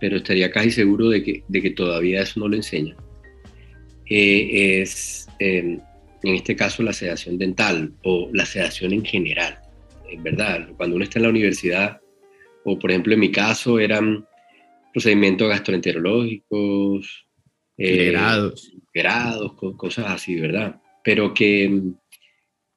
pero 0.00 0.16
estaría 0.16 0.50
casi 0.50 0.70
seguro 0.70 1.08
de 1.08 1.22
que, 1.22 1.44
de 1.46 1.62
que 1.62 1.70
todavía 1.70 2.22
eso 2.22 2.40
no 2.40 2.48
lo 2.48 2.56
enseña. 2.56 2.96
es, 4.06 5.28
en 5.38 5.82
este 6.22 6.56
caso, 6.56 6.82
la 6.82 6.92
sedación 6.92 7.38
dental 7.38 7.92
o 8.02 8.28
la 8.32 8.44
sedación 8.44 8.92
en 8.92 9.04
general. 9.04 9.58
Es 10.10 10.20
verdad, 10.22 10.68
cuando 10.76 10.96
uno 10.96 11.04
está 11.04 11.18
en 11.18 11.24
la 11.24 11.28
universidad, 11.28 12.00
o 12.64 12.78
por 12.78 12.90
ejemplo 12.90 13.14
en 13.14 13.20
mi 13.20 13.30
caso 13.30 13.78
eran 13.78 14.26
procedimientos 14.92 15.48
gastroenterológicos, 15.48 17.26
eh, 17.76 18.10
grados, 18.10 18.72
grados 18.92 19.52
cosas 19.76 20.06
así, 20.08 20.34
¿verdad? 20.40 20.80
Pero 21.04 21.32
que 21.32 21.80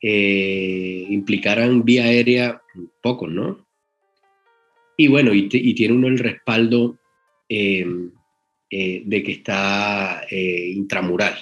eh, 0.01 1.05
implicaran 1.09 1.83
vía 1.83 2.03
aérea 2.03 2.61
poco, 3.01 3.27
¿no? 3.27 3.67
Y 4.97 5.07
bueno, 5.07 5.33
y, 5.33 5.47
tiene 5.49 5.95
uno 5.95 6.07
el 6.07 6.19
respaldo 6.19 6.99
eh, 7.49 7.83
de 8.69 9.23
que 9.23 9.31
está 9.31 10.23
intramural, 10.29 11.35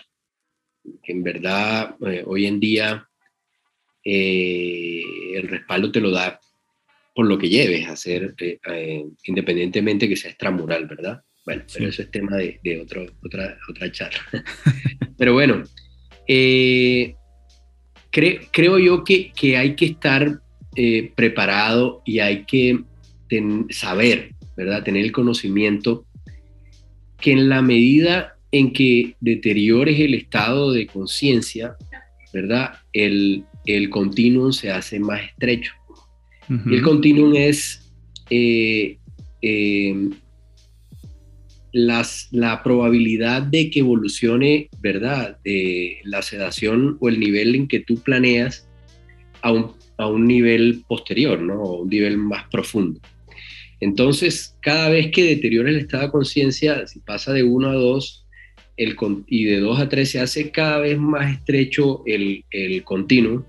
que 1.03 1.11
en 1.11 1.23
verdad 1.23 1.97
hoy 2.25 2.45
en 2.45 2.59
día 2.59 3.09
el 4.01 5.47
respaldo 5.49 5.91
te 5.91 5.99
lo 5.99 6.09
da 6.11 6.39
por 7.19 7.27
lo 7.27 7.37
que 7.37 7.49
lleves 7.49 7.85
a 7.85 7.91
hacer, 7.91 8.33
eh, 8.39 8.59
eh, 8.65 9.03
independientemente 9.25 10.07
que 10.07 10.15
sea 10.15 10.31
extramural, 10.31 10.85
¿verdad? 10.85 11.21
Bueno, 11.45 11.63
pero 11.73 11.89
eso 11.89 12.01
es 12.01 12.11
tema 12.11 12.37
de, 12.37 12.81
otra, 12.81 13.01
otra 13.67 13.91
charla. 13.91 14.21
pero 15.17 15.33
bueno, 15.33 15.61
eh, 16.29 17.15
creo 18.09 18.79
yo 18.79 19.03
que, 19.03 19.33
que, 19.33 19.57
hay 19.57 19.75
que 19.75 19.87
estar 19.87 20.39
preparado 21.13 22.03
y 22.05 22.19
hay 22.19 22.45
que 22.45 22.79
saber, 23.69 24.33
¿verdad? 24.55 24.83
Tener 24.83 25.03
el 25.03 25.11
conocimiento 25.11 26.05
que 27.19 27.33
en 27.33 27.49
la 27.49 27.61
medida 27.61 28.37
en 28.53 28.71
que 28.71 29.17
deteriores 29.19 29.99
el 29.99 30.13
estado 30.13 30.71
de 30.71 30.87
conciencia, 30.87 31.75
¿verdad? 32.31 32.75
El, 32.93 33.43
el 33.65 33.89
continuum 33.89 34.53
se 34.53 34.71
hace 34.71 35.01
más 35.01 35.21
estrecho 35.21 35.73
el 36.49 36.81
continuum 36.81 37.35
es 37.35 37.91
eh, 38.29 38.97
eh, 39.41 40.09
la 41.71 42.63
probabilidad 42.63 43.43
de 43.43 43.69
que 43.69 43.79
evolucione, 43.79 44.69
¿verdad?, 44.81 45.37
de 45.43 45.99
la 46.03 46.21
sedación 46.21 46.97
o 46.99 47.09
el 47.09 47.19
nivel 47.19 47.53
en 47.53 47.67
que 47.67 47.81
tú 47.81 48.01
planeas 48.01 48.67
a 49.41 49.51
un, 49.51 50.25
nivel 50.25 50.83
posterior, 50.87 51.41
¿no? 51.41 51.53
A 51.53 51.81
un 51.81 51.89
nivel 51.89 52.17
más 52.17 52.45
profundo. 52.49 52.99
Entonces, 53.79 54.57
cada 54.61 54.89
vez 54.89 55.11
que 55.11 55.23
deteriora 55.23 55.69
el 55.69 55.77
estado 55.77 56.03
de 56.03 56.11
conciencia, 56.11 56.87
si 56.87 56.99
pasa 56.99 57.31
de 57.31 57.43
1 57.43 57.69
a 57.69 57.73
2 57.73 58.25
el, 58.77 58.95
y 59.27 59.45
de 59.45 59.59
2 59.59 59.79
a 59.79 59.89
3 59.89 60.09
se 60.09 60.19
hace 60.19 60.51
cada 60.51 60.79
vez 60.79 60.97
más 60.97 61.33
estrecho 61.33 62.01
el, 62.05 62.43
el 62.49 62.83
continuo 62.83 63.45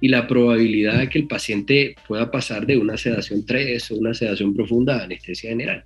y 0.00 0.08
la 0.08 0.26
probabilidad 0.26 0.98
de 0.98 1.08
que 1.08 1.18
el 1.18 1.26
paciente 1.26 1.94
pueda 2.08 2.30
pasar 2.30 2.66
de 2.66 2.78
una 2.78 2.96
sedación 2.96 3.44
3 3.44 3.90
o 3.90 3.96
una 3.96 4.14
sedación 4.14 4.54
profunda 4.54 4.98
a 4.98 5.04
anestesia 5.04 5.50
general. 5.50 5.84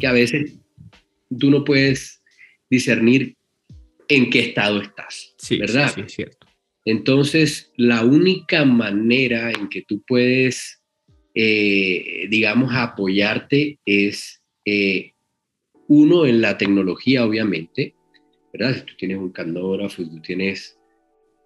Que 0.00 0.06
a 0.06 0.12
veces 0.12 0.58
tú 1.38 1.50
no 1.50 1.64
puedes 1.64 2.22
discernir 2.70 3.36
en 4.08 4.30
qué 4.30 4.40
estado 4.40 4.80
estás, 4.80 5.34
¿verdad? 5.58 5.92
Sí, 5.94 6.00
es 6.02 6.12
cierto. 6.12 6.46
Entonces, 6.84 7.72
la 7.76 8.04
única 8.04 8.64
manera 8.64 9.50
en 9.50 9.68
que 9.68 9.82
tú 9.82 10.02
puedes, 10.06 10.82
eh, 11.34 12.26
digamos, 12.28 12.72
apoyarte 12.74 13.78
es, 13.84 14.42
eh, 14.64 15.12
uno, 15.88 16.26
en 16.26 16.40
la 16.40 16.58
tecnología, 16.58 17.24
obviamente, 17.24 17.94
¿verdad? 18.52 18.76
Si 18.76 18.82
tú 18.82 18.94
tienes 18.96 19.18
un 19.18 19.30
candógrafo, 19.30 20.02
si 20.02 20.10
tú 20.10 20.20
tienes 20.20 20.78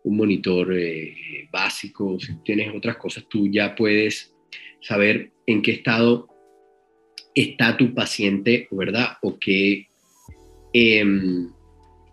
un 0.06 0.16
monitor 0.16 0.72
eh, 0.72 1.48
básico, 1.50 2.18
si 2.20 2.36
tienes 2.44 2.72
otras 2.74 2.96
cosas, 2.96 3.26
tú 3.28 3.48
ya 3.48 3.74
puedes 3.74 4.32
saber 4.80 5.32
en 5.46 5.62
qué 5.62 5.72
estado 5.72 6.28
está 7.34 7.76
tu 7.76 7.92
paciente, 7.92 8.68
¿verdad? 8.70 9.18
O 9.22 9.36
que 9.36 9.88
em, 10.72 11.50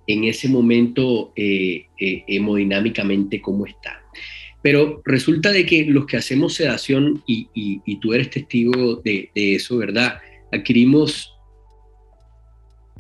en 0.08 0.24
ese 0.24 0.50
momento 0.50 1.34
eh, 1.36 1.86
eh, 2.00 2.24
hemodinámicamente 2.28 3.40
cómo 3.40 3.68
está. 3.68 4.02
Pero 4.64 5.04
resulta 5.06 5.52
de 5.52 5.64
que 5.66 5.86
los 5.86 6.08
que 6.08 6.18
hacemos 6.18 6.56
sedación, 6.56 7.22
y, 7.28 7.48
y, 7.54 8.00
tú 8.00 8.14
eres 8.14 8.32
testigo 8.32 8.96
de, 9.04 9.30
de, 9.36 9.56
eso, 9.56 9.78
¿verdad? 9.78 10.20
Adquirimos 10.52 11.32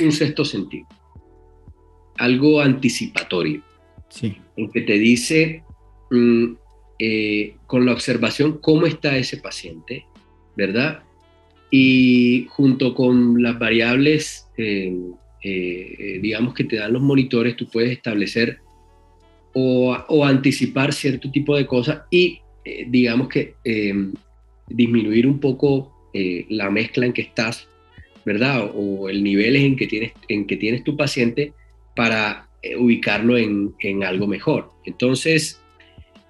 un 0.03 0.11
sexto 0.11 0.45
sentido, 0.45 0.85
algo 2.17 2.61
anticipatorio 2.61 3.63
en 4.21 4.71
que 4.71 4.81
te 4.81 4.99
dice 4.99 5.63
mm, 6.11 6.53
eh, 6.99 7.55
con 7.67 7.85
la 7.85 7.93
observación 7.93 8.59
cómo 8.59 8.85
está 8.85 9.17
ese 9.17 9.37
paciente, 9.37 10.05
¿verdad? 10.55 11.03
Y 11.71 12.45
junto 12.49 12.93
con 12.93 13.41
las 13.41 13.57
variables, 13.57 14.47
eh, 14.57 14.95
eh, 15.43 16.19
digamos, 16.21 16.53
que 16.53 16.63
te 16.63 16.75
dan 16.77 16.93
los 16.93 17.01
monitores, 17.01 17.55
tú 17.55 17.67
puedes 17.67 17.91
establecer 17.91 18.59
o, 19.55 19.95
anticipar 20.23 20.93
cierto 20.93 21.29
tipo 21.29 21.55
de 21.55 21.65
cosas 21.65 22.03
y, 22.09 22.39
digamos 22.87 23.27
que, 23.27 23.55
disminuir 24.67 25.27
un 25.27 25.39
poco 25.39 26.09
la 26.49 26.71
mezcla 26.71 27.05
en 27.05 27.13
que 27.13 27.21
estás, 27.21 27.67
¿verdad? 28.25 28.71
O 28.73 29.09
el 29.09 29.23
nivel 29.23 29.55
en 29.55 29.75
que 29.75 29.85
tienes, 29.85 30.13
en 30.27 30.47
que 30.47 30.57
tienes 30.57 30.83
tu 30.83 30.97
paciente 30.97 31.53
para 31.95 32.47
eh, 32.63 32.77
ubicarlo 32.77 33.37
en, 33.37 33.73
algo 34.03 34.25
mejor. 34.25 34.71
Entonces, 34.85 35.61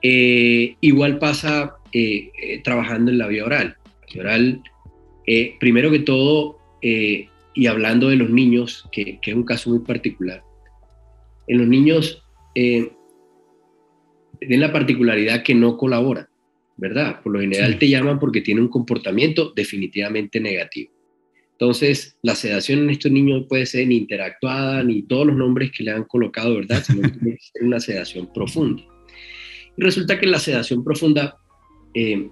eh, 0.02 0.76
igual 0.82 1.20
pasa 1.20 1.76
eh, 1.92 2.32
trabajando 2.64 3.12
en 3.12 3.20
la 3.20 3.28
vía 3.28 3.46
oral. 3.46 3.78
La 3.86 4.08
vía 4.14 4.22
oral, 4.24 4.64
primero 5.60 5.92
que 5.92 6.00
todo, 6.00 6.58
y 6.82 7.66
hablando 7.68 8.10
de 8.10 8.16
los 8.16 8.32
niños, 8.32 8.90
que, 8.92 9.20
es 9.22 9.34
un 9.34 9.44
caso 9.44 9.70
muy 9.70 9.80
particular, 9.80 10.44
en 11.48 11.60
los 11.60 11.68
niños 11.68 12.24
tienen 12.54 12.96
la 14.40 14.74
particularidad 14.74 15.44
que 15.44 15.54
no 15.54 15.78
colaboran, 15.78 16.28
¿verdad? 16.78 17.22
Por 17.22 17.34
lo 17.34 17.42
general 17.42 17.78
te 17.78 17.88
llaman 17.88 18.20
porque 18.20 18.42
tienen 18.42 18.64
un 18.64 18.70
comportamiento 18.70 19.54
definitivamente 19.56 20.40
negativo. 20.40 20.93
Entonces, 21.64 22.18
la 22.24 22.36
sedación 22.36 22.80
en 22.80 22.90
estos 22.90 23.10
niños 23.10 23.46
puede 23.48 23.66
ser 23.66 23.88
ni 23.88 23.96
interactuada, 23.96 24.84
ni 24.84 25.02
todos 25.04 25.28
los 25.28 25.38
nombres 25.38 25.72
que 25.72 25.86
le 25.86 25.92
han 25.92 26.04
colocado, 26.04 26.56
¿verdad? 26.56 26.84
Sino 26.84 27.04
que 27.04 27.18
que 27.18 27.38
ser 27.40 27.64
una 27.64 27.80
sedación 27.80 28.30
profunda. 28.34 28.84
Y 29.78 29.82
resulta 29.82 30.20
que 30.20 30.28
la 30.28 30.40
sedación 30.40 30.84
profunda, 30.84 31.38
eh, 31.94 32.28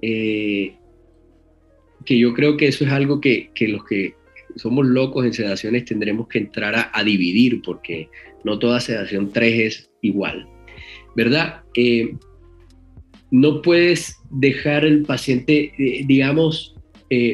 eh, 0.00 0.76
que 2.06 2.18
yo 2.20 2.32
creo 2.34 2.56
que 2.56 2.68
eso 2.68 2.84
es 2.84 2.92
algo 2.92 3.20
que, 3.20 3.50
los 3.62 3.84
que 3.84 4.14
somos 4.54 4.86
locos 4.86 5.26
en 5.26 5.32
sedaciones 5.32 5.84
tendremos 5.84 6.28
que 6.28 6.38
entrar 6.38 6.90
a, 6.92 7.02
dividir, 7.02 7.60
porque 7.62 8.08
no 8.44 8.60
toda 8.60 8.78
sedación 8.78 9.32
3 9.32 9.58
es 9.58 9.90
igual, 10.02 10.48
¿verdad? 11.16 11.62
Eh, 11.74 12.14
no 13.32 13.60
puedes 13.60 14.18
dejar 14.30 14.84
el 14.84 15.02
paciente, 15.02 15.72
digamos, 16.06 16.76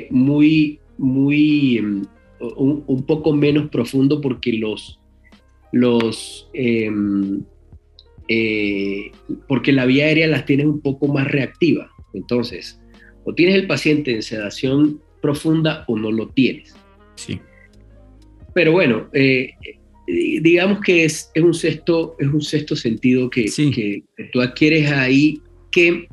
muy 0.08 0.80
muy, 0.98 1.78
em, 1.78 2.02
un, 2.40 3.04
poco 3.06 3.32
menos 3.32 3.68
profundo 3.70 4.20
porque 4.20 4.52
los, 4.52 5.00
los 5.72 6.48
em, 6.52 7.42
eh, 8.28 9.10
porque 9.48 9.72
la 9.72 9.86
vía 9.86 10.06
aérea 10.06 10.26
las 10.26 10.46
tienes 10.46 10.66
un 10.66 10.80
poco 10.80 11.08
más 11.08 11.30
reactiva. 11.30 11.90
Entonces, 12.14 12.80
o 13.24 13.34
tienes 13.34 13.56
el 13.56 13.66
paciente 13.66 14.12
en 14.12 14.22
sedación 14.22 15.00
profunda 15.20 15.84
o 15.88 15.98
no 15.98 16.10
lo 16.12 16.28
tienes. 16.28 16.74
Sí. 17.16 17.40
Pero 18.54 18.72
bueno, 18.72 19.08
eh, 19.12 19.50
digamos 20.06 20.80
que 20.80 21.04
es, 21.04 21.30
es, 21.34 21.42
un 21.42 21.54
sexto, 21.54 22.16
es 22.18 22.28
un 22.28 22.40
sexto 22.42 22.76
sentido 22.76 23.28
que, 23.30 23.44
que, 23.44 24.04
tú 24.32 24.40
adquieres 24.40 24.90
ahí 24.90 25.40
que 25.70 26.06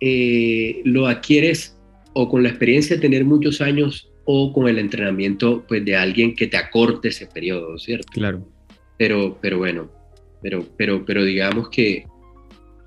eh, 0.00 0.80
lo 0.84 1.06
adquieres 1.06 1.76
o 2.14 2.28
con 2.28 2.42
la 2.42 2.48
experiencia 2.48 2.96
de 2.96 3.02
tener 3.02 3.24
muchos 3.24 3.60
años 3.60 4.10
o 4.24 4.52
con 4.52 4.68
el 4.68 4.78
entrenamiento 4.78 5.64
pues, 5.68 5.84
de 5.84 5.96
alguien 5.96 6.34
que 6.34 6.46
te 6.46 6.56
acorte 6.56 7.08
ese 7.08 7.26
periodo, 7.26 7.78
¿cierto? 7.78 8.06
Claro. 8.12 8.48
Pero, 8.96 9.38
pero 9.42 9.58
bueno, 9.58 9.90
pero, 10.42 10.66
pero, 10.76 11.04
pero 11.04 11.24
digamos 11.24 11.68
que 11.68 12.06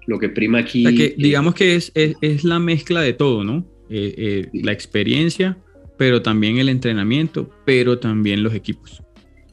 lo 0.08 0.18
que 0.18 0.30
prima 0.30 0.60
aquí... 0.60 0.84
que, 0.96 1.16
digamos 1.18 1.54
que 1.54 1.76
es, 1.76 1.92
es, 1.94 2.44
la 2.44 2.60
mezcla 2.60 3.02
de 3.02 3.14
todo, 3.14 3.44
¿no? 3.44 3.66
Eh, 3.90 4.14
eh, 4.18 4.50
la 4.54 4.72
experiencia, 4.72 5.58
pero 5.98 6.22
también 6.22 6.58
el 6.58 6.70
entrenamiento, 6.70 7.50
pero 7.66 8.00
también 8.00 8.42
los 8.42 8.54
equipos. 8.54 9.04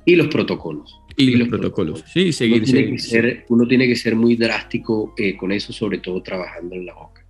Y 0.07 0.15
los 0.15 0.29
protocolos. 0.29 1.01
Y, 1.17 1.37
los, 1.37 1.49
protocolos. 1.49 2.05
Sí, 2.13 2.33
seguir. 2.33 2.63
Uno 2.63 2.73
tiene, 2.73 2.91
que 2.91 2.99
ser, 2.99 3.47
uno 3.49 3.69
tiene 3.69 3.87
que 3.87 3.97
ser 3.97 4.17
muy 4.17 4.37
drástico 4.37 5.15
eh, 5.17 5.37
con 5.37 5.53
eso, 5.53 5.73
sobre 5.73 5.99
todo 5.99 6.23
trabajando 6.23 6.75
en 6.75 6.87
la 6.87 6.95
boca 6.95 7.24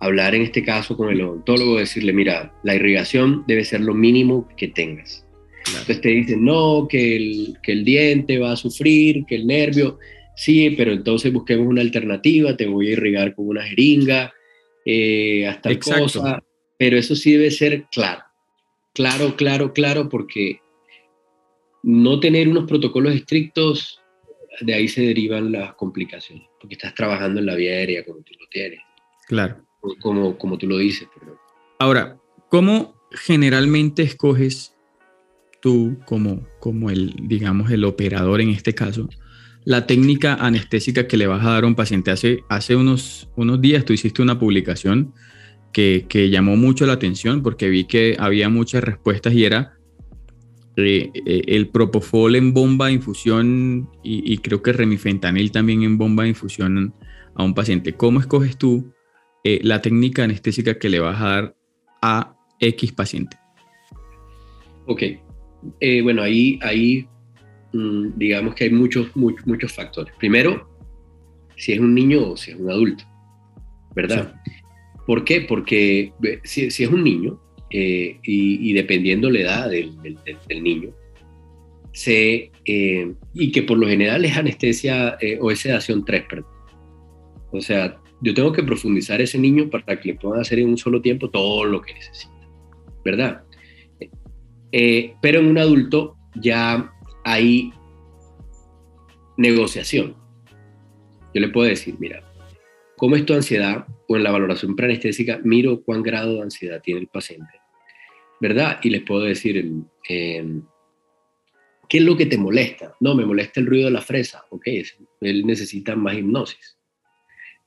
hablar 0.00 0.34
en 0.34 0.42
este 0.42 0.62
caso 0.62 0.96
con 0.96 1.10
el 1.10 1.20
odontólogo, 1.20 1.78
decirle, 1.78 2.12
mira, 2.12 2.52
la 2.62 2.74
irrigación 2.74 3.44
debe 3.46 3.64
ser 3.64 3.80
lo 3.80 3.94
mínimo 3.94 4.48
que 4.56 4.68
tengas. 4.68 5.26
Entonces 5.66 6.00
te 6.00 6.08
dicen, 6.08 6.44
no, 6.44 6.86
que 6.88 7.16
el, 7.16 7.56
que 7.62 7.72
el 7.72 7.84
diente 7.84 8.38
va 8.38 8.52
a 8.52 8.56
sufrir, 8.56 9.24
que 9.26 9.34
el 9.34 9.46
nervio, 9.46 9.98
sí, 10.36 10.70
pero 10.70 10.92
entonces 10.92 11.32
busquemos 11.32 11.66
una 11.66 11.82
alternativa, 11.82 12.56
te 12.56 12.66
voy 12.66 12.88
a 12.88 12.92
irrigar 12.92 13.34
con 13.34 13.48
una 13.48 13.64
jeringa, 13.64 14.32
eh, 14.84 15.46
hasta 15.46 15.78
cosa, 15.78 16.42
pero 16.78 16.96
eso 16.96 17.14
sí 17.14 17.32
debe 17.32 17.50
ser 17.50 17.86
claro, 17.90 18.22
claro, 18.94 19.36
claro, 19.36 19.72
claro, 19.72 20.08
porque 20.08 20.60
no 21.82 22.20
tener 22.20 22.48
unos 22.48 22.64
protocolos 22.66 23.14
estrictos, 23.14 24.00
de 24.60 24.74
ahí 24.74 24.88
se 24.88 25.02
derivan 25.02 25.52
las 25.52 25.74
complicaciones, 25.74 26.48
porque 26.60 26.76
estás 26.76 26.94
trabajando 26.94 27.40
en 27.40 27.46
la 27.46 27.56
vía 27.56 27.72
aérea 27.72 28.04
como 28.04 28.20
tú 28.22 28.32
lo 28.40 28.46
tienes. 28.48 28.80
Claro 29.26 29.67
como, 30.00 30.36
como 30.38 30.58
tú 30.58 30.66
lo 30.66 30.78
dices. 30.78 31.08
Ahora, 31.78 32.18
¿cómo 32.50 32.94
generalmente 33.12 34.02
escoges 34.02 34.76
tú 35.60 35.98
como, 36.06 36.46
como 36.60 36.90
el, 36.90 37.14
digamos, 37.22 37.70
el 37.70 37.84
operador 37.84 38.40
en 38.40 38.50
este 38.50 38.74
caso, 38.74 39.08
la 39.64 39.86
técnica 39.86 40.34
anestésica 40.34 41.06
que 41.06 41.16
le 41.16 41.26
vas 41.26 41.44
a 41.44 41.50
dar 41.50 41.64
a 41.64 41.66
un 41.66 41.74
paciente? 41.74 42.10
Hace, 42.10 42.40
hace 42.48 42.76
unos, 42.76 43.30
unos 43.36 43.60
días 43.60 43.84
tú 43.84 43.92
hiciste 43.92 44.22
una 44.22 44.38
publicación 44.38 45.14
que, 45.72 46.06
que 46.08 46.30
llamó 46.30 46.56
mucho 46.56 46.86
la 46.86 46.94
atención 46.94 47.42
porque 47.42 47.68
vi 47.68 47.84
que 47.84 48.16
había 48.18 48.48
muchas 48.48 48.82
respuestas 48.82 49.34
y 49.34 49.44
era 49.44 49.78
eh, 50.76 51.10
eh, 51.26 51.42
el 51.46 51.68
propofol 51.68 52.36
en 52.36 52.54
bomba 52.54 52.86
de 52.86 52.92
infusión 52.92 53.90
y, 54.02 54.32
y, 54.32 54.38
creo 54.38 54.62
que 54.62 54.72
remifentanil 54.72 55.50
también 55.50 55.82
en 55.82 55.98
bomba 55.98 56.22
de 56.22 56.30
infusión 56.30 56.94
a 57.34 57.42
un 57.42 57.52
paciente. 57.52 57.94
¿Cómo 57.94 58.20
escoges 58.20 58.56
tú 58.56 58.92
eh, 59.44 59.60
la 59.62 59.80
técnica 59.80 60.24
anestésica 60.24 60.78
que 60.78 60.88
le 60.88 61.00
vas 61.00 61.20
a 61.20 61.28
dar 61.28 61.56
a 62.02 62.36
X 62.60 62.92
paciente? 62.92 63.36
Ok, 64.86 65.02
eh, 65.80 66.02
bueno, 66.02 66.22
ahí, 66.22 66.58
ahí 66.62 67.06
mm, 67.72 68.16
digamos 68.16 68.54
que 68.54 68.64
hay 68.64 68.70
muchos, 68.70 69.14
muchos, 69.14 69.72
factores. 69.72 70.12
Primero, 70.18 70.68
si 71.56 71.72
es 71.72 71.80
un 71.80 71.94
niño 71.94 72.30
o 72.30 72.36
si 72.36 72.50
es 72.50 72.56
un 72.56 72.70
adulto, 72.70 73.04
¿verdad? 73.94 74.34
¿Por 75.06 75.24
qué? 75.24 75.42
Porque 75.42 76.12
si, 76.44 76.66
es 76.66 76.80
un 76.80 77.04
niño, 77.04 77.40
eh, 77.70 78.18
y, 78.22 78.72
dependiendo 78.72 79.30
la 79.30 79.40
edad 79.40 79.70
del, 79.70 79.96
niño, 80.62 80.90
se, 81.92 82.50
y 82.64 83.52
que 83.52 83.62
por 83.62 83.78
lo 83.78 83.88
general 83.88 84.24
es 84.24 84.36
anestesia 84.36 85.18
o 85.40 85.50
es 85.50 85.60
sedación 85.60 86.04
3, 86.04 86.24
perdón. 86.28 86.50
O 87.50 87.60
sea, 87.60 87.98
yo 88.20 88.34
tengo 88.34 88.52
que 88.52 88.62
profundizar 88.62 89.20
ese 89.20 89.38
niño 89.38 89.70
para 89.70 90.00
que 90.00 90.08
le 90.08 90.14
puedan 90.14 90.40
hacer 90.40 90.58
en 90.58 90.70
un 90.70 90.78
solo 90.78 91.00
tiempo 91.00 91.30
todo 91.30 91.64
lo 91.64 91.80
que 91.80 91.94
necesita. 91.94 92.38
¿verdad? 93.04 93.42
Eh, 94.70 95.14
pero 95.22 95.40
en 95.40 95.46
un 95.46 95.58
adulto 95.58 96.16
ya 96.34 96.92
hay 97.24 97.72
negociación. 99.36 100.14
Yo 101.34 101.40
le 101.40 101.48
puedo 101.48 101.68
decir, 101.68 101.94
mira, 101.98 102.22
¿cómo 102.96 103.16
es 103.16 103.24
tu 103.24 103.34
ansiedad? 103.34 103.86
O 104.08 104.16
en 104.16 104.24
la 104.24 104.30
valoración 104.30 104.76
preanestésica, 104.76 105.40
miro 105.42 105.82
cuán 105.82 106.02
grado 106.02 106.34
de 106.34 106.42
ansiedad 106.42 106.80
tiene 106.82 107.00
el 107.00 107.08
paciente, 107.08 107.52
¿verdad? 108.40 108.78
Y 108.82 108.90
les 108.90 109.02
puedo 109.02 109.22
decir, 109.22 109.72
¿qué 110.06 110.62
es 111.90 112.02
lo 112.02 112.16
que 112.16 112.26
te 112.26 112.38
molesta? 112.38 112.94
No, 113.00 113.14
me 113.14 113.24
molesta 113.24 113.60
el 113.60 113.66
ruido 113.66 113.86
de 113.86 113.92
la 113.92 114.02
fresa. 114.02 114.44
Ok, 114.50 114.66
él 115.20 115.46
necesita 115.46 115.96
más 115.96 116.14
hipnosis. 116.14 116.77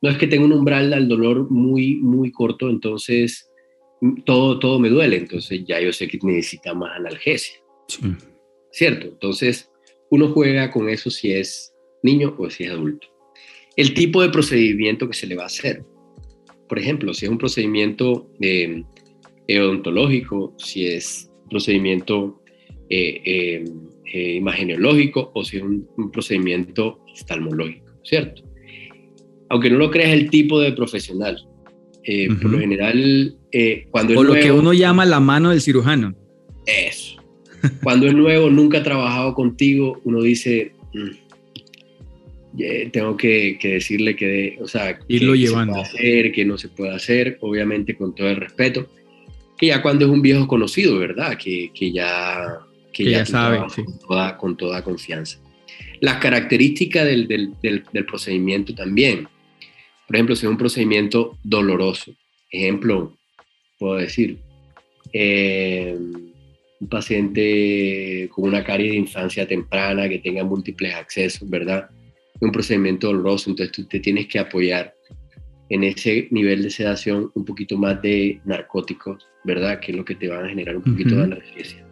No 0.02 0.10
es 0.10 0.18
que 0.18 0.28
tenga 0.28 0.46
un 0.46 0.54
umbral 0.54 0.94
al 0.94 1.08
dolor 1.08 1.50
muy, 1.52 1.98
muy 1.98 2.32
corto, 2.32 2.70
entonces 2.70 3.52
todo, 4.26 4.58
todo 4.60 4.80
me 4.80 4.90
duele, 4.90 5.18
entonces 5.18 5.64
ya 5.66 5.80
yo 5.80 5.94
sé 5.94 6.08
que 6.08 6.18
necesita 6.24 6.74
más 6.74 6.98
analgesia. 6.98 7.56
¿Cierto? 8.72 9.08
Entonces, 9.08 9.70
uno 10.10 10.30
juega 10.30 10.72
con 10.72 10.90
eso 10.90 11.10
si 11.10 11.34
es 11.34 11.74
niño 12.04 12.36
o 12.38 12.50
si 12.50 12.64
es 12.64 12.72
adulto. 12.72 13.08
El 13.76 13.94
tipo 13.94 14.22
de 14.22 14.30
procedimiento 14.30 15.08
que 15.08 15.14
se 15.14 15.28
le 15.28 15.36
va 15.36 15.44
a 15.44 15.48
hacer. 15.48 15.84
Por 16.68 16.80
ejemplo, 16.80 17.14
si 17.14 17.26
es 17.26 17.32
un 17.32 17.38
procedimiento 17.38 18.32
eh, 18.40 18.84
odontológico, 19.60 20.56
si 20.58 20.88
es 20.88 21.30
un 21.44 21.50
procedimiento 21.50 22.42
eh, 22.90 23.22
eh, 23.26 23.66
eh 24.14 24.34
imageneológico 24.36 25.32
o 25.36 25.44
si 25.44 25.58
es 25.58 25.64
un, 25.64 25.88
un 25.98 26.12
procedimiento 26.12 27.04
oftalmológico, 27.14 27.92
¿cierto? 28.04 28.44
Aunque 29.52 29.70
no 29.70 29.78
lo 29.78 29.92
creas 29.92 30.14
el 30.14 30.30
tipo 30.30 30.62
de 30.62 30.72
profesional. 30.72 31.46
Por 32.42 32.52
lo 32.52 32.60
general, 32.60 33.36
eh, 33.52 33.86
cuando 33.92 34.18
o 34.18 34.24
lo 34.24 34.34
que 34.34 34.52
uno 34.52 34.72
llama 34.74 35.06
la 35.06 35.20
mano 35.20 35.50
del 35.50 35.60
cirujano. 35.60 36.16
Eso. 36.66 37.22
Cuando 37.84 38.08
es 38.08 38.14
nuevo, 38.14 38.50
nunca 38.50 38.78
ha 38.80 38.84
trabajado 38.84 39.36
contigo, 39.36 40.00
uno 40.06 40.22
dice, 40.22 40.72
mm, 40.94 42.62
tengo 42.92 43.18
que, 43.18 43.60
decirle 43.62 44.16
que, 44.16 44.58
o 44.62 44.68
sea, 44.68 44.98
irlo 45.10 45.36
llevando. 45.36 45.74
Se 45.74 45.92
puede 45.92 46.22
hacer, 46.22 46.32
que 46.32 46.46
no 46.46 46.58
se 46.58 46.70
puede 46.70 46.96
hacer, 46.96 47.38
obviamente 47.42 47.96
con 47.96 48.16
todo 48.16 48.30
el 48.30 48.38
respeto. 48.38 48.90
Que 49.58 49.68
ya 49.68 49.82
cuando 49.82 50.06
es 50.06 50.12
un 50.12 50.22
viejo 50.22 50.48
conocido, 50.48 50.98
¿verdad? 50.98 51.38
Que, 51.38 51.70
ya, 51.92 52.58
que, 52.94 53.04
ya, 53.04 53.26
sabe, 53.26 53.60
con, 53.60 54.00
toda, 54.00 54.38
con, 54.38 54.56
toda, 54.56 54.82
confianza. 54.82 55.40
Las 56.00 56.18
características 56.18 57.06
del, 57.06 57.28
del, 57.28 57.54
del 57.62 58.06
procedimiento 58.06 58.74
también. 58.74 59.28
Por 60.12 60.18
ejemplo, 60.18 60.36
si 60.36 60.46
es 60.46 60.52
un 60.52 60.58
procedimiento 60.58 61.38
doloroso, 61.42 62.14
ejemplo, 62.52 63.18
puedo 63.80 63.96
decir. 63.96 64.40
Eh, 65.14 65.98
un 66.82 66.90
paciente 66.90 68.28
con 68.36 68.50
una 68.50 68.62
caries 68.62 68.92
de 68.92 68.98
infancia 68.98 69.48
temprana 69.48 70.10
que 70.10 70.20
tenga 70.20 70.44
múltiples 70.44 70.94
accesos, 70.96 71.50
¿verdad? 71.50 71.90
Un 72.42 72.52
procedimiento 72.52 73.08
doloroso, 73.08 73.52
entonces 73.52 73.72
tú 73.74 73.86
te 73.86 74.02
tienes 74.02 74.28
que 74.28 74.40
apoyar 74.40 74.94
en 75.70 75.86
ese 75.86 76.28
nivel 76.30 76.64
de 76.64 76.72
sedación 76.72 77.32
un 77.34 77.46
poquito 77.46 77.78
más 77.78 78.02
de 78.02 78.42
narcóticos, 78.44 79.26
¿verdad? 79.46 79.80
Que 79.80 79.94
es 79.94 79.98
lo 79.98 80.04
que 80.04 80.16
te 80.16 80.28
van 80.28 80.44
a 80.44 80.50
generar 80.50 80.76
un 80.76 80.84
poquito 80.84 81.16
de 81.16 81.24
analgesia. 81.24 81.86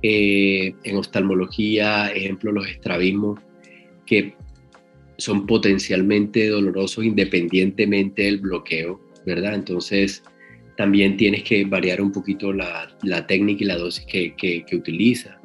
Eh, 0.00 0.74
en 0.82 0.96
oftalmología, 0.96 2.10
ejemplo, 2.10 2.52
los 2.52 2.66
estrabismos, 2.66 3.38
que 4.06 4.34
son 5.18 5.46
potencialmente 5.46 6.48
dolorosos 6.48 7.04
independientemente 7.04 8.22
del 8.22 8.38
bloqueo, 8.38 9.00
¿verdad? 9.26 9.54
Entonces, 9.54 10.22
también 10.76 11.16
tienes 11.16 11.44
que 11.44 11.64
variar 11.64 12.00
un 12.00 12.12
poquito 12.12 12.52
la, 12.52 12.96
técnica 13.26 13.64
y 13.64 13.66
la 13.66 13.76
dosis 13.76 14.04
que, 14.06 14.34
que, 14.36 14.64
utiliza. 14.76 15.38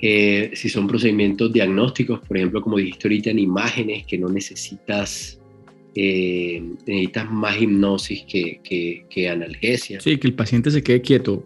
Eh, 0.00 0.50
si 0.54 0.68
son 0.68 0.86
procedimientos 0.86 1.52
diagnósticos, 1.52 2.20
por 2.20 2.36
ejemplo, 2.36 2.60
como 2.60 2.76
dijiste 2.76 3.08
ahorita, 3.08 3.30
en 3.30 3.38
imágenes 3.38 4.04
que 4.06 4.18
no 4.18 4.28
necesitas, 4.28 5.40
eh, 5.94 6.62
necesitas 6.86 7.30
más 7.30 7.60
hipnosis 7.60 8.24
que, 8.28 8.60
que, 9.08 9.28
analgesia. 9.28 10.00
Sí, 10.00 10.18
que 10.18 10.28
el 10.28 10.34
paciente 10.34 10.70
se 10.70 10.82
quede 10.82 11.00
quieto, 11.00 11.42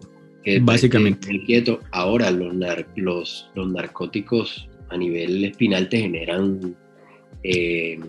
básicamente. 0.61 1.29
quieto. 1.45 1.79
Ahora, 1.91 2.29
los, 2.31 2.53
los, 2.95 3.49
los, 3.55 3.71
narcóticos 3.71 4.68
a 4.89 4.97
nivel 4.97 5.45
espinal 5.45 5.89
te 5.89 5.99
generan 5.99 6.75
eh, 7.43 7.99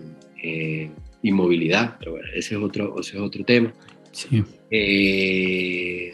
inmovilidad, 1.23 1.97
pero 1.99 2.11
bueno, 2.11 2.27
ese 2.35 2.55
es 2.55 2.61
otro, 2.61 2.99
ese 2.99 3.17
es 3.17 3.21
otro 3.21 3.43
tema. 3.43 3.73
Sí. 4.11 4.43
Eh, 4.69 6.13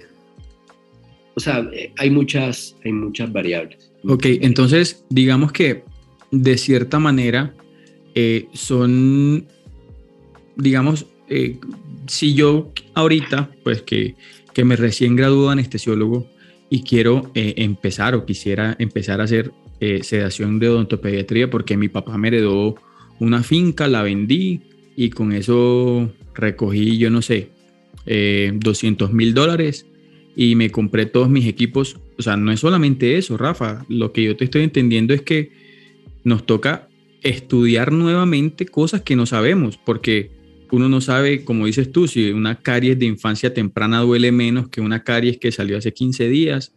o 1.36 1.39
sea, 1.39 1.67
eh, 1.73 1.91
hay 1.97 2.10
muchas, 2.10 2.75
hay 2.84 2.91
muchas 2.91 3.32
variables. 3.32 3.91
Ok, 4.03 4.25
entonces 4.41 5.06
digamos 5.10 5.51
que 5.51 5.84
de 6.32 6.58
cierta 6.58 6.99
manera 6.99 7.53
eh, 8.15 8.47
son, 8.53 9.47
digamos, 10.56 11.06
si 12.08 12.34
yo 12.34 12.71
ahorita, 12.93 13.51
pues 13.63 13.82
que, 13.82 14.15
que 14.53 14.63
me 14.63 14.75
recién 14.75 15.15
graduado 15.15 15.49
anestesiólogo 15.49 16.27
y 16.69 16.84
quiero 16.84 17.32
empezar 17.34 18.15
o 18.15 18.25
quisiera 18.25 18.75
empezar 18.80 19.19
a 19.19 19.25
hacer 19.25 19.51
sedación 19.80 20.60
de 20.60 20.70
odontopediatría 20.70 21.50
porque 21.50 21.78
mi 21.78 21.88
papá 21.88 22.18
me 22.18 22.30
heredó 22.30 22.76
una 23.20 23.44
finca, 23.44 23.88
la 23.88 24.04
vendí, 24.04 24.62
y 24.96 25.12
con 25.12 25.32
eso 25.32 26.12
recogí, 26.34 26.98
yo 26.98 27.10
no 27.10 27.22
sé, 27.22 27.52
200 28.06 29.10
eh, 29.10 29.13
mil 29.13 29.34
dólares 29.34 29.86
y 30.36 30.56
me 30.56 30.70
compré 30.72 31.06
todos 31.06 31.30
mis 31.30 31.46
equipos. 31.46 32.00
O 32.18 32.22
sea, 32.22 32.38
no 32.38 32.52
es 32.52 32.60
solamente 32.60 33.18
eso, 33.18 33.38
Rafa. 33.38 33.86
Lo 33.90 34.12
que 34.12 34.24
yo 34.24 34.36
te 34.36 34.46
estoy 34.46 34.63
entendiendo 34.63 35.13
es 35.13 35.22
que 35.22 35.52
nos 36.24 36.46
toca 36.46 36.88
estudiar 37.22 37.92
nuevamente 37.92 38.66
cosas 38.66 39.02
que 39.02 39.16
no 39.16 39.26
sabemos, 39.26 39.78
porque 39.78 40.32
uno 40.72 40.90
no 40.90 41.00
sabe, 41.00 41.44
como 41.44 41.66
dices 41.66 41.92
tú, 41.92 42.08
si 42.08 42.32
una 42.32 42.60
caries 42.62 43.00
de 43.00 43.06
infancia 43.06 43.54
temprana 43.54 44.02
duele 44.02 44.32
menos 44.32 44.70
que 44.70 44.82
una 44.82 45.04
caries 45.04 45.38
que 45.38 45.52
salió 45.52 45.78
hace 45.78 45.94
15 45.94 46.28
días. 46.28 46.74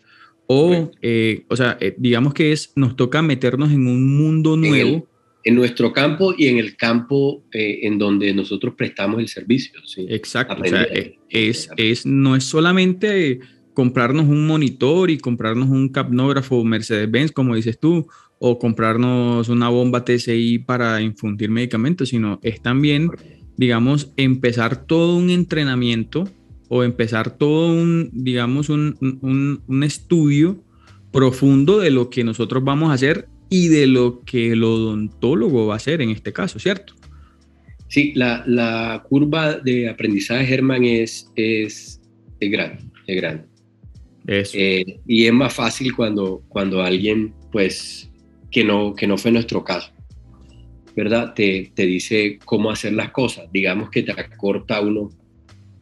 O, 0.52 0.90
eh, 1.00 1.44
o 1.46 1.54
sea, 1.54 1.78
eh, 1.80 1.94
digamos 1.96 2.34
que 2.34 2.50
es, 2.50 2.72
nos 2.74 2.96
toca 2.96 3.22
meternos 3.22 3.70
en 3.70 3.86
un 3.86 4.18
mundo 4.18 4.56
nuevo 4.56 5.06
en 5.44 5.54
nuestro 5.54 5.92
campo 5.92 6.34
y 6.36 6.48
en 6.48 6.58
el 6.58 6.76
campo 6.76 7.44
eh, 7.52 7.78
en 7.82 7.98
donde 7.98 8.34
nosotros 8.34 8.74
prestamos 8.76 9.20
el 9.20 9.28
servicio. 9.28 9.80
Exacto. 10.08 10.60
O 10.60 10.66
sea, 10.66 10.88
es, 11.28 11.70
es, 11.76 12.04
no 12.04 12.34
es 12.34 12.42
solamente 12.42 13.38
comprarnos 13.74 14.26
un 14.26 14.44
monitor 14.48 15.10
y 15.10 15.18
comprarnos 15.18 15.68
un 15.68 15.88
capnógrafo 15.88 16.64
Mercedes-Benz, 16.64 17.30
como 17.30 17.54
dices 17.54 17.78
tú, 17.78 18.08
o 18.40 18.58
comprarnos 18.58 19.48
una 19.48 19.68
bomba 19.68 20.04
TCI 20.04 20.58
para 20.58 21.00
infundir 21.00 21.48
medicamentos, 21.48 22.08
sino 22.08 22.40
es 22.42 22.60
también, 22.60 23.08
digamos, 23.56 24.12
empezar 24.16 24.84
todo 24.84 25.16
un 25.16 25.30
entrenamiento 25.30 26.28
o 26.72 26.84
empezar 26.84 27.36
todo 27.36 27.74
un, 27.74 28.10
digamos, 28.12 28.68
un, 28.68 28.96
un, 29.00 29.60
un 29.66 29.82
estudio 29.82 30.62
profundo 31.10 31.80
de 31.80 31.90
lo 31.90 32.10
que 32.10 32.22
nosotros 32.22 32.62
vamos 32.62 32.90
a 32.90 32.94
hacer 32.94 33.28
y 33.48 33.66
de 33.66 33.88
lo 33.88 34.20
que 34.24 34.52
el 34.52 34.62
odontólogo 34.62 35.66
va 35.66 35.74
a 35.74 35.76
hacer 35.78 36.00
en 36.00 36.10
este 36.10 36.32
caso, 36.32 36.60
¿cierto? 36.60 36.94
Sí, 37.88 38.12
la, 38.14 39.04
curva 39.08 39.54
de 39.54 39.88
aprendizaje, 39.88 40.46
Germán, 40.46 40.84
es, 40.84 41.32
es, 41.34 42.00
es 42.38 42.50
grande, 42.50 42.84
es 43.08 43.16
grande. 43.16 43.44
Eh, 44.28 45.00
y 45.08 45.26
es 45.26 45.32
más 45.32 45.52
fácil 45.52 45.92
cuando, 45.96 46.44
cuando 46.48 46.82
alguien, 46.82 47.34
pues, 47.50 48.12
que 48.52 48.62
no, 48.62 48.94
que 48.94 49.08
no 49.08 49.18
fue 49.18 49.32
nuestro 49.32 49.64
caso, 49.64 49.90
¿verdad? 50.94 51.34
Te, 51.34 51.72
te 51.74 51.84
dice 51.84 52.38
cómo 52.44 52.70
hacer 52.70 52.92
las 52.92 53.10
cosas. 53.10 53.50
Digamos 53.52 53.90
que 53.90 54.04
te 54.04 54.12
acorta 54.12 54.80
unos 54.80 55.16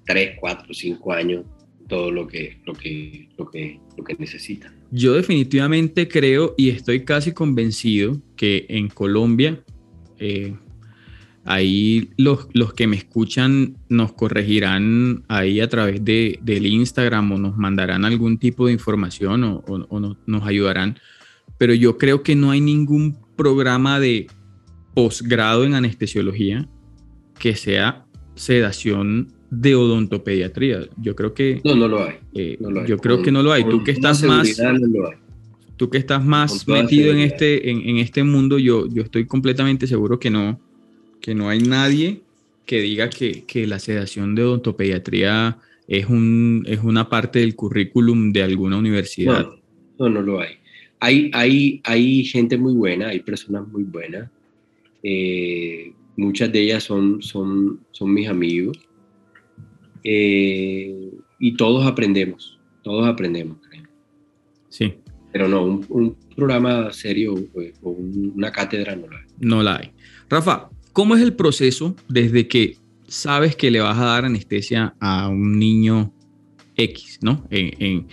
3, 0.08 0.36
4, 0.40 0.74
5 0.74 1.12
años 1.12 1.44
todo 1.86 2.10
lo 2.10 2.26
que, 2.26 2.58
lo 2.66 2.72
que, 2.74 3.28
lo 3.36 3.50
que, 3.50 3.78
lo 3.96 4.04
que 4.04 4.14
necesitan. 4.18 4.74
Yo 4.90 5.14
definitivamente 5.14 6.08
creo 6.08 6.54
y 6.56 6.70
estoy 6.70 7.04
casi 7.04 7.32
convencido 7.32 8.20
que 8.36 8.66
en 8.68 8.88
Colombia, 8.88 9.62
eh, 10.18 10.54
ahí 11.44 12.10
los, 12.16 12.48
los, 12.52 12.72
que 12.74 12.86
me 12.86 12.96
escuchan 12.96 13.76
nos 13.88 14.12
corregirán 14.12 15.24
ahí 15.28 15.60
a 15.60 15.68
través 15.68 16.04
de, 16.04 16.38
del 16.42 16.66
Instagram 16.66 17.32
o 17.32 17.38
nos 17.38 17.56
mandarán 17.56 18.04
algún 18.04 18.38
tipo 18.38 18.66
de 18.66 18.72
información 18.72 19.44
o, 19.44 19.62
o, 19.66 20.16
nos 20.26 20.46
ayudarán. 20.46 20.98
Pero 21.58 21.74
yo 21.74 21.98
creo 21.98 22.22
que 22.22 22.34
no 22.34 22.50
hay 22.50 22.60
ningún 22.60 23.18
programa 23.36 24.00
de 24.00 24.26
posgrado 24.94 25.64
en 25.64 25.74
anestesiología 25.74 26.68
que 27.38 27.56
sea 27.56 28.06
sedación 28.34 29.37
de 29.50 29.74
odontopediatría. 29.74 30.86
Yo 30.96 31.14
creo 31.14 31.34
que... 31.34 31.60
No, 31.64 31.74
no 31.74 31.88
lo 31.88 32.04
hay. 32.04 32.16
Eh, 32.34 32.58
yo 32.86 32.98
creo 32.98 33.22
que 33.22 33.32
no 33.32 33.42
lo 33.42 33.52
hay. 33.52 33.64
tú 33.64 33.82
que 33.82 33.92
estás 33.92 34.22
más... 34.22 34.60
Tú 35.76 35.88
que 35.90 35.98
estás 35.98 36.24
más 36.24 36.66
metido 36.66 37.12
en 37.12 37.20
este, 37.20 37.70
en, 37.70 37.98
este 37.98 38.24
mundo, 38.24 38.58
yo, 38.58 38.88
yo 38.88 39.04
estoy 39.04 39.26
completamente 39.26 39.86
seguro 39.86 40.18
que 40.18 40.28
no, 40.28 40.58
que 41.20 41.36
no 41.36 41.48
hay 41.48 41.60
nadie 41.60 42.22
que 42.66 42.82
diga 42.82 43.08
que, 43.08 43.66
la 43.66 43.78
sedación 43.78 44.34
de 44.34 44.42
odontopediatría 44.42 45.56
es, 45.86 46.06
un, 46.06 46.64
es 46.68 46.80
una 46.82 47.08
parte 47.08 47.38
del 47.38 47.54
currículum 47.54 48.32
de 48.32 48.42
alguna 48.42 48.76
universidad. 48.76 49.48
No, 49.98 50.08
no, 50.08 50.20
lo 50.20 50.40
hay. 50.40 50.56
Hay, 51.00 51.30
hay. 51.32 51.80
hay 51.84 52.24
gente 52.24 52.58
muy 52.58 52.74
buena, 52.74 53.08
hay 53.08 53.20
personas 53.20 53.66
muy 53.68 53.84
buenas. 53.84 54.28
Eh, 55.02 55.92
muchas 56.16 56.52
de 56.52 56.60
ellas 56.60 56.82
son, 56.82 57.22
son, 57.22 57.80
son 57.92 58.12
mis 58.12 58.28
amigos. 58.28 58.78
Eh, 60.04 61.10
y 61.38 61.56
todos 61.56 61.86
aprendemos, 61.86 62.58
todos 62.82 63.06
aprendemos. 63.06 63.58
Sí. 64.68 64.94
Pero 65.32 65.48
no, 65.48 65.64
un, 65.88 66.16
programa 66.36 66.92
serio 66.92 67.34
pues, 67.52 67.74
o 67.82 67.90
una 67.90 68.52
cátedra 68.52 68.94
no 68.94 69.08
la 69.08 69.18
hay. 69.18 69.24
No 69.40 69.62
la 69.62 69.76
hay. 69.76 69.90
Rafa, 70.28 70.68
¿cómo 70.92 71.16
es 71.16 71.22
el 71.22 71.34
proceso 71.34 71.96
desde 72.08 72.46
que 72.46 72.76
sabes 73.08 73.56
que 73.56 73.70
le 73.70 73.80
vas 73.80 73.98
a 73.98 74.04
dar 74.04 74.24
anestesia 74.24 74.94
a 75.00 75.28
un 75.28 75.58
niño 75.58 76.12
X, 76.76 77.18
¿no? 77.22 77.46
En, 77.50 78.06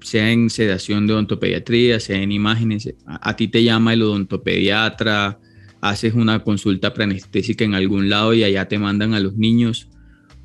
sea 0.00 0.30
en 0.32 0.50
sedación 0.50 1.06
de 1.06 1.12
odontopediatría, 1.12 2.00
sea 2.00 2.20
en 2.20 2.32
imágenes, 2.32 2.94
a, 3.06 3.36
ti 3.36 3.48
te 3.48 3.62
llama 3.62 3.92
el 3.92 4.02
odontopediatra, 4.02 5.38
haces 5.80 6.14
una 6.14 6.42
consulta 6.42 6.94
preanestésica 6.94 7.64
en 7.64 7.74
algún 7.74 8.08
lado 8.08 8.34
y 8.34 8.42
allá 8.42 8.66
te 8.66 8.78
mandan 8.78 9.14
a 9.14 9.20
los 9.20 9.36
niños. 9.36 9.88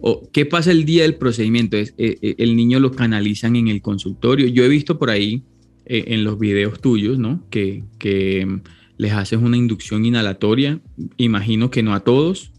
¿O 0.05 0.29
¿Qué 0.33 0.45
pasa 0.45 0.71
el 0.71 0.83
día 0.83 1.03
del 1.03 1.15
procedimiento? 1.15 1.77
¿Es, 1.77 1.93
eh, 1.97 2.17
eh, 2.21 2.35
el 2.37 2.57
niño 2.57 2.81
lo 2.81 2.91
canalizan 2.91 3.55
en 3.55 3.69
el 3.69 3.81
consultorio. 3.81 4.47
Yo 4.47 4.65
he 4.65 4.67
visto 4.67 4.99
por 4.99 5.09
ahí 5.09 5.43
eh, 5.85 6.03
en 6.07 6.25
los 6.25 6.37
videos 6.37 6.81
tuyos, 6.81 7.17
¿no? 7.17 7.47
Que, 7.49 7.85
que, 7.99 8.45
mm, 8.45 8.61
les 8.97 9.13
haces 9.13 9.39
una 9.39 9.55
inducción 9.55 10.03
inhalatoria. 10.03 10.81
Imagino 11.15 11.71
que 11.71 11.83
no 11.83 11.93
a 11.93 12.01
todos. 12.01 12.51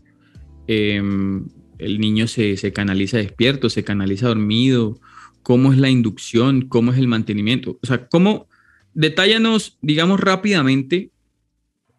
Em, 0.68 1.44
el 1.76 2.00
niño 2.00 2.28
se, 2.28 2.56
se, 2.56 2.72
canaliza 2.72 3.18
despierto, 3.18 3.68
se 3.68 3.84
canaliza 3.84 4.28
dormido. 4.28 4.98
¿Cómo 5.42 5.70
es 5.70 5.78
la 5.78 5.90
inducción? 5.90 6.62
¿Cómo 6.62 6.92
es 6.92 6.98
el 6.98 7.08
mantenimiento? 7.08 7.78
O 7.82 7.86
sea, 7.86 8.08
¿cómo? 8.08 8.48
Detállanos, 8.94 9.76
digamos, 9.82 10.18
rápidamente 10.18 11.10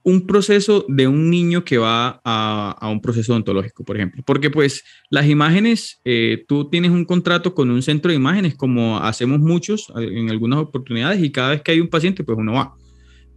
un 0.06 0.28
proceso 0.28 0.86
de 0.88 1.08
un 1.08 1.32
niño 1.32 1.66
que 1.66 1.80
va 1.80 2.22
a, 2.24 2.90
un 2.92 3.02
proceso 3.02 3.34
odontológico, 3.34 3.84
por 3.84 3.98
ejemplo. 3.98 4.22
Porque 4.24 4.52
pues 4.52 4.84
las 5.10 5.28
imágenes, 5.28 6.00
eh, 6.06 6.46
tú 6.48 6.70
tienes 6.70 6.92
un 6.92 7.06
contrato 7.06 7.56
con 7.56 7.72
un 7.72 7.82
centro 7.82 8.12
de 8.12 8.16
imágenes, 8.16 8.54
como 8.54 9.00
hacemos 9.00 9.40
muchos 9.40 9.92
eh, 10.00 10.08
en 10.12 10.30
algunas 10.30 10.60
oportunidades, 10.60 11.24
y 11.24 11.32
cada 11.32 11.50
vez 11.50 11.64
que 11.64 11.72
hay 11.72 11.80
un 11.82 11.88
paciente, 11.88 12.24
pues 12.24 12.38
uno 12.38 12.54
va. 12.54 12.76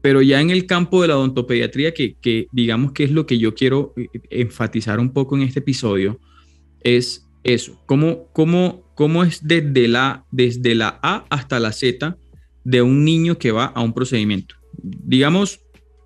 Pero 0.02 0.20
ya 0.20 0.42
en 0.42 0.50
el 0.50 0.66
campo 0.66 1.00
de 1.00 1.08
la 1.08 1.16
odontopediatría, 1.16 1.94
que, 1.94 2.16
que 2.20 2.48
digamos 2.52 2.92
que 2.92 3.04
es 3.04 3.12
lo 3.12 3.24
que 3.24 3.38
yo 3.38 3.54
quiero 3.54 3.94
eh, 3.96 4.06
enfatizar 4.28 5.00
un 5.00 5.14
poco 5.14 5.36
en 5.36 5.44
este 5.44 5.60
episodio, 5.60 6.20
es 6.82 7.26
eso. 7.44 7.82
¿Cómo, 7.86 8.28
cómo, 8.34 8.92
cómo 8.94 9.24
es 9.24 9.40
desde 9.42 9.88
la, 9.88 10.26
desde 10.30 10.74
la 10.74 11.00
A 11.02 11.24
hasta 11.30 11.60
la 11.60 11.72
Z 11.72 12.18
de 12.64 12.82
un 12.82 13.06
niño 13.06 13.38
que 13.38 13.52
va 13.52 13.64
a 13.64 13.80
un 13.80 13.94
procedimiento? 13.94 14.56
Digamos, 14.82 15.60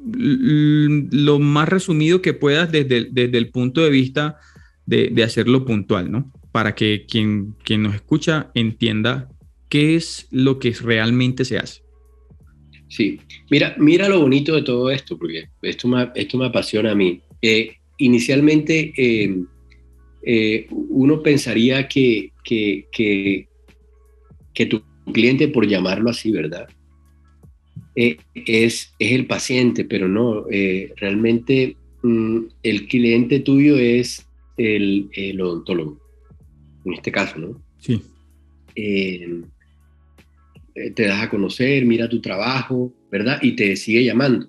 lo 0.04 1.38
más 1.38 1.68
resumido 1.68 2.22
que 2.22 2.34
puedas 2.34 2.70
desde, 2.72 3.08
desde 3.10 3.38
el 3.38 3.50
punto 3.50 3.82
de 3.82 3.90
vista 3.90 4.38
de, 4.86 5.22
hacerlo 5.22 5.64
puntual, 5.64 6.10
¿no? 6.10 6.32
Para 6.50 6.74
que 6.74 7.06
quien, 7.08 7.54
quien 7.64 7.82
nos 7.82 7.94
escucha 7.94 8.50
entienda 8.54 9.28
qué 9.68 9.96
es 9.96 10.28
lo 10.30 10.58
que 10.58 10.72
realmente 10.72 11.44
se 11.44 11.58
hace. 11.58 11.82
Sí, 12.88 13.20
mira, 13.50 13.74
mira 13.78 14.08
lo 14.08 14.20
bonito 14.20 14.54
de 14.54 14.62
todo 14.62 14.90
esto, 14.90 15.16
porque 15.16 15.48
esto 15.62 15.88
me, 15.88 16.10
esto 16.14 16.36
me 16.36 16.46
apasiona 16.46 16.90
a 16.90 16.94
mí. 16.94 17.22
Eh, 17.40 17.76
inicialmente, 17.96 18.92
eh, 18.96 19.42
eh, 20.24 20.66
uno 20.70 21.22
pensaría 21.22 21.88
que, 21.88 22.32
que, 22.44 22.86
que, 22.92 23.48
que 24.52 24.66
tu 24.66 24.82
cliente, 25.12 25.48
por 25.48 25.66
llamarlo 25.66 26.10
así, 26.10 26.30
¿verdad? 26.30 26.68
Eh, 27.94 28.16
es, 28.34 28.94
es, 28.98 29.12
el 29.12 29.26
paciente, 29.26 29.84
pero 29.84 30.08
no, 30.08 30.46
eh, 30.50 30.92
realmente 30.96 31.76
mm, 32.02 32.38
el 32.62 32.86
cliente 32.88 33.40
tuyo 33.40 33.76
es 33.76 34.26
el, 34.56 35.08
el, 35.12 35.40
odontólogo, 35.40 36.00
en 36.86 36.94
este 36.94 37.12
caso, 37.12 37.38
¿no? 37.38 37.62
Sí. 37.78 38.00
Eh, 38.74 39.42
te 40.94 41.02
das 41.06 41.22
a 41.22 41.28
conocer, 41.28 41.84
mira 41.84 42.08
tu 42.08 42.20
trabajo, 42.20 42.94
¿verdad? 43.10 43.38
Y 43.42 43.52
te 43.56 43.76
sigue 43.76 44.04
llamando. 44.04 44.48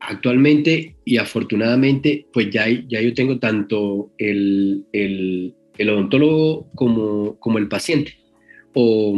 actualmente 0.00 0.96
y 1.04 1.16
afortunadamente, 1.16 2.26
pues 2.32 2.50
ya, 2.50 2.66
ya 2.68 3.00
yo 3.00 3.14
tengo 3.14 3.38
tanto 3.38 4.12
el, 4.18 4.84
el, 4.92 5.54
el 5.78 5.90
odontólogo 5.90 6.70
como, 6.74 7.38
como 7.40 7.56
el 7.56 7.68
paciente 7.68 8.18
o 8.74 9.16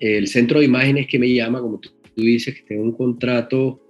el 0.00 0.28
centro 0.28 0.60
de 0.60 0.66
imágenes 0.66 1.06
que 1.06 1.18
me 1.18 1.32
llama, 1.32 1.60
como 1.60 1.78
tú, 1.78 1.90
dices, 2.16 2.54
que 2.54 2.62
tengo 2.62 2.82
un 2.82 2.92
contrato, 2.92 3.80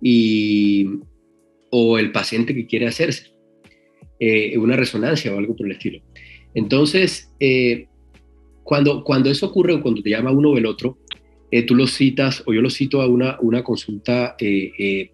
y, 0.00 0.88
o 1.70 1.98
el 1.98 2.12
paciente 2.12 2.54
que 2.54 2.66
quiere 2.66 2.86
hacerse 2.86 3.32
eh, 4.20 4.56
una 4.58 4.76
resonancia 4.76 5.34
o 5.34 5.38
algo 5.38 5.56
por 5.56 5.66
el 5.66 5.72
estilo. 5.72 6.00
Entonces, 6.54 7.32
eh, 7.40 7.86
cuando, 8.62 9.04
cuando 9.04 9.30
eso 9.30 9.46
ocurre 9.46 9.74
o 9.74 9.82
cuando 9.82 10.02
te 10.02 10.10
llama 10.10 10.30
uno 10.30 10.50
o 10.50 10.58
el 10.58 10.66
otro, 10.66 10.98
eh, 11.50 11.62
tú 11.62 11.74
lo 11.74 11.86
citas 11.86 12.42
o 12.46 12.52
yo 12.52 12.60
lo 12.60 12.70
cito 12.70 13.00
a 13.00 13.06
una, 13.06 13.38
una 13.40 13.62
consulta 13.62 14.36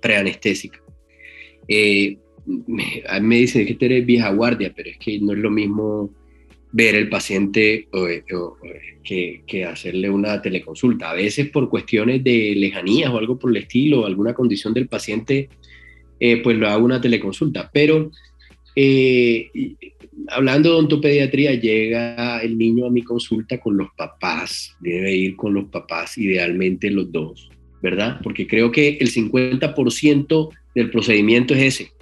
preanestésica. 0.01 0.79
a 0.79 3.21
mí 3.21 3.27
me 3.27 3.37
dicen 3.37 3.67
que 3.67 3.75
tú 3.75 3.85
eres 3.85 4.05
vieja 4.05 4.33
guardia, 4.33 4.73
pero 4.75 4.91
es 4.91 4.99
que 4.99 5.21
no 5.21 5.33
es 5.33 5.39
lo 5.39 5.51
mismo 5.51 6.11
ver 6.75 6.97
el 6.97 7.09
paciente 7.09 7.87
que, 9.05 9.65
hacerle 9.65 10.11
una 10.11 10.43
teleconsulta. 10.43 11.11
A 11.11 11.15
veces 11.15 11.49
por 11.51 11.71
cuestiones 11.71 12.25
de 12.25 12.53
lejanías 12.57 13.11
o 13.11 13.19
algo 13.19 13.39
por 13.39 13.53
el 13.53 13.59
estilo, 13.59 14.05
alguna 14.05 14.35
condición 14.35 14.75
del 14.75 14.89
paciente, 14.89 15.49
eh, 16.19 16.43
pues 16.43 16.59
lo 16.59 16.69
hago 16.69 16.85
una 16.85 17.01
teleconsulta. 17.01 17.71
Pero 17.73 18.11
eh, 18.75 19.51
hablando 20.31 20.73
de 20.73 20.79
ontopediatría, 20.81 21.55
llega 21.55 22.41
el 22.41 22.59
niño 22.59 22.87
a 22.87 22.91
mi 22.91 23.03
consulta 23.03 23.61
con 23.61 23.77
los 23.77 23.91
papás, 23.97 24.75
debe 24.81 25.15
ir 25.15 25.37
con 25.37 25.55
los 25.55 25.67
papás, 25.67 26.19
idealmente 26.19 26.91
los 26.91 27.13
dos, 27.13 27.51
¿verdad? 27.83 28.19
Porque 28.21 28.49
creo 28.49 28.73
que 28.73 28.99
el 29.01 29.13
50% 29.13 30.49
del 30.75 30.91
procedimiento 30.91 31.55
es 31.55 31.81
ese 31.81 31.93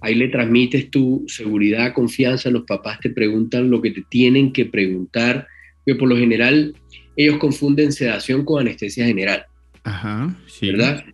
Ahí 0.00 0.14
le 0.14 0.28
transmites 0.28 0.90
tu 0.90 1.24
seguridad, 1.26 1.92
confianza, 1.92 2.50
los 2.50 2.64
papás 2.64 3.00
te 3.00 3.10
preguntan 3.10 3.70
lo 3.70 3.82
que 3.82 3.90
te 3.90 4.02
tienen 4.08 4.52
que 4.52 4.66
preguntar, 4.66 5.46
que 5.84 5.94
por 5.94 6.08
lo 6.08 6.16
general 6.16 6.74
ellos 7.16 7.38
confunden 7.38 7.92
sedación 7.92 8.44
con 8.44 8.60
anestesia 8.60 9.06
general. 9.06 9.44
Ajá, 9.84 10.36
sí. 10.46 10.70
¿Verdad? 10.70 11.04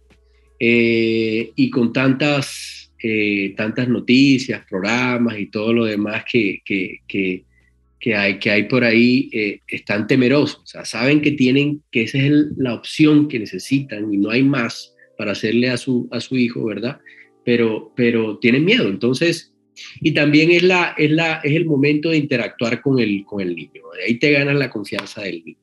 Eh, 0.58 1.52
y 1.56 1.70
con 1.70 1.92
tantas, 1.92 2.92
eh, 3.02 3.54
tantas 3.56 3.88
noticias, 3.88 4.64
programas 4.68 5.38
y 5.38 5.46
todo 5.46 5.72
lo 5.72 5.84
demás 5.84 6.24
que, 6.30 6.60
que, 6.64 7.00
que, 7.08 8.14
hay, 8.14 8.38
que 8.38 8.50
hay 8.50 8.64
por 8.64 8.84
ahí, 8.84 9.30
eh, 9.32 9.60
están 9.66 10.06
temerosos. 10.06 10.60
O 10.62 10.66
sea, 10.66 10.84
saben 10.84 11.20
que 11.20 11.32
tienen, 11.32 11.82
que 11.90 12.02
esa 12.02 12.18
es 12.18 12.32
la 12.56 12.74
opción 12.74 13.28
que 13.28 13.38
necesitan 13.38 14.12
y 14.12 14.18
no 14.18 14.30
hay 14.30 14.42
más 14.42 14.94
para 15.16 15.32
hacerle 15.32 15.70
a 15.70 15.76
su, 15.76 16.08
a 16.12 16.20
su 16.20 16.36
hijo, 16.36 16.64
¿verdad? 16.64 17.00
Pero, 17.44 17.92
pero 17.94 18.38
tienen 18.38 18.64
miedo. 18.64 18.88
Entonces, 18.88 19.54
y 20.00 20.12
también 20.12 20.50
es, 20.50 20.62
la, 20.62 20.94
es, 20.96 21.10
la, 21.10 21.40
es 21.42 21.54
el 21.54 21.66
momento 21.66 22.10
de 22.10 22.18
interactuar 22.18 22.80
con 22.80 22.98
el, 22.98 23.24
con 23.24 23.40
el 23.40 23.54
niño. 23.54 23.82
Ahí 24.06 24.18
te 24.18 24.32
ganas 24.32 24.56
la 24.56 24.70
confianza 24.70 25.22
del 25.22 25.42
niño. 25.44 25.58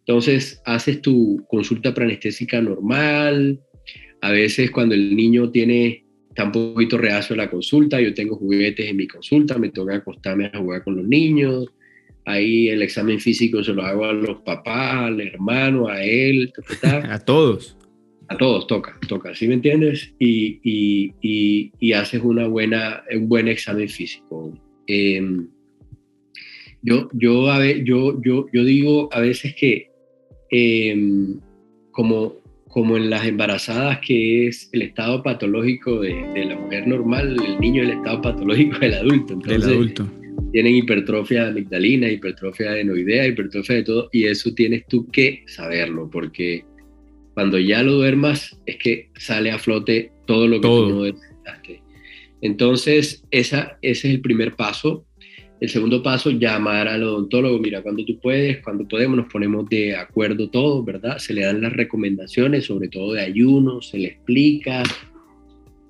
Entonces, 0.00 0.62
haces 0.64 1.02
tu 1.02 1.44
consulta 1.48 1.92
preanestésica 1.92 2.60
normal. 2.60 3.60
A 4.20 4.30
veces 4.30 4.70
cuando 4.70 4.94
el 4.94 5.16
niño 5.16 5.50
tiene, 5.50 6.04
un 6.42 6.52
poquito 6.52 6.98
reacio 6.98 7.34
a 7.34 7.38
la 7.38 7.50
consulta, 7.50 8.00
yo 8.00 8.14
tengo 8.14 8.36
juguetes 8.36 8.88
en 8.88 8.96
mi 8.96 9.06
consulta, 9.06 9.58
me 9.58 9.70
toca 9.70 9.96
acostarme 9.96 10.46
a 10.52 10.58
jugar 10.58 10.84
con 10.84 10.96
los 10.96 11.06
niños. 11.06 11.66
Ahí 12.24 12.68
el 12.68 12.82
examen 12.82 13.20
físico 13.20 13.62
se 13.62 13.72
lo 13.72 13.82
hago 13.82 14.04
a 14.04 14.12
los 14.12 14.42
papás, 14.42 14.94
al 14.94 15.20
hermano, 15.20 15.88
a 15.88 16.02
él. 16.04 16.52
a 16.82 17.18
todos 17.20 17.76
a 18.28 18.36
todos 18.36 18.66
toca, 18.66 18.98
toca, 19.08 19.34
¿sí 19.34 19.46
me 19.46 19.54
entiendes? 19.54 20.12
Y, 20.18 20.60
y, 20.62 21.72
y, 21.78 21.92
haces 21.92 22.22
una 22.22 22.48
buena, 22.48 23.04
un 23.14 23.28
buen 23.28 23.48
examen 23.48 23.88
físico. 23.88 24.52
Em, 24.86 25.48
yo, 26.82 27.08
yo, 27.12 27.50
a 27.50 27.58
ver, 27.58 27.84
yo, 27.84 28.20
yo, 28.22 28.46
yo 28.52 28.64
digo 28.64 29.08
a 29.12 29.20
veces 29.20 29.54
que 29.54 29.90
em, 30.50 31.38
como, 31.92 32.34
como 32.68 32.96
en 32.96 33.10
las 33.10 33.26
embarazadas, 33.26 34.00
que 34.00 34.48
es 34.48 34.68
el 34.72 34.82
estado 34.82 35.22
patológico 35.22 36.00
de, 36.00 36.14
de, 36.34 36.44
la 36.46 36.56
mujer 36.56 36.86
normal, 36.86 37.36
el 37.44 37.60
niño 37.60 37.82
es 37.82 37.90
el 37.90 37.96
estado 37.98 38.22
patológico 38.22 38.78
del 38.78 38.94
adulto. 38.94 39.34
Entonces, 39.34 39.64
adulto. 39.64 40.10
Tienen 40.52 40.76
hipertrofia 40.76 41.44
de 41.44 41.50
amigdalina, 41.50 42.08
hipertrofia 42.08 42.70
adenoidea, 42.70 43.26
hipertrofia 43.26 43.76
de 43.76 43.82
todo, 43.82 44.08
y 44.12 44.24
eso 44.24 44.52
tienes 44.54 44.86
tú 44.86 45.06
que 45.08 45.44
saberlo, 45.46 46.08
porque 46.10 46.64
cuando 47.36 47.58
ya 47.58 47.82
lo 47.82 47.92
duermas, 47.92 48.58
es 48.64 48.76
que 48.76 49.10
sale 49.14 49.50
a 49.50 49.58
flote 49.58 50.10
todo 50.26 50.48
lo 50.48 50.58
que 50.58 50.66
tú 50.66 50.88
no 50.88 51.02
detectaste. 51.02 51.82
Entonces, 52.40 53.26
esa, 53.30 53.76
ese 53.82 54.08
es 54.08 54.14
el 54.14 54.22
primer 54.22 54.56
paso. 54.56 55.04
El 55.60 55.68
segundo 55.68 56.02
paso, 56.02 56.30
llamar 56.30 56.88
al 56.88 57.02
odontólogo, 57.02 57.58
mira, 57.58 57.82
cuando 57.82 58.06
tú 58.06 58.18
puedes, 58.20 58.62
cuando 58.62 58.88
podemos, 58.88 59.18
nos 59.18 59.30
ponemos 59.30 59.68
de 59.68 59.94
acuerdo 59.94 60.48
todos, 60.48 60.82
¿verdad? 60.86 61.18
Se 61.18 61.34
le 61.34 61.42
dan 61.42 61.60
las 61.60 61.74
recomendaciones, 61.74 62.64
sobre 62.64 62.88
todo 62.88 63.12
de 63.12 63.20
ayuno, 63.20 63.82
se 63.82 63.98
le 63.98 64.08
explica, 64.08 64.82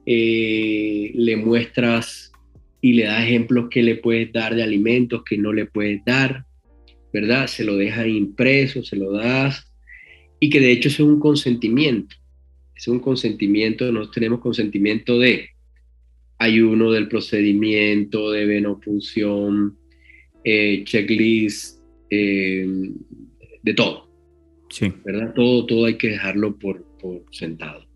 eh, 0.05 1.13
le 1.15 1.37
muestras 1.37 2.33
y 2.81 2.95
le 2.95 3.05
das 3.05 3.23
ejemplos 3.23 3.69
que 3.71 3.85
le 3.85 3.95
puedes 3.95 4.33
dar 4.33 4.57
de 4.57 4.65
alimentos 4.65 5.23
que 5.23 5.39
no 5.39 5.53
le 5.53 5.67
puedes 5.67 6.05
dar, 6.05 6.45
¿verdad? 7.13 7.47
Se 7.47 7.63
lo 7.63 7.77
dejas 7.77 8.09
impreso, 8.09 8.83
se 8.83 8.97
lo 8.97 9.13
das, 9.13 9.73
y 10.41 10.51
que 10.51 10.61
de 10.61 10.73
hecho 10.73 10.89
es 10.89 11.01
un 11.01 11.19
consentimiento, 11.19 12.17
es 12.75 12.89
un 12.89 13.01
consentimiento, 13.01 13.91
nosotros 13.91 14.15
tenemos 14.15 14.41
consentimiento 14.41 15.19
de 15.19 15.49
ayuno 16.39 16.93
del 16.93 17.09
procedimiento, 17.09 18.31
de 18.31 18.47
venopunción, 18.47 19.77
eh, 20.45 20.83
checklist, 20.85 21.81
eh, 22.11 22.67
de 23.63 23.75
todo. 23.75 24.09
Sí. 24.69 24.93
¿Verdad? 25.05 25.33
Todo, 25.35 25.65
todo 25.67 25.87
hay 25.87 25.97
que 25.97 26.11
dejarlo 26.11 26.59
por, 26.59 26.85
por 27.01 27.25
sentado. 27.31 27.87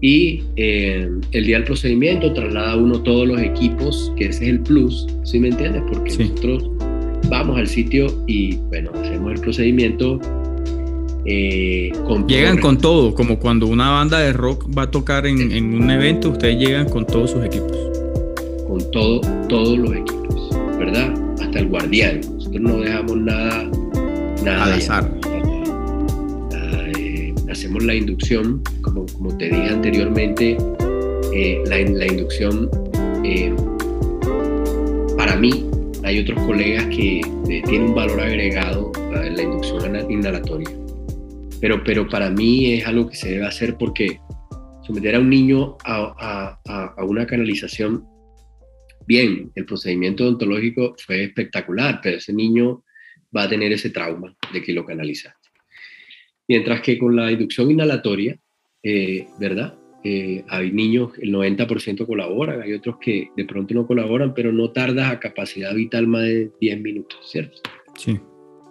Y 0.00 0.42
eh, 0.56 1.08
el 1.30 1.44
día 1.44 1.58
del 1.58 1.64
procedimiento 1.64 2.32
traslada 2.32 2.76
uno 2.76 3.02
todos 3.02 3.26
los 3.26 3.40
equipos, 3.40 4.12
que 4.16 4.26
ese 4.26 4.44
es 4.44 4.50
el 4.50 4.60
plus, 4.60 5.06
¿sí 5.22 5.38
me 5.38 5.48
entiendes? 5.48 5.82
Porque 5.88 6.16
nosotros 6.16 6.70
vamos 7.28 7.56
al 7.56 7.68
sitio 7.68 8.06
y, 8.26 8.56
bueno, 8.56 8.90
hacemos 8.94 9.32
el 9.32 9.40
procedimiento 9.40 10.20
eh, 11.24 11.92
llegan 12.26 12.58
con 12.58 12.78
todo, 12.78 13.14
como 13.14 13.38
cuando 13.38 13.66
una 13.66 13.90
banda 13.90 14.18
de 14.18 14.32
rock 14.32 14.66
va 14.76 14.82
a 14.82 14.90
tocar 14.90 15.26
en, 15.26 15.74
un 15.74 15.90
evento, 15.90 16.30
ustedes 16.30 16.58
llegan 16.58 16.88
con 16.88 17.06
todos 17.06 17.30
sus 17.30 17.44
equipos. 17.44 17.76
Con 18.66 18.90
todo, 18.90 19.20
todos 19.48 19.78
los 19.78 19.92
equipos, 19.94 20.50
¿verdad? 20.78 21.14
Hasta 21.40 21.60
el 21.60 21.68
guardián. 21.68 22.20
Nosotros 22.20 22.60
no 22.60 22.80
dejamos 22.80 23.16
nada, 23.18 23.70
nada 24.44 24.64
al 24.64 24.72
azar. 24.72 25.12
Eh, 26.96 27.34
hacemos 27.50 27.84
la 27.84 27.94
inducción, 27.94 28.60
como, 28.80 29.06
como 29.06 29.36
te 29.36 29.44
dije 29.44 29.68
anteriormente, 29.68 30.56
eh, 31.32 31.62
la, 31.66 31.78
la, 31.78 32.06
inducción 32.06 32.68
para 35.16 35.36
mí 35.36 35.64
hay 36.02 36.18
otros 36.18 36.40
colegas 36.44 36.84
que 36.86 37.20
tienen 37.46 37.82
un 37.82 37.94
valor 37.94 38.20
agregado 38.20 38.90
en 39.14 39.36
la 39.36 39.42
inducción 39.42 40.10
inhalatoria 40.10 40.81
pero, 41.62 41.84
pero 41.84 42.08
para 42.08 42.28
mí 42.28 42.72
es 42.72 42.86
algo 42.88 43.08
que 43.08 43.14
se 43.14 43.30
debe 43.30 43.46
hacer 43.46 43.76
porque 43.78 44.18
someter 44.84 45.14
a 45.14 45.20
un 45.20 45.30
niño 45.30 45.76
a, 45.84 46.58
a, 46.66 47.04
una 47.04 47.24
canalización, 47.24 48.04
bien, 49.06 49.52
el 49.54 49.64
procedimiento 49.64 50.24
odontológico 50.24 50.96
fue 50.98 51.22
espectacular, 51.22 52.00
pero 52.02 52.16
ese 52.16 52.32
niño 52.32 52.82
va 53.34 53.44
a 53.44 53.48
tener 53.48 53.72
ese 53.72 53.90
trauma 53.90 54.36
de 54.52 54.60
que 54.60 54.72
lo 54.72 54.84
canalizaste. 54.84 55.50
Mientras 56.48 56.80
que 56.80 56.98
con 56.98 57.14
la 57.14 57.30
inducción 57.30 57.70
inhalatoria, 57.70 58.36
eh, 58.82 59.28
¿verdad? 59.38 59.78
Eh, 60.02 60.44
hay 60.48 60.72
niños, 60.72 61.12
el 61.20 61.32
90% 61.32 62.08
colaboran, 62.08 62.60
hay 62.60 62.72
otros 62.72 62.96
que 63.00 63.28
de 63.36 63.44
pronto 63.44 63.72
no 63.72 63.86
colaboran, 63.86 64.34
pero 64.34 64.50
no 64.52 64.72
tardas 64.72 65.12
a 65.12 65.20
capacidad 65.20 65.72
vital 65.72 66.08
más 66.08 66.24
de 66.24 66.50
10 66.60 66.80
minutos, 66.80 67.20
¿cierto? 67.30 67.60
Sí. 67.96 68.18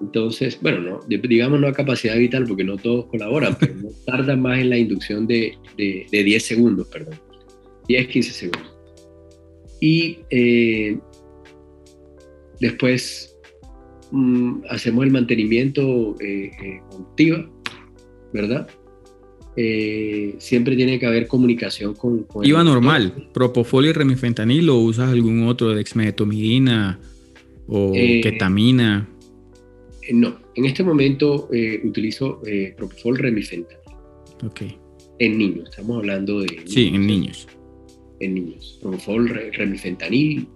Entonces, 0.02 0.58
bueno, 0.62 0.80
no, 0.80 1.00
digamos 1.08 1.60
no 1.60 1.68
a 1.68 1.74
capacidad 1.74 2.18
vital 2.18 2.46
porque 2.48 2.64
no 2.64 2.76
todos 2.78 3.06
colaboran, 3.06 3.56
pero 3.60 3.76
no 3.76 3.90
tarda 4.06 4.36
más 4.36 4.60
en 4.60 4.70
la 4.72 4.78
inducción 4.78 5.28
de, 5.28 5.56
de, 5.78 6.24
10 6.24 6.44
segundos, 6.44 6.88
perdón. 6.88 7.16
10, 7.88 8.08
15 8.08 8.32
segundos. 8.32 8.76
Y 9.80 10.20
eh, 10.30 10.98
después 12.60 13.36
mm, 14.12 14.64
hacemos 14.70 15.06
el 15.06 15.12
mantenimiento 15.12 16.16
eh, 16.20 16.52
eh 16.64 16.82
¿verdad? 18.34 18.68
Eh, 19.58 20.36
siempre 20.38 20.78
tiene 20.78 20.98
que 20.98 21.06
haber 21.06 21.28
comunicación 21.28 21.94
con... 21.94 22.24
con 22.24 22.46
Iba 22.46 22.64
normal, 22.64 23.30
propofol 23.34 23.86
y 23.86 23.92
remifentanil 23.92 24.70
o 24.70 24.78
usas 24.78 25.12
algún 25.12 25.44
otro, 25.44 25.70
de 25.70 25.76
dexmedetomidina 25.76 27.00
o 27.68 27.92
ketamina. 27.92 29.10
Eh, 30.12 30.14
no, 30.14 30.38
en 30.56 30.66
este 30.66 30.84
momento 30.84 31.50
eh, 31.54 31.80
utilizo 31.86 32.42
eh, 32.46 32.74
Propofol 32.76 33.18
remifentanil. 33.18 33.78
Ok. 34.44 34.62
En 35.20 35.38
niños, 35.38 35.70
estamos 35.70 36.00
hablando 36.00 36.42
de... 36.42 36.64
sí, 36.66 36.92
en 36.94 37.08
niños. 37.08 37.48
En 38.20 38.34
niños. 38.36 38.78
Propofol 38.82 39.30
remifentanil. 39.54 40.48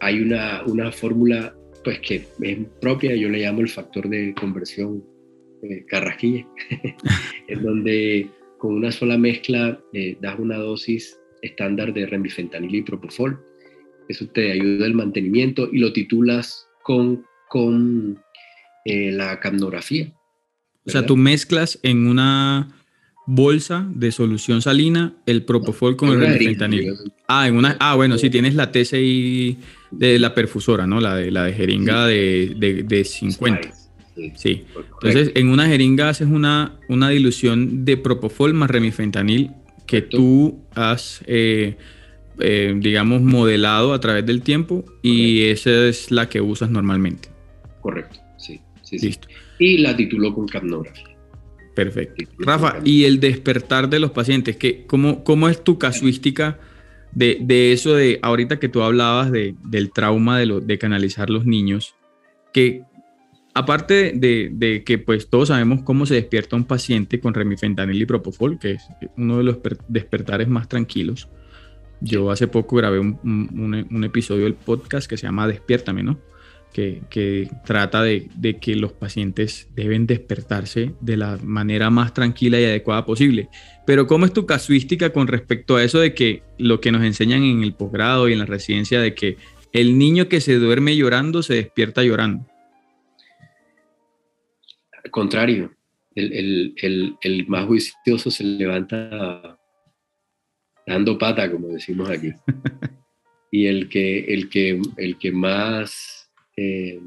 hay 0.00 0.20
una, 0.20 0.62
una 0.66 0.92
fórmula 0.92 1.54
pues 1.84 2.00
que 2.00 2.24
es 2.40 2.58
propia, 2.80 3.14
yo 3.14 3.28
le 3.28 3.38
llamo 3.38 3.60
el 3.60 3.68
factor 3.68 4.08
de 4.08 4.34
conversión 4.34 5.04
carrasquilla, 5.88 6.46
en 7.48 7.62
donde 7.62 8.28
con 8.58 8.74
una 8.74 8.90
sola 8.90 9.18
mezcla 9.18 9.80
das 10.20 10.38
una 10.38 10.56
dosis 10.56 11.18
estándar 11.42 11.92
de 11.92 12.06
remifentanil 12.06 12.74
y 12.74 12.82
propofol 12.82 13.38
eso 14.08 14.26
te 14.26 14.52
ayuda 14.52 14.86
el 14.86 14.94
mantenimiento 14.94 15.68
y 15.72 15.78
lo 15.78 15.92
titulas 15.92 16.66
con, 16.82 17.24
con 17.48 18.18
eh, 18.84 19.10
la 19.12 19.40
capnografía. 19.40 20.12
O 20.86 20.90
sea, 20.90 21.04
tú 21.04 21.16
mezclas 21.16 21.80
en 21.82 22.06
una 22.06 22.68
bolsa 23.26 23.88
de 23.92 24.12
solución 24.12 24.62
salina 24.62 25.14
el 25.26 25.44
propofol 25.44 25.96
con 25.96 26.10
el 26.10 26.20
remifentanil. 26.20 26.94
Ah, 27.26 27.48
en 27.48 27.56
una, 27.56 27.76
ah, 27.80 27.96
bueno, 27.96 28.18
sí, 28.18 28.30
tienes 28.30 28.54
la 28.54 28.70
TCI 28.70 29.58
de 29.90 30.18
la 30.20 30.32
perfusora, 30.32 30.86
¿no? 30.86 31.00
La 31.00 31.16
de, 31.16 31.32
la 31.32 31.44
de 31.44 31.52
jeringa 31.52 32.06
de, 32.06 32.84
de, 32.86 33.04
50. 33.04 33.72
Sí. 34.36 34.64
Entonces, 35.02 35.32
en 35.34 35.48
una 35.48 35.66
jeringa 35.66 36.08
haces 36.08 36.28
una, 36.28 36.78
una 36.88 37.08
dilución 37.10 37.84
de 37.84 37.96
propofol 37.96 38.54
más 38.54 38.70
remifentanil 38.70 39.50
que 39.86 40.02
tú 40.02 40.60
has 40.74 41.22
eh, 41.26 41.76
eh, 42.40 42.74
digamos, 42.76 43.22
modelado 43.22 43.92
a 43.92 44.00
través 44.00 44.26
del 44.26 44.42
tiempo 44.42 44.84
y 45.02 45.44
esa 45.44 45.86
es 45.86 46.10
la 46.10 46.28
que 46.28 46.40
usas 46.40 46.70
normalmente. 46.70 47.28
Correcto, 47.80 48.18
sí. 48.36 48.60
sí 48.82 48.98
Listo. 48.98 49.28
Y 49.58 49.78
la 49.78 49.96
tituló 49.96 50.34
con 50.34 50.46
capnografía. 50.46 51.16
Perfecto. 51.74 52.24
Rafa, 52.38 52.78
y 52.84 53.04
el 53.04 53.20
despertar 53.20 53.88
de 53.90 54.00
los 54.00 54.10
pacientes, 54.10 54.56
¿qué, 54.56 54.84
cómo, 54.86 55.24
¿cómo 55.24 55.48
es 55.48 55.62
tu 55.62 55.78
casuística 55.78 56.58
de, 57.12 57.38
de, 57.40 57.72
eso 57.72 57.94
de 57.94 58.18
ahorita 58.22 58.58
que 58.58 58.68
tú 58.68 58.82
hablabas 58.82 59.30
de, 59.30 59.54
del 59.62 59.92
trauma 59.92 60.38
de, 60.38 60.46
lo, 60.46 60.60
de 60.60 60.78
canalizar 60.78 61.28
los 61.28 61.44
niños? 61.44 61.94
Que 62.52 62.82
aparte 63.52 64.12
de, 64.14 64.50
de, 64.52 64.84
que 64.84 64.98
pues 64.98 65.28
todos 65.28 65.48
sabemos 65.48 65.82
cómo 65.82 66.06
se 66.06 66.14
despierta 66.14 66.56
un 66.56 66.64
paciente 66.64 67.20
con 67.20 67.34
remifentanil 67.34 68.00
y 68.00 68.06
propofol, 68.06 68.58
que 68.58 68.72
es 68.72 68.82
uno 69.16 69.38
de 69.38 69.44
los 69.44 69.58
despertares 69.88 70.48
más 70.48 70.68
tranquilos, 70.68 71.28
yo 72.00 72.30
hace 72.30 72.48
poco 72.48 72.76
grabé 72.76 72.98
un, 72.98 74.04
episodio 74.04 74.44
del 74.44 74.54
podcast 74.54 75.08
que 75.08 75.16
se 75.16 75.26
llama 75.26 75.48
Despiértame, 75.48 76.02
¿no? 76.02 76.18
Que, 76.72 77.48
trata 77.64 78.02
de, 78.02 78.28
que 78.60 78.76
los 78.76 78.92
pacientes 78.92 79.68
deben 79.74 80.06
despertarse 80.06 80.92
de 81.00 81.16
la 81.16 81.38
manera 81.42 81.88
más 81.88 82.12
tranquila 82.12 82.60
y 82.60 82.64
adecuada 82.64 83.06
posible. 83.06 83.48
Pero 83.86 84.06
¿cómo 84.06 84.26
es 84.26 84.34
tu 84.34 84.44
casuística 84.44 85.10
con 85.10 85.26
respecto 85.26 85.76
a 85.76 85.84
eso 85.84 86.00
de 86.00 86.12
que 86.12 86.42
lo 86.58 86.82
que 86.82 86.92
nos 86.92 87.02
enseñan 87.02 87.42
en 87.44 87.62
el 87.62 87.72
posgrado 87.72 88.28
y 88.28 88.34
en 88.34 88.40
la 88.40 88.44
residencia 88.44 89.00
de 89.00 89.14
que 89.14 89.38
el 89.72 89.96
niño 89.96 90.28
que 90.28 90.42
se 90.42 90.56
duerme 90.56 90.96
llorando 90.96 91.42
se 91.42 91.54
despierta 91.54 92.02
llorando? 92.02 92.46
Al 95.02 95.10
contrario, 95.10 95.72
el, 96.14 96.74
el 97.22 97.46
más 97.48 97.64
juicioso 97.64 98.30
se 98.30 98.44
levanta 98.44 99.58
dando 100.86 101.18
pata, 101.18 101.50
como 101.50 101.68
decimos 101.68 102.08
aquí. 102.08 102.32
y 103.50 103.66
el 103.66 103.88
que, 103.88 104.20
el 104.20 104.48
que, 104.48 104.80
el 104.96 105.18
que 105.18 105.32
más, 105.32 106.30
eh, 106.56 107.00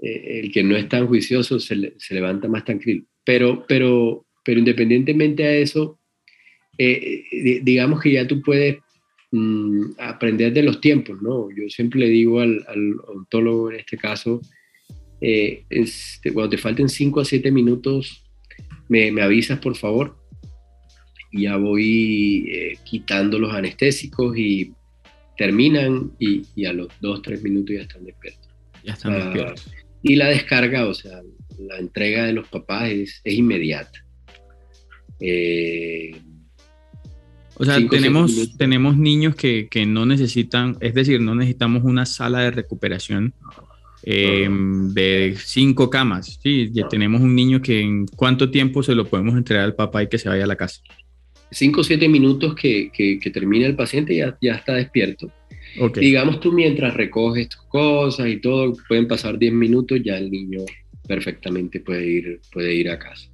eh, 0.00 0.40
el 0.42 0.52
que 0.52 0.62
no 0.62 0.76
es 0.76 0.88
tan 0.88 1.06
juicioso 1.06 1.60
se, 1.60 1.94
se, 1.98 2.14
levanta 2.14 2.48
más 2.48 2.64
tranquilo. 2.64 3.04
Pero, 3.24 3.64
pero, 3.68 4.26
pero 4.44 4.58
independientemente 4.58 5.44
a 5.44 5.54
eso, 5.54 6.00
eh, 6.76 7.24
digamos 7.62 8.00
que 8.00 8.12
ya 8.12 8.26
tú 8.26 8.42
puedes 8.42 8.78
mm, 9.30 9.92
aprender 9.98 10.52
de 10.52 10.62
los 10.62 10.80
tiempos, 10.80 11.22
¿no? 11.22 11.48
Yo 11.50 11.68
siempre 11.68 12.00
le 12.00 12.08
digo 12.08 12.40
al, 12.40 12.64
al 12.66 12.98
odontólogo 13.00 13.70
en 13.70 13.80
este 13.80 13.96
caso, 13.96 14.40
cuando 16.32 16.50
te 16.50 16.58
falten 16.58 16.88
5 16.88 17.20
a 17.20 17.24
7 17.24 17.50
minutos, 17.50 18.24
me, 18.88 19.10
me 19.10 19.22
avisas 19.22 19.58
por 19.58 19.76
favor 19.76 20.17
ya 21.32 21.56
voy 21.56 22.46
eh, 22.50 22.78
quitando 22.84 23.38
los 23.38 23.52
anestésicos 23.52 24.36
y 24.36 24.72
terminan 25.36 26.12
y, 26.18 26.64
a 26.64 26.72
los 26.72 26.88
dos, 27.00 27.22
tres 27.22 27.42
minutos 27.42 27.76
ya 27.76 27.82
están 27.82 28.04
despiertos. 28.04 28.48
Ya 28.84 28.92
están 28.94 29.12
ah, 29.12 29.16
despiertos. 29.16 29.70
Y 30.02 30.16
la 30.16 30.28
descarga, 30.28 30.86
o 30.86 30.94
sea, 30.94 31.20
la 31.58 31.78
entrega 31.78 32.24
de 32.24 32.32
los 32.32 32.48
papás 32.48 32.90
es, 32.90 33.20
inmediata. 33.24 34.04
Eh, 35.20 36.12
O 37.54 37.64
sea, 37.64 37.76
tenemos, 37.88 38.56
tenemos 38.56 38.96
niños 38.96 39.34
que, 39.34 39.68
no 39.86 40.06
necesitan, 40.06 40.76
es 40.80 40.94
decir, 40.94 41.20
no 41.20 41.34
necesitamos 41.34 41.84
una 41.84 42.06
sala 42.06 42.40
de 42.40 42.50
recuperación 42.52 43.34
em, 44.04 44.92
de 44.94 45.36
cinco 45.36 45.90
camas. 45.90 46.38
Sí, 46.42 46.70
ya 46.72 46.88
tenemos 46.88 47.20
un 47.20 47.34
niño 47.34 47.60
que 47.60 47.80
en 47.80 48.06
cuánto 48.06 48.50
tiempo 48.50 48.82
se 48.82 48.94
lo 48.94 49.06
podemos 49.06 49.36
entregar 49.36 49.64
al 49.64 49.74
papá 49.74 50.04
y 50.04 50.08
que 50.08 50.18
se 50.18 50.28
vaya 50.28 50.44
a 50.44 50.48
la 50.48 50.56
casa. 50.56 50.80
Cinco 51.50 51.80
o 51.80 51.84
siete 51.84 52.08
minutos 52.08 52.54
que, 52.54 52.90
que, 52.92 53.30
termina 53.30 53.66
el 53.66 53.76
paciente 53.76 54.14
ya, 54.14 54.36
ya 54.40 54.54
está 54.54 54.74
despierto. 54.74 55.30
Digamos 55.94 56.40
tú 56.40 56.52
mientras 56.52 56.94
recoges 56.94 57.48
tus 57.48 57.62
cosas 57.62 58.28
y 58.28 58.38
todo, 58.38 58.74
pueden 58.88 59.06
pasar 59.06 59.38
diez 59.38 59.52
minutos, 59.52 60.00
ya 60.04 60.18
el 60.18 60.30
niño 60.30 60.60
perfectamente 61.06 61.80
puede 61.80 62.06
ir, 62.06 62.40
puede 62.52 62.74
ir 62.74 62.90
a 62.90 62.98
casa. 62.98 63.28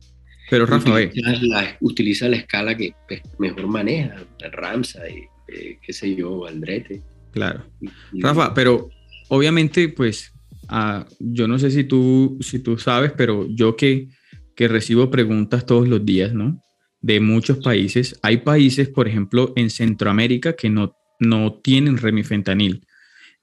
Pero 0.51 0.67
Rafa, 0.67 0.91
utiliza 0.91 1.33
la, 1.43 1.77
utiliza 1.81 2.29
la 2.29 2.37
escala 2.37 2.77
que 2.77 2.95
pues, 3.09 3.23
mejor 3.39 3.67
maneja, 3.67 4.17
Ramsa 4.53 5.09
y 5.09 5.25
eh, 5.49 5.79
qué 5.83 5.93
sé 5.93 6.15
yo, 6.15 6.47
Aldrete. 6.47 7.03
Claro. 7.33 7.65
Rafa, 8.13 8.55
pero 8.55 8.91
obviamente, 9.29 9.89
pues, 9.89 10.33
ah, 10.69 11.07
yo 11.19 11.49
no 11.49 11.59
sé 11.59 11.71
si 11.71 11.85
tú, 11.85 12.39
si 12.41 12.61
tú 12.61 12.79
sabes, 12.79 13.13
pero 13.17 13.49
yo 13.49 13.75
que, 13.77 14.09
que 14.55 14.69
recibo 14.69 15.11
preguntas 15.11 15.67
todos 15.67 15.89
los 15.89 16.05
días, 16.05 16.33
¿no? 16.33 16.63
De 17.05 17.21
muchos 17.21 17.59
países. 17.59 18.19
Hay 18.23 18.39
países, 18.39 18.89
por 18.89 19.09
ejemplo, 19.09 19.53
en 19.57 19.69
Centroamérica 19.69 20.55
que 20.55 20.71
no, 20.71 20.97
no 21.21 21.61
tienen 21.63 21.99
remifentanil. 21.99 22.87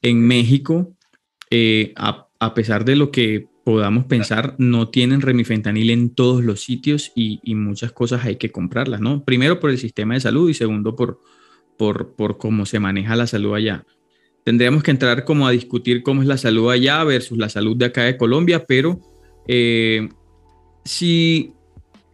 En 0.02 0.26
México, 0.26 0.96
eh, 1.52 1.94
a, 1.96 2.28
a 2.40 2.54
pesar 2.56 2.86
de 2.86 2.96
lo 2.96 3.12
que 3.12 3.52
podamos 3.64 4.06
pensar, 4.06 4.56
no 4.58 4.90
tienen 4.90 5.22
remifentanil 5.22 5.92
en 5.92 6.10
todos 6.16 6.44
los 6.44 6.62
sitios 6.64 7.12
y, 7.16 7.40
muchas 7.56 7.92
cosas 7.92 8.26
hay 8.26 8.38
que 8.38 8.52
comprarlas, 8.52 9.00
¿no? 9.00 9.24
Primero 9.24 9.60
por 9.60 9.70
el 9.70 9.78
sistema 9.78 10.16
de 10.16 10.22
salud 10.22 10.50
y 10.50 10.54
segundo 10.54 10.96
por, 10.96 11.22
por, 11.78 12.16
por, 12.16 12.38
cómo 12.38 12.66
se 12.66 12.80
maneja 12.80 13.16
la 13.16 13.28
salud 13.28 13.54
allá. 13.54 13.86
Tendríamos 14.44 14.82
que 14.82 14.92
entrar 14.92 15.24
como 15.24 15.48
a 15.48 15.52
discutir 15.52 16.02
cómo 16.02 16.22
es 16.22 16.28
la 16.28 16.38
salud 16.38 16.72
allá 16.72 17.04
versus 17.04 17.38
la 17.38 17.50
salud 17.50 17.78
de 17.78 17.86
acá 17.86 18.04
de 18.04 18.18
Colombia, 18.18 18.66
pero 18.66 19.00
eh, 19.48 20.10
si 20.84 21.54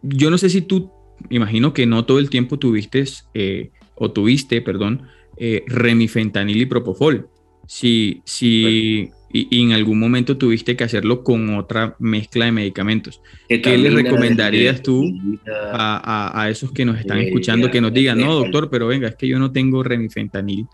yo 0.02 0.30
no 0.30 0.36
sé 0.36 0.50
si 0.50 0.60
tú, 0.60 0.90
imagino 1.30 1.72
que 1.72 1.86
no 1.86 2.04
todo 2.04 2.18
el 2.18 2.30
tiempo 2.30 2.58
tuviste 2.58 3.04
eh, 3.34 3.70
o 3.94 4.10
tuviste, 4.10 4.60
perdón, 4.62 5.02
eh, 5.36 5.64
remifentanil 5.66 6.62
y 6.62 6.66
propofol. 6.66 7.28
Si, 7.66 8.22
si, 8.24 9.10
y, 9.30 9.62
en 9.62 9.72
algún 9.72 9.98
momento 9.98 10.38
tuviste 10.38 10.76
que 10.76 10.84
hacerlo 10.84 11.22
con 11.22 11.54
otra 11.56 11.96
mezcla 11.98 12.46
de 12.46 12.52
medicamentos. 12.52 13.20
¿Qué 13.48 13.78
le 13.78 13.90
recomendarías 13.90 14.82
tú 14.82 15.04
a, 15.46 16.48
esos 16.50 16.72
que 16.72 16.84
nos 16.84 16.98
están 16.98 17.18
escuchando 17.18 17.70
que 17.70 17.80
nos 17.80 17.92
digan, 17.92 18.18
no, 18.18 18.34
doctor, 18.34 18.70
pero 18.70 18.86
venga, 18.86 19.08
es 19.08 19.16
que 19.16 19.28
yo 19.28 19.38
no 19.38 19.52
tengo 19.52 19.82
remifentanil 19.82 20.66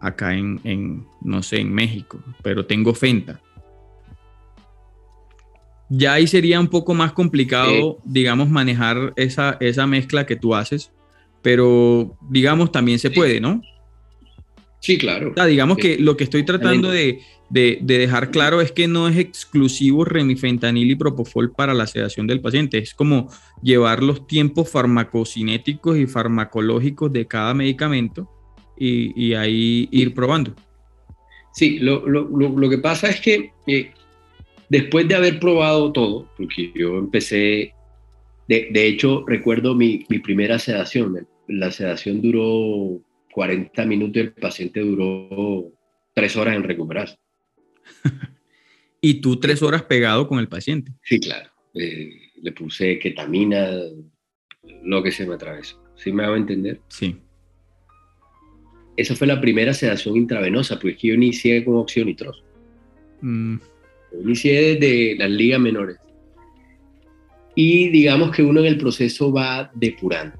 acá 0.00 0.34
en, 0.34 1.06
no 1.22 1.42
sé, 1.42 1.60
en 1.60 1.72
México, 1.72 2.22
pero 2.42 2.66
tengo 2.66 2.92
Fenta? 2.92 3.40
Ya 5.96 6.14
ahí 6.14 6.26
sería 6.26 6.58
un 6.58 6.68
poco 6.68 6.94
más 6.94 7.12
complicado, 7.12 7.98
digamos, 8.04 8.48
manejar 8.48 9.12
esa, 9.16 9.56
esa 9.60 9.86
mezcla 9.86 10.26
que 10.26 10.36
tú 10.36 10.54
haces, 10.54 10.90
pero 11.42 12.16
digamos, 12.30 12.72
también 12.72 12.98
se 12.98 13.10
puede, 13.10 13.40
¿no? 13.40 13.60
Sí, 14.84 14.98
claro. 14.98 15.32
digamos 15.48 15.78
que 15.78 15.96
lo 15.98 16.14
que 16.14 16.24
estoy 16.24 16.42
tratando 16.42 16.90
de, 16.90 17.20
dejar 17.48 18.30
claro 18.30 18.60
es 18.60 18.70
que 18.70 18.86
no 18.86 19.08
es 19.08 19.16
exclusivo 19.16 20.04
remifentanil 20.04 20.90
y 20.90 20.94
propofol 20.94 21.52
para 21.52 21.72
la 21.72 21.86
sedación 21.86 22.26
del 22.26 22.42
paciente. 22.42 22.76
Es 22.76 22.92
como 22.92 23.30
llevar 23.62 24.02
los 24.02 24.26
tiempos 24.26 24.70
farmacocinéticos 24.70 25.96
y 25.96 26.06
farmacológicos 26.06 27.10
de 27.14 27.26
cada 27.26 27.54
medicamento 27.54 28.28
y, 28.76 29.32
ahí 29.32 29.88
ir 29.90 30.12
probando. 30.12 30.54
Sí, 31.54 31.78
lo, 31.78 32.68
que 32.68 32.78
pasa 32.78 33.08
es 33.08 33.22
que 33.22 33.52
eh, 33.66 33.90
después 34.74 35.06
de 35.06 35.14
haber 35.14 35.38
probado 35.38 35.92
todo, 35.92 36.28
porque 36.36 36.72
yo 36.74 36.98
empecé, 36.98 37.72
de, 38.48 38.86
hecho 38.88 39.24
recuerdo 39.24 39.76
mi, 39.76 40.04
mi 40.08 40.18
primera 40.18 40.58
sedación, 40.58 41.28
la 41.46 41.70
sedación 41.70 42.20
duró 42.20 43.00
40 43.32 43.86
minutos 43.86 44.16
y 44.16 44.20
el 44.20 44.32
paciente 44.32 44.80
duró 44.80 45.70
tres 46.12 46.34
horas 46.36 46.56
en 46.56 46.64
recuperarse. 46.64 47.16
y 49.00 49.20
tú 49.20 49.38
tres 49.38 49.62
horas 49.62 49.84
pegado 49.84 50.26
con 50.26 50.40
el 50.40 50.48
paciente. 50.48 50.90
Sí, 51.04 51.20
claro. 51.20 51.50
Eh, 51.74 52.10
le 52.42 52.50
puse 52.50 52.98
ketamina, 52.98 53.70
lo 54.82 55.04
que 55.04 55.12
se 55.12 55.24
me 55.24 55.34
atravesó. 55.34 55.80
¿Sí 55.94 56.10
me 56.10 56.24
hago 56.24 56.34
entender? 56.34 56.80
Sí. 56.88 57.16
Esa 58.96 59.14
fue 59.14 59.28
la 59.28 59.40
primera 59.40 59.72
sedación 59.72 60.16
intravenosa, 60.16 60.80
porque 60.80 61.08
yo 61.08 61.14
inicié 61.14 61.64
con 61.64 61.76
oxionitros. 61.76 62.42
Mm. 63.20 63.58
Inicié 64.22 64.76
desde 64.76 65.16
las 65.16 65.30
ligas 65.30 65.60
menores. 65.60 65.96
Y 67.54 67.88
digamos 67.90 68.30
que 68.32 68.42
uno 68.42 68.60
en 68.60 68.66
el 68.66 68.78
proceso 68.78 69.32
va 69.32 69.70
depurando. 69.74 70.36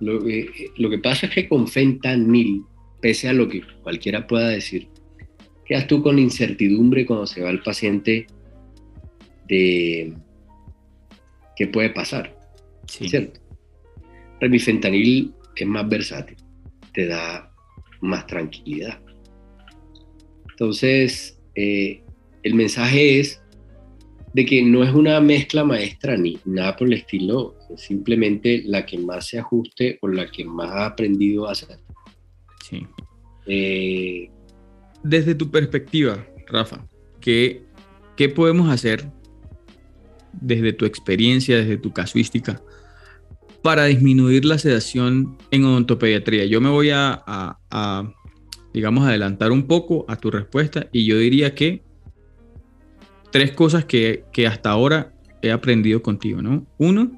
Lo, 0.00 0.20
que 0.24 0.98
pasa 1.00 1.26
es 1.26 1.32
que 1.32 1.48
con 1.48 1.68
fentanil, 1.68 2.64
pese 3.00 3.28
a 3.28 3.32
lo 3.32 3.48
que 3.48 3.62
cualquiera 3.82 4.26
pueda 4.26 4.48
decir, 4.48 4.88
quedas 5.64 5.86
tú 5.86 6.02
con 6.02 6.18
incertidumbre 6.18 7.06
cuando 7.06 7.26
se 7.26 7.42
va 7.42 7.50
el 7.50 7.62
paciente 7.62 8.26
de 9.46 10.12
qué 11.54 11.66
puede 11.68 11.90
pasar. 11.90 12.36
Sí. 12.88 13.08
¿Cierto? 13.08 13.40
Remifentanil 14.40 15.32
es 15.54 15.66
más 15.66 15.88
versátil, 15.88 16.36
te 16.92 17.06
da 17.06 17.52
más 18.00 18.26
tranquilidad. 18.26 19.00
Entonces, 20.50 21.38
eh, 21.54 22.02
el 22.42 22.54
mensaje 22.54 23.20
es 23.20 23.40
de 24.34 24.44
que 24.46 24.62
no 24.62 24.82
es 24.82 24.92
una 24.94 25.20
mezcla 25.20 25.64
maestra 25.64 26.16
ni 26.16 26.38
nada 26.44 26.76
por 26.76 26.86
el 26.86 26.94
estilo, 26.94 27.54
simplemente 27.76 28.62
la 28.64 28.86
que 28.86 28.98
más 28.98 29.26
se 29.28 29.38
ajuste 29.38 29.98
o 30.00 30.08
la 30.08 30.30
que 30.30 30.44
más 30.44 30.70
ha 30.70 30.86
aprendido 30.86 31.48
a 31.48 31.52
hacer. 31.52 31.78
Sí. 32.62 32.86
Eh, 33.46 34.30
Desde 35.02 35.34
tu 35.34 35.50
perspectiva, 35.50 36.26
Rafa, 36.46 36.86
¿qué, 37.20 37.62
¿qué 38.16 38.28
podemos 38.28 38.70
hacer 38.70 39.04
desde 40.32 40.72
tu 40.72 40.86
experiencia, 40.86 41.58
desde 41.58 41.76
tu 41.76 41.92
casuística, 41.92 42.62
para 43.62 43.84
disminuir 43.84 44.46
la 44.46 44.56
sedación 44.56 45.36
en 45.50 45.64
odontopediatría? 45.64 46.46
Yo 46.46 46.60
me 46.62 46.70
voy 46.70 46.88
a, 46.90 47.22
a 47.26 48.12
digamos, 48.72 49.06
adelantar 49.06 49.52
un 49.52 49.66
poco 49.66 50.06
a 50.08 50.16
tu 50.16 50.30
respuesta 50.30 50.88
y 50.90 51.04
yo 51.04 51.18
diría 51.18 51.54
que 51.54 51.82
tres 53.32 53.52
cosas 53.52 53.84
que, 53.84 54.24
hasta 54.46 54.70
ahora 54.70 55.12
he 55.40 55.50
aprendido 55.50 56.02
contigo, 56.02 56.40
¿no? 56.40 56.64
Uno, 56.78 57.10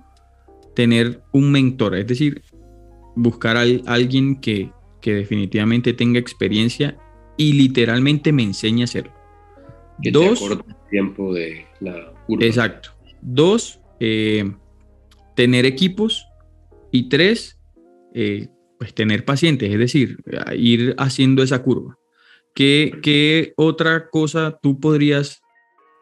tener 0.74 1.22
un 1.32 1.52
mentor, 1.52 1.96
es 1.96 2.06
decir, 2.06 2.42
buscar 3.14 3.58
a 3.58 3.64
alguien 3.86 4.40
que, 4.40 4.70
definitivamente 5.02 5.92
tenga 5.92 6.18
experiencia 6.18 6.96
y 7.36 7.52
literalmente 7.52 8.32
me 8.32 8.42
enseñe 8.42 8.80
a 8.80 8.84
hacerlo. 8.84 9.12
Que 10.02 10.10
Dos, 10.10 10.40
el 10.40 10.64
tiempo 10.88 11.34
de 11.34 11.66
la 11.80 12.14
Exacto. 12.40 12.88
Dos, 13.20 13.80
eh, 14.00 14.50
tener 15.36 15.66
equipos. 15.66 16.26
Y 16.90 17.08
tres, 17.10 17.60
eh, 18.14 18.48
pues 18.78 18.94
tener 18.94 19.24
pacientes, 19.24 19.70
es 19.70 19.78
decir, 19.78 20.22
ir 20.56 20.94
haciendo 20.96 21.42
esa 21.42 21.62
curva. 21.62 21.98
¿Qué, 22.54 22.92
¿Qué, 23.02 23.52
otra 23.56 24.08
cosa 24.08 24.58
tú 24.62 24.78
podrías 24.78 25.43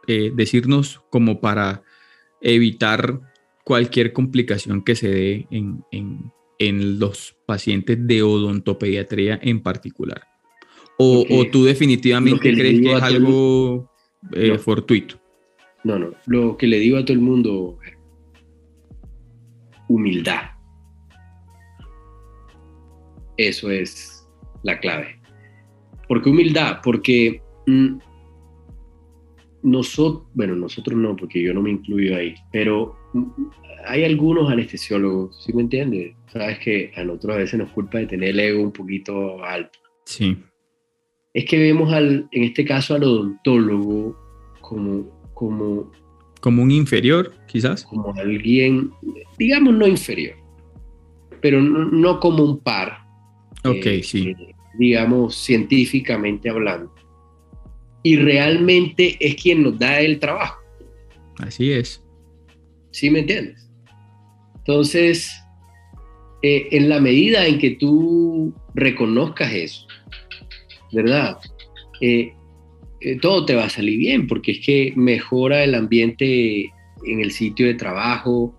eh, 0.06 0.32
decirnos 0.34 1.00
como 1.10 1.40
para 1.40 1.82
evitar 2.40 3.20
cualquier 3.64 4.12
complicación 4.12 4.82
que 4.82 4.96
se 4.96 5.08
dé 5.08 5.46
en, 5.50 6.98
los 6.98 7.36
pacientes 7.44 7.98
de 8.06 8.22
odontopediatría 8.22 9.38
en 9.42 9.62
particular? 9.62 10.22
¿O, 10.98 11.44
tú 11.50 11.64
definitivamente 11.64 12.52
crees 12.52 12.80
que 12.80 12.92
es 12.92 13.02
algo 13.02 13.90
eh, 14.32 14.56
fortuito? 14.58 15.20
No, 15.82 15.98
no. 15.98 16.12
Lo 16.26 16.56
que 16.56 16.68
le 16.68 16.78
digo 16.78 16.96
a 16.96 17.04
todo 17.04 17.14
el 17.14 17.20
mundo, 17.20 17.78
humildad. 19.88 20.52
Eso 23.36 23.70
es 23.70 24.28
la 24.62 24.78
clave. 24.78 25.20
¿Por 26.06 26.22
qué 26.22 26.30
humildad? 26.30 26.78
Porque 26.84 27.42
mm, 27.66 27.96
nosotros, 29.62 30.24
bueno, 30.34 30.54
nosotros 30.56 30.98
no, 30.98 31.16
porque 31.16 31.42
yo 31.42 31.54
no 31.54 31.62
me 31.62 31.70
incluyo 31.70 32.16
ahí, 32.16 32.34
pero 32.52 32.96
hay 33.86 34.04
algunos 34.04 34.50
anestesiólogos, 34.50 35.44
¿sí 35.44 35.52
me 35.52 35.62
entiendes? 35.62 36.14
Sabes 36.32 36.58
que 36.58 36.92
a 36.96 37.04
nosotros 37.04 37.34
a 37.34 37.38
veces 37.38 37.58
nos 37.58 37.70
culpa 37.70 37.98
de 37.98 38.06
tener 38.06 38.30
el 38.30 38.40
ego 38.40 38.62
un 38.62 38.72
poquito 38.72 39.42
alto. 39.44 39.78
Sí. 40.04 40.36
Es 41.34 41.44
que 41.46 41.58
vemos 41.58 41.92
al, 41.92 42.28
en 42.30 42.44
este 42.44 42.64
caso 42.64 42.94
al 42.94 43.04
odontólogo 43.04 44.16
como, 44.60 45.30
como... 45.34 45.90
Como 46.40 46.62
un 46.62 46.70
inferior, 46.70 47.32
quizás. 47.46 47.84
Como 47.84 48.12
alguien, 48.16 48.90
digamos 49.38 49.74
no 49.74 49.86
inferior, 49.86 50.36
pero 51.40 51.60
no, 51.60 52.20
como 52.20 52.44
un 52.44 52.58
par, 52.58 52.98
Ok, 53.64 54.02
sí. 54.02 54.34
digamos, 54.78 55.36
científicamente 55.36 56.50
hablando. 56.50 56.92
Y 58.02 58.16
realmente 58.16 59.16
es 59.20 59.36
quien 59.36 59.62
nos 59.62 59.78
da 59.78 60.00
el 60.00 60.18
trabajo. 60.18 60.60
Así 61.38 61.72
es. 61.72 62.02
¿Sí 62.90 63.10
me 63.10 63.20
entiendes? 63.20 63.68
Entonces, 64.58 65.32
eh, 66.42 66.68
en 66.72 66.88
la 66.88 67.00
medida 67.00 67.46
en 67.46 67.58
que 67.58 67.70
tú 67.70 68.54
reconozcas 68.74 69.52
eso, 69.52 69.86
¿verdad? 70.92 71.38
Eh, 72.00 72.32
eh, 73.00 73.18
todo 73.20 73.44
te 73.44 73.54
va 73.54 73.64
a 73.64 73.70
salir 73.70 73.98
bien, 73.98 74.26
porque 74.26 74.52
es 74.52 74.60
que 74.64 74.92
mejora 74.94 75.64
el 75.64 75.74
ambiente 75.74 76.64
en 77.04 77.20
el 77.20 77.32
sitio 77.32 77.66
de 77.66 77.74
trabajo. 77.74 78.56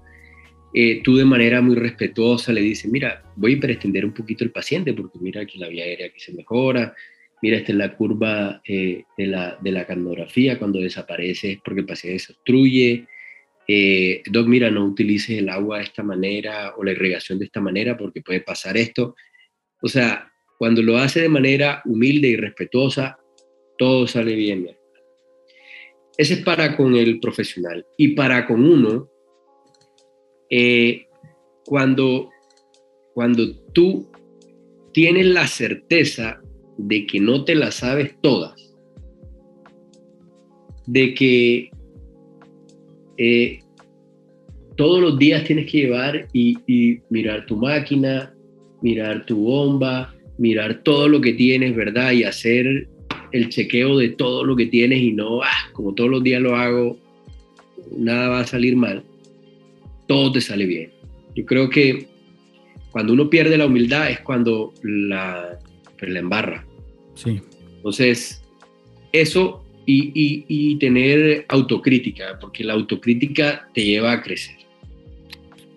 tú 1.04 1.18
de 1.18 1.26
manera 1.26 1.62
muy 1.62 1.76
respetuosa 1.76 2.52
le 2.52 2.62
dices, 2.62 2.92
mira, 2.92 3.24
voy 3.36 3.52
a 3.52 3.56
hiperextender 3.58 4.04
un 4.06 4.14
poquito 4.14 4.44
el 4.44 4.52
paciente, 4.52 4.94
porque 4.94 5.20
mira 5.22 5.46
que 5.46 5.60
la 5.60 5.68
vía 5.68 5.84
aérea 5.84 6.08
aquí 6.08 6.20
se 6.20 6.34
mejora, 6.34 6.96
mira, 7.44 7.58
esta 7.58 7.74
es 7.74 7.78
la 7.78 7.94
curva 7.98 8.62
de, 8.66 9.06
la, 9.18 9.58
de 9.62 9.72
la 9.74 9.86
carnografía, 9.86 10.58
cuando 10.58 10.80
desaparece 10.80 11.52
es 11.52 11.60
porque 11.62 11.82
el 11.82 11.86
paciente 11.86 12.20
se 12.20 12.32
obstruye, 12.32 13.06
eh, 13.68 14.24
Doc, 14.32 14.48
mira, 14.48 14.72
no 14.72 14.86
utilices 14.86 15.38
el 15.40 15.50
agua 15.50 15.80
de 15.80 15.84
esta 15.84 16.04
manera 16.04 16.74
o 16.78 16.86
la 16.86 16.94
irrigación 16.94 17.40
de 17.40 17.46
esta 17.46 17.60
manera 17.60 17.98
porque 17.98 18.22
puede 18.22 18.40
pasar 18.40 18.78
esto. 18.78 19.16
O 19.82 19.90
sea, 19.90 20.32
cuando 20.58 20.82
lo 20.82 20.98
hace 20.98 21.20
de 21.20 21.28
manera 21.28 21.82
humilde 21.84 22.30
y 22.30 22.38
respetuosa, 22.38 23.20
todo 23.78 24.08
sale 24.08 24.36
bien. 24.36 24.78
Ese 26.18 26.36
es 26.36 26.42
para 26.44 26.78
con 26.78 26.96
el 26.96 27.20
profesional. 27.20 27.86
Y 27.98 28.16
para 28.16 28.48
con 28.48 28.64
uno, 28.64 29.10
eh, 30.50 31.08
cuando, 31.66 32.30
cuando 33.14 33.54
tú 33.74 34.10
tienes 34.94 35.26
la 35.26 35.46
certeza 35.48 36.43
de 36.78 37.06
que 37.06 37.20
no 37.20 37.44
te 37.46 37.56
las 37.56 37.76
sabes 37.76 38.16
todas, 38.22 38.74
de 40.86 41.14
que 41.14 41.72
eh, 43.18 43.60
todos 44.76 45.02
los 45.02 45.20
días 45.20 45.44
tienes 45.44 45.72
que 45.72 45.80
llevar 45.80 46.28
y, 46.34 47.00
mirar 47.10 47.46
tu 47.46 47.58
máquina, 47.58 48.34
mirar 48.82 49.26
tu 49.26 49.38
bomba, 49.38 50.14
mirar 50.38 50.82
todo 50.84 51.08
lo 51.08 51.22
que 51.22 51.34
tienes, 51.34 51.76
¿verdad? 51.76 52.12
Y 52.12 52.24
hacer 52.24 52.88
el 53.32 53.50
chequeo 53.50 53.98
de 53.98 54.10
todo 54.10 54.44
lo 54.44 54.56
que 54.56 54.66
tienes 54.66 55.02
y 55.02 55.12
no, 55.12 55.42
ah, 55.42 55.70
como 55.74 55.94
todos 55.94 56.10
los 56.10 56.24
días 56.24 56.42
lo 56.42 56.56
hago, 56.56 56.98
nada 57.96 58.30
va 58.30 58.40
a 58.42 58.48
salir 58.48 58.76
mal. 58.76 59.04
Todo 60.08 60.32
te 60.32 60.42
sale 60.42 60.66
bien. 60.66 60.92
Yo 61.36 61.46
creo 61.46 61.70
que 61.70 62.08
cuando 62.92 63.14
uno 63.14 63.30
pierde 63.30 63.58
la 63.58 63.66
humildad 63.66 64.10
es 64.10 64.20
cuando 64.20 64.74
la, 64.84 65.60
pues, 66.04 66.14
la 66.14 66.20
embarra. 66.20 66.66
Sí. 67.16 67.42
Entonces, 67.78 68.42
eso 69.12 69.64
y, 69.86 70.76
tener 70.78 71.46
autocrítica, 71.48 72.38
porque 72.40 72.64
la 72.64 72.74
autocrítica 72.74 73.70
te 73.74 73.84
lleva 73.84 74.12
a 74.12 74.22
crecer. 74.22 74.56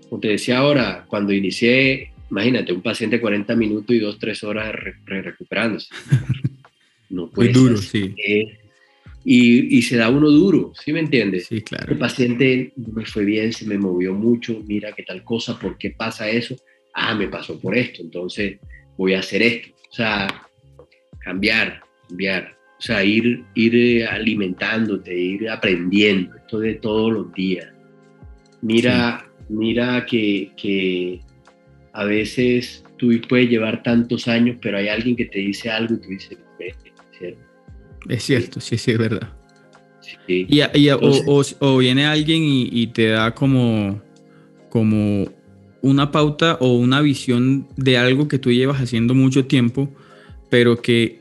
Como 0.09 0.21
te 0.21 0.29
decía 0.29 0.59
ahora, 0.59 1.05
cuando 1.09 1.33
inicié, 1.33 2.13
imagínate, 2.31 2.73
un 2.73 2.83
paciente 2.83 3.21
40 3.21 3.55
minutos 3.57 3.95
y 3.95 3.99
2, 3.99 4.19
3 4.19 4.45
horas 4.45 4.75
recuperándose. 5.05 5.89
No 7.09 7.31
puede 7.31 7.53
duro, 7.53 7.77
sí. 7.77 8.17
Y, 9.25 9.79
y, 9.79 9.83
se 9.83 9.97
da 9.97 10.11
uno 10.11 10.29
duro, 10.29 10.73
¿sí 10.75 10.93
me 10.93 10.99
entiendes? 10.99 11.47
Sí, 11.47 11.63
claro. 11.63 11.93
El 11.93 11.99
paciente 11.99 12.73
no 12.75 12.93
me 12.95 13.07
fue 13.07 13.25
bien, 13.25 13.53
se 13.53 13.65
me 13.65 13.79
movió 13.79 14.13
mucho, 14.13 14.61
mira 14.67 14.91
qué 14.91 15.05
tal 15.05 15.23
cosa, 15.23 15.57
¿por 15.57 15.79
qué 15.79 15.91
pasa 15.91 16.29
eso? 16.29 16.57
Ah, 16.93 17.15
me 17.15 17.29
pasó 17.29 17.61
por 17.61 17.77
esto, 17.77 18.03
entonces 18.03 18.59
voy 18.99 19.15
a 19.15 19.21
hacer 19.21 19.41
esto. 19.41 19.76
O 19.91 19.95
sea, 19.95 20.29
cambiar, 21.21 21.81
cambiar. 22.09 22.57
O 22.79 22.83
sea, 22.83 23.03
ir, 23.03 23.43
ir 23.55 23.75
eh, 23.75 24.07
alimentándote, 24.07 25.15
ir 25.15 25.49
aprendiendo, 25.49 26.37
esto 26.37 26.61
de 26.61 26.75
todos 26.75 27.13
los 27.13 27.33
días. 27.33 27.67
Mira, 28.61 29.27
mira 29.49 30.05
que, 30.05 30.53
que, 30.57 31.21
a 31.93 32.05
veces 32.05 32.85
tú 32.99 33.11
puedes 33.29 33.49
llevar 33.49 33.83
tantos 33.83 34.29
años, 34.29 34.59
pero 34.61 34.77
hay 34.77 34.89
alguien 34.89 35.17
que 35.17 35.25
te 35.25 35.39
dice 35.39 35.71
algo 35.71 35.95
y 35.95 35.99
tú 35.99 36.09
dices, 36.11 36.39
¿cierto? 37.19 37.41
Es 38.09 38.23
cierto, 38.23 38.61
sí, 38.61 38.77
sí, 38.77 38.91
es 38.91 38.99
verdad. 38.99 39.33
Sí. 40.01 40.47
Y, 40.49 40.91
o, 40.91 41.43
o, 41.61 41.79
viene 41.79 42.07
alguien 42.07 42.43
y, 42.43 42.69
y, 42.71 42.89
te 42.89 43.09
da 43.09 43.35
como, 43.35 44.01
como 44.69 45.27
una 45.87 46.11
pauta 46.11 46.59
o 46.61 46.75
una 46.75 47.01
visión 47.01 47.69
de 47.77 47.97
algo 47.97 48.29
que 48.29 48.39
tú 48.39 48.51
llevas 48.51 48.81
haciendo 48.81 49.15
mucho 49.15 49.47
tiempo, 49.47 49.89
pero 50.51 50.83
que 50.83 51.21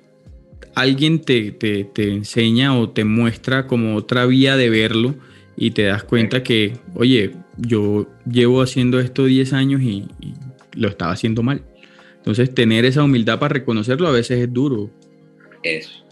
alguien 0.74 1.22
te, 1.22 1.52
te, 1.52 1.88
enseña 2.12 2.78
o 2.78 2.90
te 2.90 3.06
muestra 3.06 3.68
como 3.68 3.96
otra 3.96 4.26
vía 4.26 4.58
de 4.58 4.70
verlo 4.70 5.16
y 5.56 5.72
te 5.72 5.84
das 5.84 6.04
cuenta 6.04 6.44
que, 6.44 6.74
oye, 6.96 7.32
yo 7.58 8.08
llevo 8.30 8.62
haciendo 8.62 9.00
esto 9.00 9.26
10 9.26 9.54
años 9.54 9.82
y, 9.82 10.06
lo 10.74 10.90
estaba 10.90 11.14
haciendo 11.14 11.42
mal. 11.42 11.64
Entonces, 12.18 12.54
tener 12.54 12.84
esa 12.84 13.04
humildad 13.04 13.40
para 13.40 13.54
reconocerlo 13.54 14.10
a 14.10 14.12
veces 14.12 14.42
es 14.42 14.52
duro. 14.52 14.90
Eso. 15.64 16.04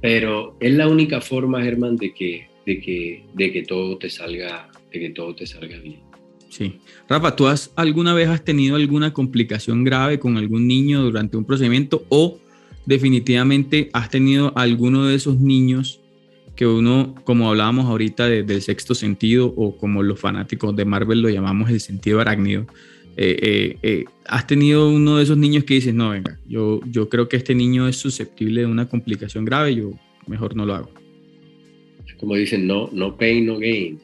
Pero 0.00 0.56
es 0.58 0.74
la 0.74 0.88
única 0.88 1.20
forma, 1.20 1.62
Germán, 1.62 1.96
de 1.96 2.12
que, 2.12 2.48
de 2.66 2.80
que, 2.80 3.24
de 3.34 3.52
que 3.52 3.62
todo 3.62 3.96
te 3.96 4.10
salga, 4.10 4.68
de 4.92 4.98
que 4.98 5.10
todo 5.10 5.36
te 5.36 5.46
salga 5.46 5.78
bien. 5.78 6.05
Sí. 6.56 6.80
Rafa, 7.06 7.36
¿tú 7.36 7.48
has, 7.48 7.70
alguna 7.76 8.14
vez 8.14 8.28
has 8.28 8.42
tenido 8.42 8.76
alguna 8.76 9.12
complicación 9.12 9.84
grave 9.84 10.18
con 10.18 10.38
algún 10.38 10.66
niño 10.66 11.02
durante 11.02 11.36
un 11.36 11.44
procedimiento 11.44 12.06
o 12.08 12.38
definitivamente 12.86 13.90
has 13.92 14.08
tenido 14.08 14.56
alguno 14.56 15.04
de 15.04 15.16
esos 15.16 15.38
niños 15.38 16.00
que 16.54 16.66
uno, 16.66 17.14
como 17.24 17.50
hablábamos 17.50 17.84
ahorita 17.84 18.26
del 18.26 18.62
sexto 18.62 18.94
sentido 18.94 19.52
o 19.54 19.76
como 19.76 20.02
los 20.02 20.18
fanáticos 20.18 20.74
de 20.74 20.86
Marvel 20.86 21.20
lo 21.20 21.28
llamamos 21.28 21.68
el 21.68 21.78
sentido 21.78 22.20
arácnido, 22.20 22.66
eh, 23.18 23.36
eh, 23.42 23.76
eh, 23.82 24.04
has 24.24 24.46
tenido 24.46 24.88
uno 24.88 25.18
de 25.18 25.24
esos 25.24 25.36
niños 25.36 25.64
que 25.64 25.74
dices, 25.74 25.92
no, 25.92 26.08
venga, 26.08 26.38
yo, 26.48 26.80
yo 26.90 27.10
creo 27.10 27.28
que 27.28 27.36
este 27.36 27.54
niño 27.54 27.86
es 27.86 27.96
susceptible 27.96 28.62
de 28.62 28.66
una 28.66 28.88
complicación 28.88 29.44
grave, 29.44 29.74
yo 29.74 29.90
mejor 30.26 30.56
no 30.56 30.64
lo 30.64 30.74
hago. 30.74 30.90
Como 32.18 32.34
dicen, 32.34 32.66
no, 32.66 32.88
no 32.94 33.14
pain, 33.14 33.44
no 33.44 33.58
gain. 33.58 34.00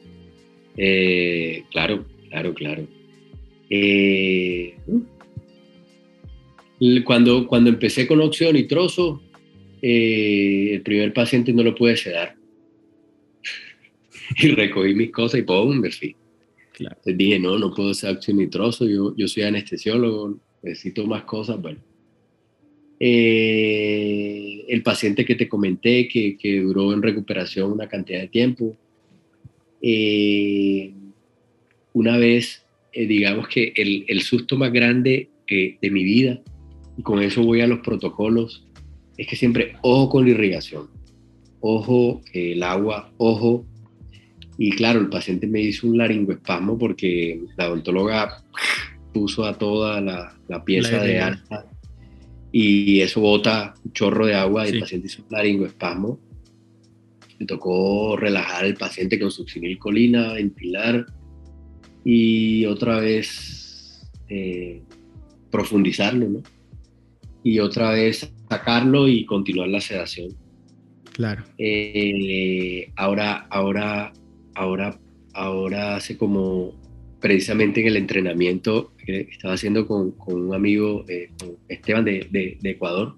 claro, 1.71 2.05
claro, 2.33 2.53
claro. 2.53 2.87
Cuando, 7.05 7.47
cuando 7.47 7.69
empecé 7.69 8.07
con 8.07 8.21
óxido 8.21 8.51
nitroso, 8.51 9.21
eh, 9.81 10.71
el 10.73 10.81
primer 10.81 11.13
paciente 11.13 11.53
no 11.53 11.63
lo 11.63 11.75
pude 11.75 11.95
sedar. 11.95 12.35
y 14.37 14.47
recogí 14.49 14.93
mis 14.93 15.11
cosas 15.11 15.41
y 15.41 15.43
¡pum! 15.43 15.79
me 15.79 15.91
fui. 15.91 16.15
Entonces 16.79 17.17
dije, 17.17 17.39
no, 17.39 17.59
no 17.59 17.73
puedo 17.73 17.93
ser 17.93 18.15
óxido 18.15 18.39
nitroso, 18.39 18.87
yo, 18.87 19.15
yo 19.15 19.27
soy 19.27 19.43
anestesiólogo, 19.43 20.39
necesito 20.63 21.05
más 21.05 21.23
cosas, 21.23 21.61
bueno. 21.61 21.79
Eh, 22.99 24.65
el 24.69 24.81
paciente 24.81 25.25
que 25.25 25.35
te 25.35 25.47
comenté, 25.47 26.07
que, 26.07 26.37
que, 26.37 26.61
duró 26.61 26.93
en 26.93 27.01
recuperación 27.01 27.71
una 27.71 27.87
cantidad 27.87 28.21
de 28.21 28.27
tiempo, 28.29 28.75
eh, 29.81 30.93
una 31.93 32.17
vez, 32.17 32.65
digamos 32.93 33.47
que 33.47 33.73
el, 33.75 34.05
el, 34.07 34.21
susto 34.21 34.57
más 34.57 34.71
grande 34.71 35.29
de 35.47 35.91
mi 35.91 36.03
vida 36.03 36.41
y 36.97 37.03
con 37.03 37.21
eso 37.21 37.43
voy 37.43 37.61
a 37.61 37.67
los 37.67 37.79
protocolos, 37.79 38.65
es 39.17 39.27
que 39.27 39.35
siempre 39.35 39.75
ojo 39.81 40.09
con 40.09 40.25
la 40.25 40.31
irrigación, 40.31 40.89
ojo 41.59 42.21
el 42.33 42.63
agua, 42.63 43.11
ojo. 43.17 43.65
Y 44.57 44.71
claro, 44.71 44.99
el 44.99 45.09
paciente 45.09 45.47
me 45.47 45.61
hizo 45.61 45.87
un 45.87 45.97
laringoespasmo 45.97 46.77
porque 46.77 47.41
la 47.57 47.67
odontóloga 47.67 48.43
puso 49.13 49.45
a 49.45 49.57
toda 49.57 50.01
la, 50.01 50.35
pieza 50.65 51.01
de 51.01 51.19
alta 51.19 51.65
y 52.51 53.01
eso 53.01 53.21
bota 53.21 53.73
un 53.83 53.91
chorro 53.93 54.27
de 54.27 54.35
agua 54.35 54.67
y 54.67 54.73
el 54.73 54.79
paciente 54.79 55.07
hizo 55.07 55.23
un 55.23 55.29
laringoespasmo. 55.31 56.19
Me 57.39 57.45
tocó 57.47 58.15
relajar 58.15 58.65
al 58.65 58.75
paciente 58.75 59.19
con 59.19 59.31
succinilcolina, 59.31 60.33
ventilar 60.33 61.07
y 62.03 62.65
otra 62.65 62.99
vez 62.99 64.09
eh, 64.29 64.81
profundizarlo, 65.49 66.27
¿no? 66.29 66.43
y 67.43 67.59
otra 67.59 67.91
vez 67.91 68.31
sacarlo 68.49 69.07
y 69.07 69.25
continuar 69.25 69.67
la 69.67 69.81
sedación. 69.81 70.29
Claro. 71.11 71.43
Eh, 71.57 72.91
ahora, 72.95 73.45
ahora, 73.49 74.13
ahora, 74.55 74.99
ahora 75.33 75.97
hace 75.97 76.17
como 76.17 76.73
precisamente 77.19 77.81
en 77.81 77.87
el 77.87 77.97
entrenamiento 77.97 78.93
que 78.97 79.27
estaba 79.31 79.53
haciendo 79.53 79.85
con, 79.85 80.15
un 80.25 80.53
amigo, 80.53 81.05
eh, 81.07 81.29
Esteban 81.67 82.05
de, 82.05 82.57
Ecuador. 82.63 83.15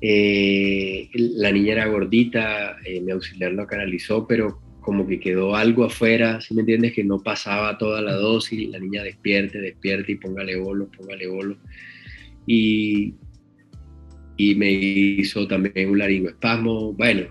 Eh, 0.00 1.08
la 1.14 1.50
niña 1.50 1.72
era 1.72 1.86
gordita, 1.86 2.76
mi 3.02 3.10
auxiliar 3.10 3.52
lo 3.52 3.66
canalizó, 3.66 4.26
pero 4.26 4.60
como 4.86 5.04
que 5.04 5.18
quedó 5.18 5.56
algo 5.56 5.84
afuera, 5.84 6.40
si 6.40 6.54
me 6.54 6.60
entiendes? 6.60 6.92
Que 6.92 7.02
no 7.02 7.18
pasaba 7.18 7.76
toda 7.76 8.00
la 8.00 8.12
dosis, 8.12 8.68
la 8.70 8.78
niña 8.78 9.02
despierte, 9.02 9.60
despierte 9.60 10.12
y 10.12 10.14
póngale 10.14 10.56
bolo, 10.56 10.88
póngale 10.96 11.26
bolo 11.26 11.56
y, 12.46 13.14
y 14.36 14.54
me 14.54 14.70
hizo 14.70 15.48
también 15.48 15.90
un 15.90 15.98
laringoespasmo, 15.98 16.92
bueno, 16.92 17.26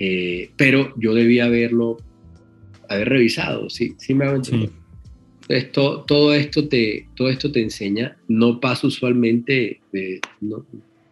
eh, 0.00 0.50
pero 0.56 0.94
yo 0.96 1.12
debía 1.14 1.44
haberlo, 1.44 1.98
haber 2.88 3.10
revisado, 3.10 3.68
sí, 3.68 3.92
sí 3.98 4.14
me 4.14 4.24
hago 4.24 4.36
entender. 4.36 4.70
Esto, 5.48 6.04
todo, 6.06 6.34
esto 6.34 6.66
te, 6.68 7.06
todo 7.14 7.28
esto 7.28 7.52
te 7.52 7.62
enseña, 7.62 8.16
no 8.26 8.58
pasa 8.58 8.86
usualmente, 8.86 9.80
de, 9.92 10.20
no, 10.40 10.64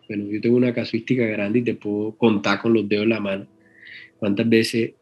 bueno, 0.09 0.31
yo 0.31 0.41
tengo 0.41 0.57
una 0.57 0.73
casuística 0.73 1.25
grande 1.27 1.59
y 1.59 1.63
te 1.63 1.75
puedo 1.75 2.13
contar 2.17 2.61
con 2.63 2.73
los 2.73 2.89
dedos 2.89 3.05
en 3.05 3.11
la 3.11 3.21
mano 3.21 3.47
cuántas 4.19 4.49
veces... 4.49 4.93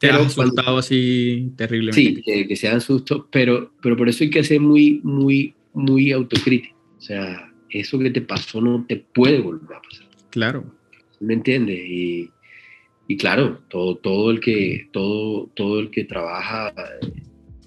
¿Te 0.00 0.08
has 0.08 0.38
asustado 0.38 0.78
así 0.78 1.52
terriblemente? 1.56 2.22
Sí, 2.24 2.46
que, 2.48 2.56
sean 2.56 2.80
sustos, 2.80 3.26
pero, 3.30 3.70
pero 3.82 3.98
por 3.98 4.08
eso 4.08 4.24
hay 4.24 4.30
que 4.30 4.42
ser 4.42 4.58
muy, 4.58 4.98
muy, 5.04 5.54
muy 5.74 6.10
autocrítico. 6.10 6.74
O 6.96 7.00
sea, 7.02 7.52
eso 7.68 7.98
que 7.98 8.08
te 8.08 8.22
pasó 8.22 8.62
no 8.62 8.86
te 8.88 8.96
puede 8.96 9.40
volver 9.40 9.76
a 9.76 9.82
pasar. 9.82 10.06
Claro. 10.30 10.64
¿Me 11.20 11.34
entiendes? 11.34 11.80
Y, 11.86 12.30
y 13.08 13.16
claro, 13.18 13.60
todo, 13.68 13.96
todo, 13.96 14.30
el 14.30 14.40
que, 14.40 14.88
todo, 14.90 15.50
todo 15.54 15.80
el 15.80 15.90
que 15.90 16.04
trabaja, 16.04 16.72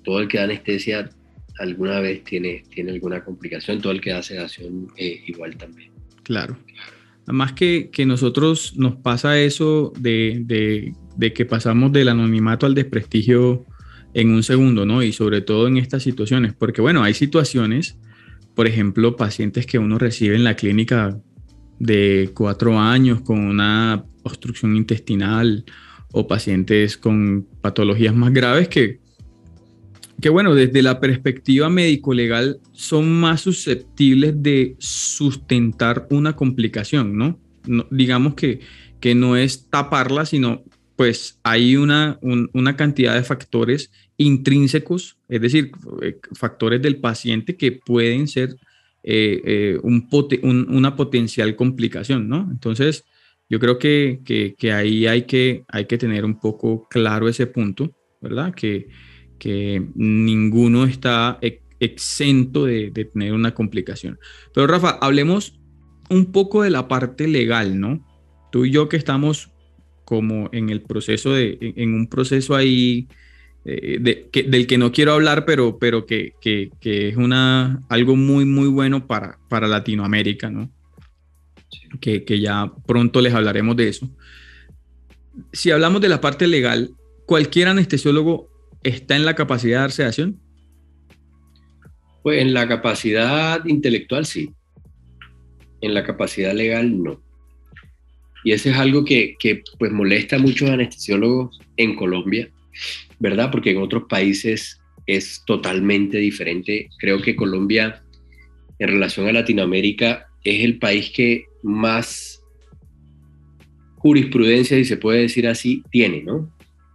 todo 0.04 0.20
el 0.20 0.28
que 0.28 0.40
da 0.40 0.46
anestesia 0.46 1.12
alguna 1.60 2.00
vez 2.00 2.24
tiene, 2.24 2.64
tiene 2.74 2.94
alguna 2.94 3.24
complicación, 3.24 3.80
todo 3.80 3.94
el 3.94 4.02
que 4.02 4.10
da 4.10 4.24
sedación 4.24 4.88
eh, 4.98 5.22
igual 5.28 5.56
también. 5.56 5.92
Claro. 6.24 6.58
Además 7.26 7.54
que, 7.54 7.90
que 7.92 8.06
nosotros 8.06 8.74
nos 8.78 8.96
pasa 8.96 9.40
eso 9.40 9.94
de, 10.00 10.42
de, 10.46 10.94
de, 11.16 11.34
que 11.34 11.46
pasamos 11.46 11.92
del 11.94 12.10
anonimato 12.10 12.66
al 12.66 12.76
desprestigio 12.76 13.66
en 14.14 14.32
un 14.32 14.44
segundo, 14.44 14.86
¿no? 14.86 15.02
Y 15.04 15.14
sobre 15.14 15.42
todo 15.42 15.68
en 15.68 15.78
estas 15.78 16.04
situaciones, 16.04 16.54
porque 16.54 16.82
bueno, 16.82 17.04
hay 17.04 17.14
situaciones, 17.14 17.98
por 18.56 18.68
ejemplo, 18.68 19.16
pacientes 19.16 19.66
que 19.66 19.80
uno 19.80 19.98
recibe 19.98 20.36
en 20.36 20.44
la 20.44 20.56
clínica 20.56 21.18
de 21.80 22.32
cuatro 22.34 22.80
años 22.80 23.22
con 23.22 23.40
una 23.40 24.06
obstrucción 24.24 24.76
intestinal 24.76 25.66
o 26.12 26.28
pacientes 26.28 26.98
con 26.98 27.48
patologías 27.62 28.16
más 28.16 28.34
graves 28.34 28.68
que, 28.68 29.03
que 30.22 30.30
bueno, 30.30 30.56
desde 30.56 30.82
la 30.82 31.00
perspectiva 31.00 31.70
médico-legal 31.70 32.60
son 32.72 33.12
más 33.12 33.42
susceptibles 33.42 34.42
de 34.42 34.76
sustentar 34.80 36.08
una 36.10 36.36
complicación, 36.36 37.18
¿no? 37.18 37.40
digamos 37.90 38.36
que, 38.36 38.60
que 39.00 39.16
no 39.16 39.38
es 39.38 39.70
taparla, 39.70 40.26
sino 40.26 40.64
pues 40.96 41.40
hay 41.44 41.76
una, 41.76 42.20
una 42.22 42.76
cantidad 42.76 43.16
de 43.16 43.24
factores 43.24 43.92
intrínsecos, 44.18 45.18
es 45.28 45.42
decir, 45.42 45.72
eh, 46.02 46.20
factores 46.34 46.82
del 46.82 46.98
paciente 46.98 47.58
que 47.58 47.72
pueden 47.72 48.28
ser 48.28 48.56
eh, 49.04 49.42
eh, 49.44 49.80
un 49.82 50.08
una 50.70 50.96
potencial 50.96 51.56
complicación, 51.56 52.30
¿no? 52.30 52.48
Entonces, 52.50 53.06
yo 53.50 53.60
creo 53.60 53.78
que, 53.80 54.22
que, 54.24 54.72
ahí 54.72 55.08
hay 55.08 55.24
que, 55.24 55.66
hay 55.68 55.86
que 55.86 55.98
tener 55.98 56.26
un 56.26 56.40
poco 56.40 56.88
claro 56.90 57.28
ese 57.28 57.48
punto, 57.48 57.94
¿verdad? 58.22 58.54
Que, 58.54 58.88
que 59.44 59.86
ninguno 59.96 60.86
está 60.86 61.38
exento 61.82 62.64
de, 62.64 62.92
tener 62.92 63.34
una 63.34 63.54
complicación. 63.54 64.18
Pero 64.54 64.68
Rafa, 64.68 64.92
hablemos 65.02 65.60
un 66.10 66.32
poco 66.32 66.64
de 66.64 66.70
la 66.70 66.88
parte 66.88 67.28
legal, 67.28 67.78
¿no? 67.78 68.08
Tú 68.54 68.64
y 68.64 68.72
yo 68.72 68.88
que 68.88 68.96
estamos 68.96 69.52
como 70.06 70.48
en 70.54 70.70
el 70.70 70.82
proceso 70.82 71.34
de, 71.34 71.58
en 71.60 71.94
un 71.94 72.08
proceso 72.08 72.56
ahí 72.56 73.10
eh, 73.66 74.00
del 74.32 74.66
que 74.66 74.78
no 74.78 74.94
quiero 74.94 75.12
hablar, 75.12 75.44
pero, 75.44 75.78
pero 75.78 76.06
que, 76.06 76.32
que, 76.40 76.70
es 77.10 77.18
una, 77.18 77.82
algo 77.90 78.16
muy, 78.16 78.46
muy 78.46 78.70
bueno 78.70 79.08
para, 79.08 79.40
para 79.50 79.68
Latinoamérica, 79.68 80.50
¿no? 80.50 80.72
Que, 82.00 82.24
que, 82.24 82.40
ya 82.40 82.72
pronto 82.88 83.20
les 83.20 83.34
hablaremos 83.34 83.76
de 83.76 83.90
eso. 83.90 84.10
Si 85.52 85.70
hablamos 85.70 86.00
de 86.00 86.08
la 86.08 86.22
parte 86.22 86.48
legal, 86.48 86.92
¿cualquier 87.26 87.68
anestesiólogo 87.68 88.53
está 88.84 89.16
en 89.16 89.26
la 89.26 89.36
capacidad 89.36 89.78
de 89.78 89.82
dar 89.82 89.92
sedación? 89.92 90.40
Pues 92.22 92.42
en 92.42 92.54
la 92.54 92.68
capacidad 92.68 93.66
intelectual 93.66 94.26
sí, 94.26 94.52
en 95.82 95.94
la 95.94 96.04
capacidad 96.04 96.54
legal 96.54 97.02
no. 97.02 97.22
Y 98.46 98.52
eso 98.52 98.70
es 98.70 98.76
algo 98.76 99.06
que, 99.06 99.36
que 99.40 99.64
pues 99.80 99.92
molesta 99.92 100.36
a 100.36 100.40
muchos 100.40 100.70
anestesiólogos 100.70 101.60
en 101.78 101.96
Colombia, 101.96 102.50
¿verdad? 103.20 103.50
Porque 103.52 103.72
en 103.72 103.78
otros 103.78 104.04
países 104.10 104.82
es 105.06 105.44
totalmente 105.46 106.18
diferente. 106.18 106.90
Creo 107.00 107.22
que 107.22 107.36
Colombia, 107.36 108.04
en 108.80 108.88
relación 108.90 109.28
a 109.28 109.34
Latinoamérica, 109.34 110.28
es 110.44 110.64
el 110.64 110.78
país 110.78 111.10
que 111.10 111.46
más 111.62 112.42
jurisprudencia, 113.98 114.76
si 114.78 114.86
se 114.86 114.98
puede 114.98 115.22
decir 115.22 115.48
así, 115.48 115.82
tiene, 115.90 116.22
¿no? 116.24 116.53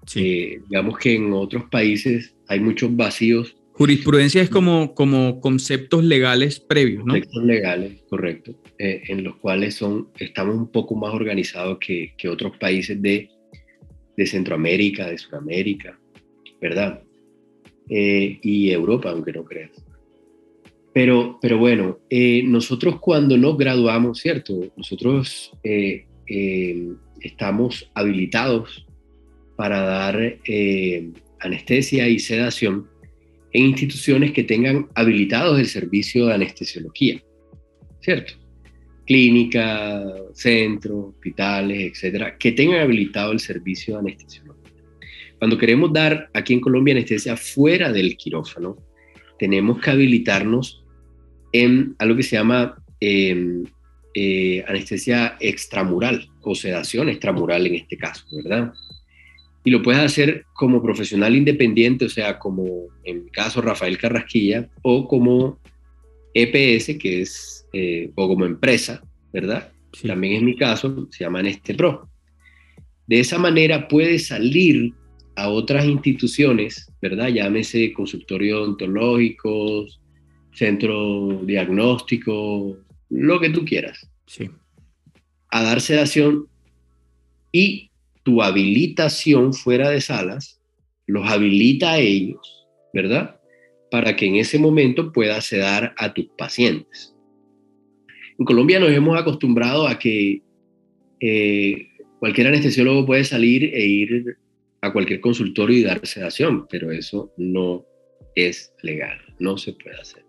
Sí. 0.09 0.21
Eh, 0.21 0.61
digamos 0.69 0.99
que 0.99 1.15
en 1.15 1.33
otros 1.33 1.65
países 1.71 2.35
hay 2.49 2.59
muchos 2.59 2.95
vacíos. 2.97 3.55
Jurisprudencia 3.73 4.43
es 4.43 4.51
como, 4.51 4.93
como 4.95 5.41
conceptos 5.41 6.03
legales 6.03 6.59
previos, 6.59 7.05
¿no? 7.05 7.13
Conceptos 7.13 7.45
legales, 7.45 8.03
correcto, 8.09 8.61
eh, 8.79 9.03
en 9.07 9.23
los 9.23 9.37
cuales 9.37 9.77
son, 9.77 10.09
estamos 10.19 10.57
un 10.57 10.73
poco 10.73 10.97
más 10.97 11.15
organizados 11.15 11.79
que, 11.79 12.13
que 12.19 12.29
otros 12.29 12.57
países 12.59 13.01
de, 13.01 13.31
de 14.17 14.27
Centroamérica, 14.27 15.09
de 15.09 15.19
Sudamérica. 15.19 15.97
¿verdad? 16.61 17.03
Eh, 17.89 18.39
y 18.43 18.71
Europa, 18.71 19.11
aunque 19.11 19.33
no 19.33 19.45
creas. 19.45 19.71
Pero, 20.93 21.39
pero 21.41 21.59
bueno, 21.59 21.99
eh, 22.11 22.43
nosotros 22.45 22.99
cuando 23.01 23.37
nos 23.37 23.57
graduamos, 23.57 24.19
¿cierto? 24.19 24.61
Nosotros 24.77 25.53
eh, 25.63 26.07
estamos 27.21 27.91
habilitados 27.95 28.87
para 29.59 29.81
dar 29.81 30.39
anestesia 31.41 32.09
y 32.09 32.21
sedación 32.21 32.87
en 33.53 33.65
instituciones 33.65 34.31
que 34.31 34.45
tengan 34.45 34.87
habilitados 34.95 35.59
el 35.59 35.67
servicio 35.67 36.27
de 36.27 36.35
anestesiología, 36.35 37.21
¿cierto? 38.01 38.35
Clínica, 39.05 40.05
centros, 40.33 41.07
hospitales, 41.09 41.91
etcétera, 41.91 42.39
que 42.39 42.53
tengan 42.53 42.83
habilitado 42.83 43.33
el 43.33 43.41
servicio 43.41 43.95
de 43.95 44.01
anestesiología. 44.01 44.73
Cuando 45.41 45.59
queremos 45.59 45.93
dar 45.93 46.31
aquí 46.35 46.55
en 46.55 46.61
Colombia 46.61 46.95
anestesia 46.95 47.37
fuera 47.37 47.91
del 47.93 48.17
quirófano, 48.17 48.77
tenemos 49.41 49.81
que 49.81 49.91
habilitarnos 49.91 50.85
en 51.53 51.97
algo 51.99 52.15
que 52.15 52.23
se 52.23 52.37
llama 52.37 52.81
em, 53.01 53.65
eh, 54.15 54.65
anestesia 54.69 55.37
extramural 55.41 56.29
o 56.43 56.55
sedación 56.55 57.09
extramural 57.09 57.67
en 57.67 57.75
este 57.75 57.99
caso, 57.99 58.25
¿verdad? 58.31 58.73
Y 59.65 59.71
lo 59.71 59.83
puedes 59.83 60.01
hacer 60.01 60.45
como 60.55 60.83
profesional 60.83 61.37
independiente, 61.37 62.07
o 62.07 62.09
sea, 62.09 62.39
como 62.39 62.87
en 63.05 63.25
mi 63.25 63.31
caso 63.31 63.61
Rafael 63.61 63.99
Carrasquilla, 63.99 64.69
o 64.83 65.07
como 65.07 65.59
EPS, 66.35 66.99
que 66.99 67.23
es, 67.23 67.67
eh, 67.73 68.11
o 68.15 68.29
como 68.29 68.47
empresa, 68.47 69.03
¿verdad? 69.33 69.73
También 70.07 70.35
es 70.35 70.43
mi 70.43 70.57
caso, 70.57 71.09
se 71.11 71.25
llama 71.25 71.41
Aneste 71.41 71.75
Pro. 71.75 72.09
De 73.07 73.21
esa 73.21 73.39
manera 73.39 73.89
puedes 73.89 74.29
salir 74.29 74.93
a 75.37 75.49
otras 75.49 75.85
instituciones, 75.87 76.91
¿verdad? 77.01 77.29
Llámese 77.29 77.93
consultorios 77.93 78.61
odontológicos, 78.61 80.01
centro 80.53 81.41
diagnóstico, 81.45 82.77
lo 83.09 83.41
que 83.41 83.51
tú 83.51 83.65
quieras. 83.65 84.09
Sí. 84.27 84.51
A 85.51 85.63
dar 85.63 85.81
sedación 85.81 86.49
y 87.53 87.88
tu 88.29 88.43
habilitación 88.43 89.55
fuera 89.55 89.89
de 89.89 90.03
salas 90.03 90.61
los 91.07 91.27
habilita 91.31 91.93
a 91.93 91.99
ellos, 91.99 92.67
¿verdad? 92.93 93.41
Para 93.91 94.17
que 94.17 94.27
en 94.27 94.37
ese 94.37 94.59
momento 94.59 95.13
puedas 95.15 95.47
sedar 95.47 95.95
a 95.97 96.13
tus 96.13 96.27
pacientes. 96.37 97.17
En 98.39 98.45
Colombia 98.45 98.81
nos 98.81 98.91
hemos 98.91 99.19
acostumbrado 99.19 99.89
a 99.89 99.99
que 99.99 100.43
eh, 101.21 101.89
cualquier 102.19 102.49
anestesiólogo 102.49 103.07
puede 103.07 103.25
salir 103.25 103.65
e 103.65 103.87
ir 103.87 104.37
a 104.83 104.93
cualquier 104.93 105.23
consultorio 105.23 105.79
y 105.79 105.85
dar 105.85 106.07
sedación, 106.07 106.67
pero 106.69 106.93
eso 106.93 107.33
no 107.39 107.87
es 108.35 108.75
legal, 108.83 109.19
no 109.39 109.57
se 109.57 109.73
puede 109.73 109.99
hacer. 109.99 110.23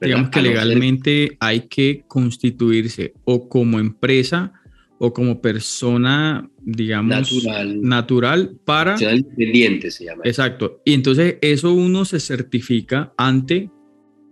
Digamos 0.00 0.30
que 0.30 0.40
legalmente 0.40 1.36
hay 1.40 1.68
que 1.68 2.04
constituirse 2.08 3.12
o 3.24 3.50
como 3.50 3.78
empresa 3.78 4.54
o 4.98 5.12
como 5.12 5.40
persona, 5.40 6.48
digamos, 6.62 7.32
natural, 7.32 7.82
natural 7.82 8.56
para... 8.64 8.96
Independiente 9.00 9.90
se 9.90 10.04
llama. 10.04 10.22
Exacto. 10.24 10.80
Y 10.84 10.94
entonces 10.94 11.36
eso 11.40 11.72
uno 11.72 12.04
se 12.04 12.20
certifica 12.20 13.12
ante 13.16 13.70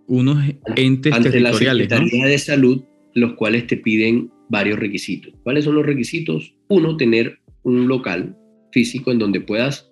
unos 0.06 0.38
entes 0.76 1.12
ante 1.12 1.30
territoriales. 1.30 1.90
la 1.90 1.96
Secretaría 1.96 2.26
de 2.26 2.38
Salud, 2.38 2.82
los 3.14 3.34
cuales 3.34 3.66
te 3.66 3.76
piden 3.76 4.30
varios 4.48 4.78
requisitos. 4.78 5.34
¿Cuáles 5.42 5.64
son 5.64 5.74
los 5.74 5.86
requisitos? 5.86 6.54
Uno, 6.68 6.96
tener 6.96 7.38
un 7.62 7.88
local 7.88 8.36
físico 8.72 9.10
en 9.10 9.18
donde 9.18 9.40
puedas 9.40 9.90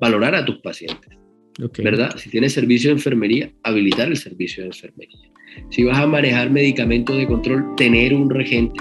valorar 0.00 0.34
a 0.34 0.44
tus 0.44 0.58
pacientes. 0.58 1.14
¿verdad? 1.82 2.16
Si 2.16 2.30
tienes 2.30 2.52
servicio 2.52 2.90
de 2.90 2.94
enfermería, 2.94 3.52
habilitar 3.62 4.08
el 4.08 4.16
servicio 4.16 4.62
de 4.62 4.68
enfermería. 4.68 5.30
Si 5.70 5.84
vas 5.84 5.98
a 5.98 6.06
manejar 6.06 6.50
medicamentos 6.50 7.16
de 7.16 7.26
control, 7.26 7.64
tener 7.76 8.12
un 8.12 8.28
regente, 8.28 8.80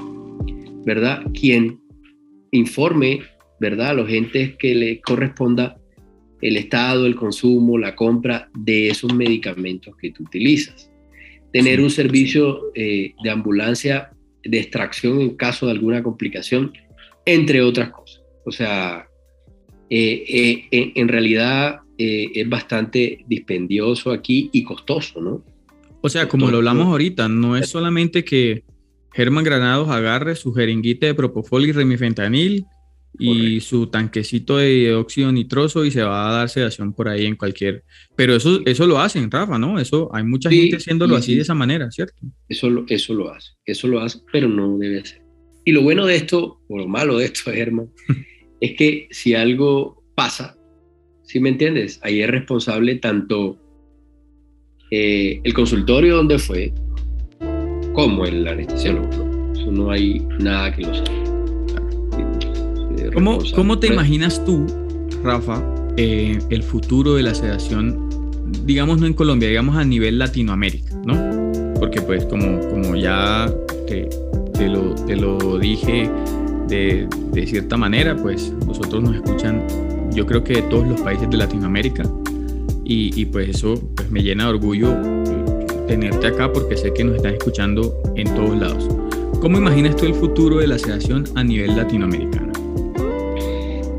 ¿verdad? 0.86 1.24
Quien 1.34 1.80
informe, 2.52 3.22
¿verdad? 3.60 3.90
A 3.90 3.94
los 3.94 4.08
gentes 4.08 4.56
que 4.58 4.76
le 4.76 5.02
corresponda 5.02 5.78
el 6.42 6.58
estado, 6.58 7.06
el 7.06 7.16
consumo, 7.16 7.78
la 7.78 7.96
compra 7.96 8.50
de 8.54 8.90
esos 8.90 9.14
medicamentos 9.14 9.96
que 9.98 10.12
tú 10.12 10.24
utilizas. 10.24 10.92
Tener 11.52 11.80
un 11.80 11.90
servicio 11.90 12.72
eh, 12.76 13.14
de 13.24 13.30
ambulancia 13.30 14.12
de 14.44 14.60
extracción 14.60 15.22
en 15.22 15.36
caso 15.36 15.68
de 15.68 15.72
alguna 15.72 16.04
complicación, 16.04 16.74
entre 17.26 17.62
otras 17.62 17.92
cosas. 17.92 18.22
O 18.46 18.52
sea, 18.52 19.08
eh, 19.90 20.66
eh, 20.72 20.92
en 20.96 21.08
realidad 21.08 21.80
es 21.96 22.50
bastante 22.50 23.24
dispendioso 23.28 24.12
aquí 24.12 24.50
y 24.52 24.64
costoso, 24.64 25.22
¿no? 25.22 25.46
O 26.02 26.10
sea, 26.10 26.28
como 26.28 26.52
lo 26.52 26.58
hablamos 26.58 26.88
ahorita, 26.88 27.30
no 27.30 27.56
es 27.56 27.70
solamente 27.70 28.26
que 28.26 28.64
Germán 29.14 29.44
Granados 29.44 29.90
agarre 29.90 30.36
su 30.36 30.54
jeringuita 30.54 31.08
de 31.08 31.14
propofol 31.14 31.66
y 31.66 31.72
remifentanil 31.72 32.66
y 33.20 33.60
su 33.60 33.88
tanquecito 33.88 34.58
de 34.58 34.94
óxido 34.96 35.32
nitroso 35.32 35.86
y 35.86 35.92
se 35.92 36.02
va 36.02 36.30
a 36.30 36.34
dar 36.34 36.50
sedación 36.50 36.94
por 36.94 37.08
ahí 37.08 37.26
en 37.26 37.36
cualquier... 37.36 37.84
Pero 38.16 38.36
eso, 38.36 38.62
eso 38.66 38.88
lo 38.88 39.00
hacen, 39.00 39.30
Rafa, 39.30 39.60
¿no? 39.60 39.80
Eso 39.80 40.10
hay 40.14 40.24
mucha 40.24 40.50
gente 40.50 40.78
haciéndolo 40.78 41.16
así 41.16 41.36
de 41.36 41.42
esa 41.42 41.54
manera, 41.54 41.92
¿cierto? 41.92 42.16
Eso, 42.50 42.86
eso 42.88 43.14
lo 43.14 43.32
hace, 43.32 43.52
eso 43.66 43.88
lo 43.88 44.00
hace, 44.00 44.20
pero 44.32 44.50
no 44.50 44.78
debe 44.78 45.06
ser. 45.06 45.22
Y 45.64 45.72
lo 45.72 45.84
bueno 45.84 46.06
de 46.06 46.16
esto, 46.16 46.60
o 46.68 46.78
lo 46.78 46.88
malo 46.88 47.20
de 47.20 47.26
esto, 47.26 47.52
Germán, 47.54 47.90
es 48.60 48.76
que 48.76 49.08
si 49.12 49.36
algo 49.36 50.04
pasa, 50.16 50.58
¿sí 51.24 51.40
me 51.40 51.50
entiendes? 51.50 52.00
Ahí 52.04 52.22
es 52.22 52.30
responsable 52.30 52.96
tanto 52.96 53.60
eh, 54.90 55.40
el 55.44 55.54
consultorio 55.54 56.16
donde 56.16 56.40
fue, 56.40 56.74
como 57.94 58.26
el 58.26 58.48
anestesiólogo. 58.48 59.08
Eso 59.54 59.72
no 59.72 59.92
hay 59.92 60.26
nada 60.40 60.74
que 60.74 60.82
lo 60.82 60.94
sabe. 60.94 61.24
¿Cómo, 63.14 63.40
¿Cómo, 63.56 63.80
te 63.80 63.88
imaginas 63.88 64.44
tú, 64.44 64.66
Rafa, 65.24 65.62
eh, 65.98 66.40
el 66.50 66.64
futuro 66.64 67.16
de 67.16 67.24
la 67.24 67.36
sedación, 67.36 68.10
digamos 68.66 69.00
no 69.00 69.06
en 69.06 69.14
Colombia, 69.14 69.50
digamos 69.50 69.78
a 69.78 69.84
nivel 69.84 70.18
Latinoamérica, 70.18 70.96
¿no? 71.06 71.74
Porque 71.80 72.02
pues 72.02 72.26
como, 72.26 72.60
como 72.70 72.96
ya 72.96 73.54
te, 73.88 74.10
te, 74.54 74.68
lo, 74.68 74.96
te 74.96 75.16
lo, 75.16 75.60
dije 75.60 76.10
de, 76.68 77.08
de, 77.34 77.48
cierta 77.48 77.78
manera, 77.78 78.16
pues 78.16 78.52
nosotros 78.66 79.04
nos 79.04 79.16
escuchan, 79.16 79.64
yo 80.14 80.26
creo 80.26 80.44
que 80.44 80.54
de 80.54 80.62
todos 80.64 80.88
los 80.88 81.02
países 81.02 81.30
de 81.30 81.38
Latinoamérica, 81.38 82.04
y, 82.84 83.20
y 83.20 83.26
pues 83.26 83.50
eso 83.50 83.76
pues, 83.96 84.10
me 84.10 84.24
llena 84.24 84.46
de 84.46 84.50
orgullo 84.50 84.96
tenerte 85.88 86.28
acá 86.28 86.52
porque 86.52 86.78
sé 86.78 86.94
que 86.94 87.04
nos 87.04 87.18
están 87.18 87.34
escuchando 87.34 88.02
en 88.16 88.34
todos 88.36 88.58
lados. 88.58 88.88
¿Cómo 89.42 89.58
imaginas 89.58 89.96
tú 89.96 90.06
el 90.06 90.14
futuro 90.14 90.58
de 90.58 90.68
la 90.68 90.78
sedación 90.78 91.26
a 91.36 91.44
nivel 91.44 91.76
latinoamericano? 91.76 92.52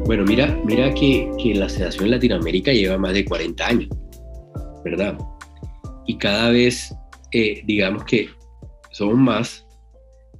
Bueno, 0.07 0.25
mira, 0.25 0.59
mira 0.65 0.93
que, 0.95 1.31
que 1.43 1.55
la 1.55 1.69
sedación 1.69 2.07
en 2.07 2.11
Latinoamérica 2.13 2.73
lleva 2.73 2.99
más 2.99 3.15
de 3.15 3.25
40 3.25 3.67
años, 3.67 3.89
¿verdad? 4.85 5.19
Y 6.07 6.19
cada 6.19 6.51
vez, 6.51 6.95
eh, 7.33 7.63
digamos 7.65 8.05
que 8.05 8.29
somos 8.91 9.17
más 9.17 9.67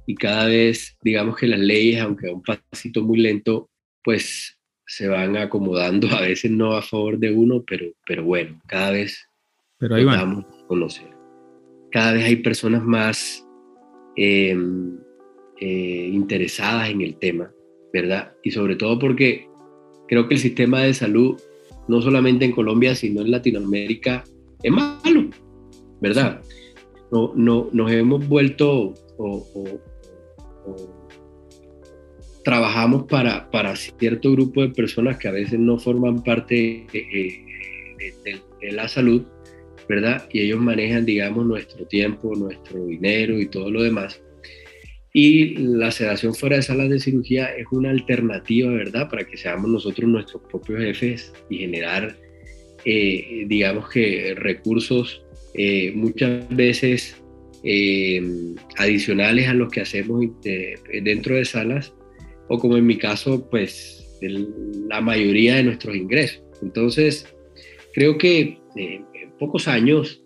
y 0.05 0.15
cada 0.15 0.45
vez, 0.45 0.95
digamos 1.01 1.35
que 1.37 1.47
las 1.47 1.59
leyes, 1.59 2.01
aunque 2.01 2.29
a 2.29 2.33
un 2.33 2.43
pasito 2.43 3.01
muy 3.01 3.19
lento, 3.19 3.69
pues 4.03 4.57
se 4.85 5.07
van 5.07 5.35
acomodando, 5.35 6.07
a 6.11 6.21
veces 6.21 6.51
no 6.51 6.73
a 6.73 6.81
favor 6.81 7.17
de 7.17 7.31
uno, 7.31 7.63
pero, 7.65 7.85
pero 8.05 8.23
bueno, 8.23 8.61
cada 8.67 8.91
vez 8.91 9.27
pero 9.77 9.95
ahí 9.95 10.05
vamos 10.05 10.45
a 10.45 10.67
conocer. 10.67 11.14
Cada 11.95 12.11
vez 12.11 12.25
hay 12.25 12.35
personas 12.35 12.83
más 12.83 13.47
em, 14.17 14.97
eh, 15.61 16.09
interesadas 16.11 16.89
en 16.89 16.99
el 16.99 17.15
tema, 17.15 17.49
¿verdad? 17.93 18.33
Y 18.43 18.51
sobre 18.51 18.75
todo 18.75 18.99
porque 18.99 19.47
creo 20.09 20.27
que 20.27 20.33
el 20.33 20.41
sistema 20.41 20.81
de 20.81 20.93
salud, 20.93 21.39
no 21.87 22.01
solamente 22.01 22.43
en 22.43 22.51
Colombia, 22.51 22.95
sino 22.95 23.21
en 23.21 23.31
Latinoamérica, 23.31 24.25
es 24.61 24.71
malo, 24.73 25.29
¿verdad? 26.01 26.41
No, 27.13 27.31
no, 27.33 27.69
nos 27.71 27.89
hemos 27.89 28.27
vuelto 28.27 28.93
o, 29.17 29.79
trabajamos 32.43 33.05
para, 33.05 33.49
para, 33.51 33.73
cierto 33.77 34.33
grupo 34.33 34.63
de 34.63 34.69
personas 34.71 35.17
que 35.17 35.29
a 35.29 35.31
veces 35.31 35.57
no 35.57 35.79
forman 35.79 36.21
parte 36.25 36.87
eh, 36.91 37.45
de, 38.25 38.71
la 38.73 38.89
salud, 38.89 39.23
¿verdad? 39.87 40.27
Y 40.31 40.41
ellos 40.41 40.59
manejan, 40.59 41.05
digamos, 41.05 41.45
nuestro 41.45 41.85
tiempo, 41.85 42.35
nuestro 42.35 42.85
dinero 42.85 43.39
y 43.39 43.47
todo 43.47 43.69
lo 43.69 43.83
demás. 43.83 44.21
Y 45.17 45.55
la 45.55 45.91
sedación 45.91 46.35
fuera 46.35 46.57
de 46.57 46.61
salas 46.61 46.89
de 46.89 46.99
cirugía 46.99 47.45
es 47.45 47.65
una 47.71 47.89
alternativa, 47.89 48.69
¿verdad? 48.69 49.09
Para 49.09 49.23
que 49.23 49.37
seamos 49.37 49.69
nosotros 49.69 50.09
nuestros 50.09 50.41
propios 50.51 50.81
jefes 50.81 51.33
y 51.49 51.59
generar, 51.59 52.17
eh, 52.83 53.45
digamos 53.47 53.89
que, 53.89 54.35
recursos 54.35 55.23
eh, 55.53 55.93
muchas 55.95 56.45
veces 56.49 57.15
eh, 57.63 58.21
adicionales 58.77 59.47
a 59.47 59.53
los 59.53 59.71
que 59.71 59.79
hacemos 59.79 60.25
dentro 61.01 61.35
de 61.35 61.45
salas, 61.45 61.93
o 62.49 62.59
como 62.59 62.75
en 62.75 62.85
mi 62.85 62.97
caso, 62.97 63.49
pues 63.49 64.19
la 64.21 64.99
mayoría 64.99 65.55
de 65.55 65.63
nuestros 65.63 65.95
ingresos. 65.95 66.43
Entonces, 66.61 67.25
creo 67.93 68.17
que 68.17 68.59
en 68.75 69.05
pocos 69.39 69.67
años 69.67 70.21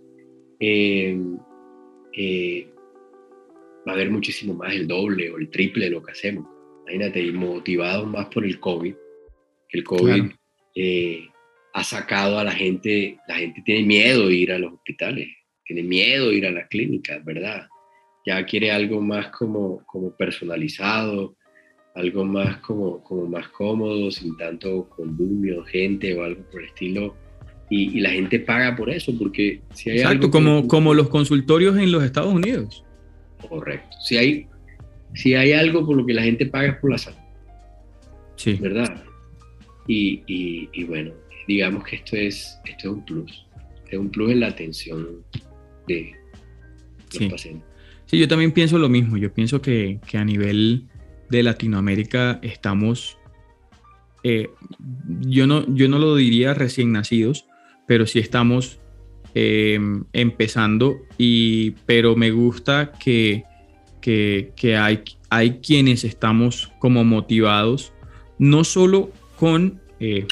va 3.88 3.92
a 3.92 3.96
haber 3.96 4.10
muchísimo 4.12 4.54
más, 4.54 4.74
el 4.74 4.88
doble 4.88 5.32
o 5.32 5.38
el 5.38 5.50
triple 5.50 5.86
de 5.86 5.92
lo 5.92 6.04
que 6.04 6.12
hacemos. 6.12 6.46
Imagínate, 6.84 7.22
y 7.22 7.32
motivados 7.32 8.08
más 8.08 8.28
por 8.28 8.46
el 8.46 8.60
COVID, 8.60 8.94
que 9.68 9.78
el 9.78 9.84
COVID 9.84 10.24
eh, 10.76 11.28
ha 11.74 11.84
sacado 11.84 12.40
a 12.40 12.44
la 12.44 12.52
gente, 12.52 13.18
la 13.28 13.36
gente 13.36 13.62
tiene 13.64 13.86
miedo 13.86 14.28
de 14.28 14.36
ir 14.36 14.52
a 14.52 14.60
los 14.60 14.74
hospitales, 14.74 15.28
tiene 15.66 15.84
miedo 15.84 16.30
de 16.30 16.36
ir 16.36 16.48
a 16.48 16.52
las 16.52 16.68
clínicas, 16.68 17.24
¿verdad? 17.24 17.68
Ya 18.26 18.44
quiere 18.46 18.72
algo 18.72 19.02
más 19.02 19.30
como, 19.30 19.84
como 19.86 20.16
personalizado, 20.16 21.36
algo 21.96 22.26
más 22.26 22.58
como, 22.58 23.04
como 23.04 23.28
más 23.28 23.48
cómodo, 23.50 24.12
sin 24.12 24.36
tanto 24.38 24.90
condumio, 24.90 25.64
gente 25.66 26.18
o 26.18 26.24
algo 26.24 26.44
por 26.50 26.62
el 26.62 26.68
estilo. 26.68 27.16
Y, 27.70 28.00
la 28.00 28.10
gente 28.10 28.40
paga 28.40 28.76
por 28.76 28.90
eso, 28.90 29.16
porque 29.18 29.62
si 29.74 29.92
hay 29.92 30.00
Exacto, 30.00 30.32
como, 30.32 30.68
como 30.68 30.94
los 30.94 31.10
consultorios 31.10 31.78
en 31.78 31.92
los 31.92 32.04
Estados 32.04 32.34
Unidos. 32.34 32.84
Correcto. 33.48 33.96
Si 34.02 34.18
hay, 34.18 34.48
si 35.14 35.36
hay 35.36 35.52
algo 35.52 35.86
por 35.86 35.96
lo 35.96 36.06
que 36.06 36.14
la 36.14 36.24
gente 36.24 36.46
paga 36.48 36.70
es 36.70 36.76
por 36.78 36.92
la 36.92 36.98
salud. 36.98 37.20
Sí. 38.36 38.54
¿Verdad? 38.54 39.04
Y, 39.88 40.24
y, 40.28 40.84
bueno, 40.84 41.12
digamos 41.48 41.84
que 41.84 41.98
esto 41.98 42.16
es, 42.16 42.60
esto 42.66 42.90
es 42.90 42.96
un 42.96 43.06
plus. 43.06 43.46
Es 43.90 43.98
un 43.98 44.10
plus 44.10 44.32
en 44.32 44.40
la 44.40 44.48
atención 44.48 45.24
de 45.88 46.14
los 47.20 47.32
pacientes. 47.32 47.64
Sí, 48.06 48.18
yo 48.18 48.28
también 48.28 48.52
pienso 48.52 48.78
lo 48.78 48.90
mismo. 48.90 49.18
Yo 49.18 49.34
pienso 49.34 49.62
que, 49.62 50.00
que 50.08 50.18
a 50.18 50.26
nivel 50.26 50.88
de 51.30 51.44
Latinoamérica 51.44 52.40
estamos, 52.42 53.18
eh, 54.24 54.50
yo, 55.22 55.48
no, 55.48 55.66
yo 55.74 55.88
no 55.88 56.00
lo 56.00 56.16
diría 56.16 56.54
recién 56.54 56.92
nacidos, 56.92 57.46
pero 57.90 58.06
sí 58.06 58.20
estamos 58.20 58.80
Em, 59.36 60.06
empezando, 60.12 61.02
y, 61.20 61.72
pero 61.86 62.16
me 62.16 62.32
gusta 62.32 62.92
que, 62.92 63.44
que, 64.02 64.76
hay, 64.76 65.04
hay 65.30 65.60
quienes 65.60 66.04
estamos 66.04 66.72
como 66.80 67.04
motivados, 67.04 67.94
no 68.40 68.64
solo 68.64 69.12
con, 69.38 69.82
eh, 70.00 70.26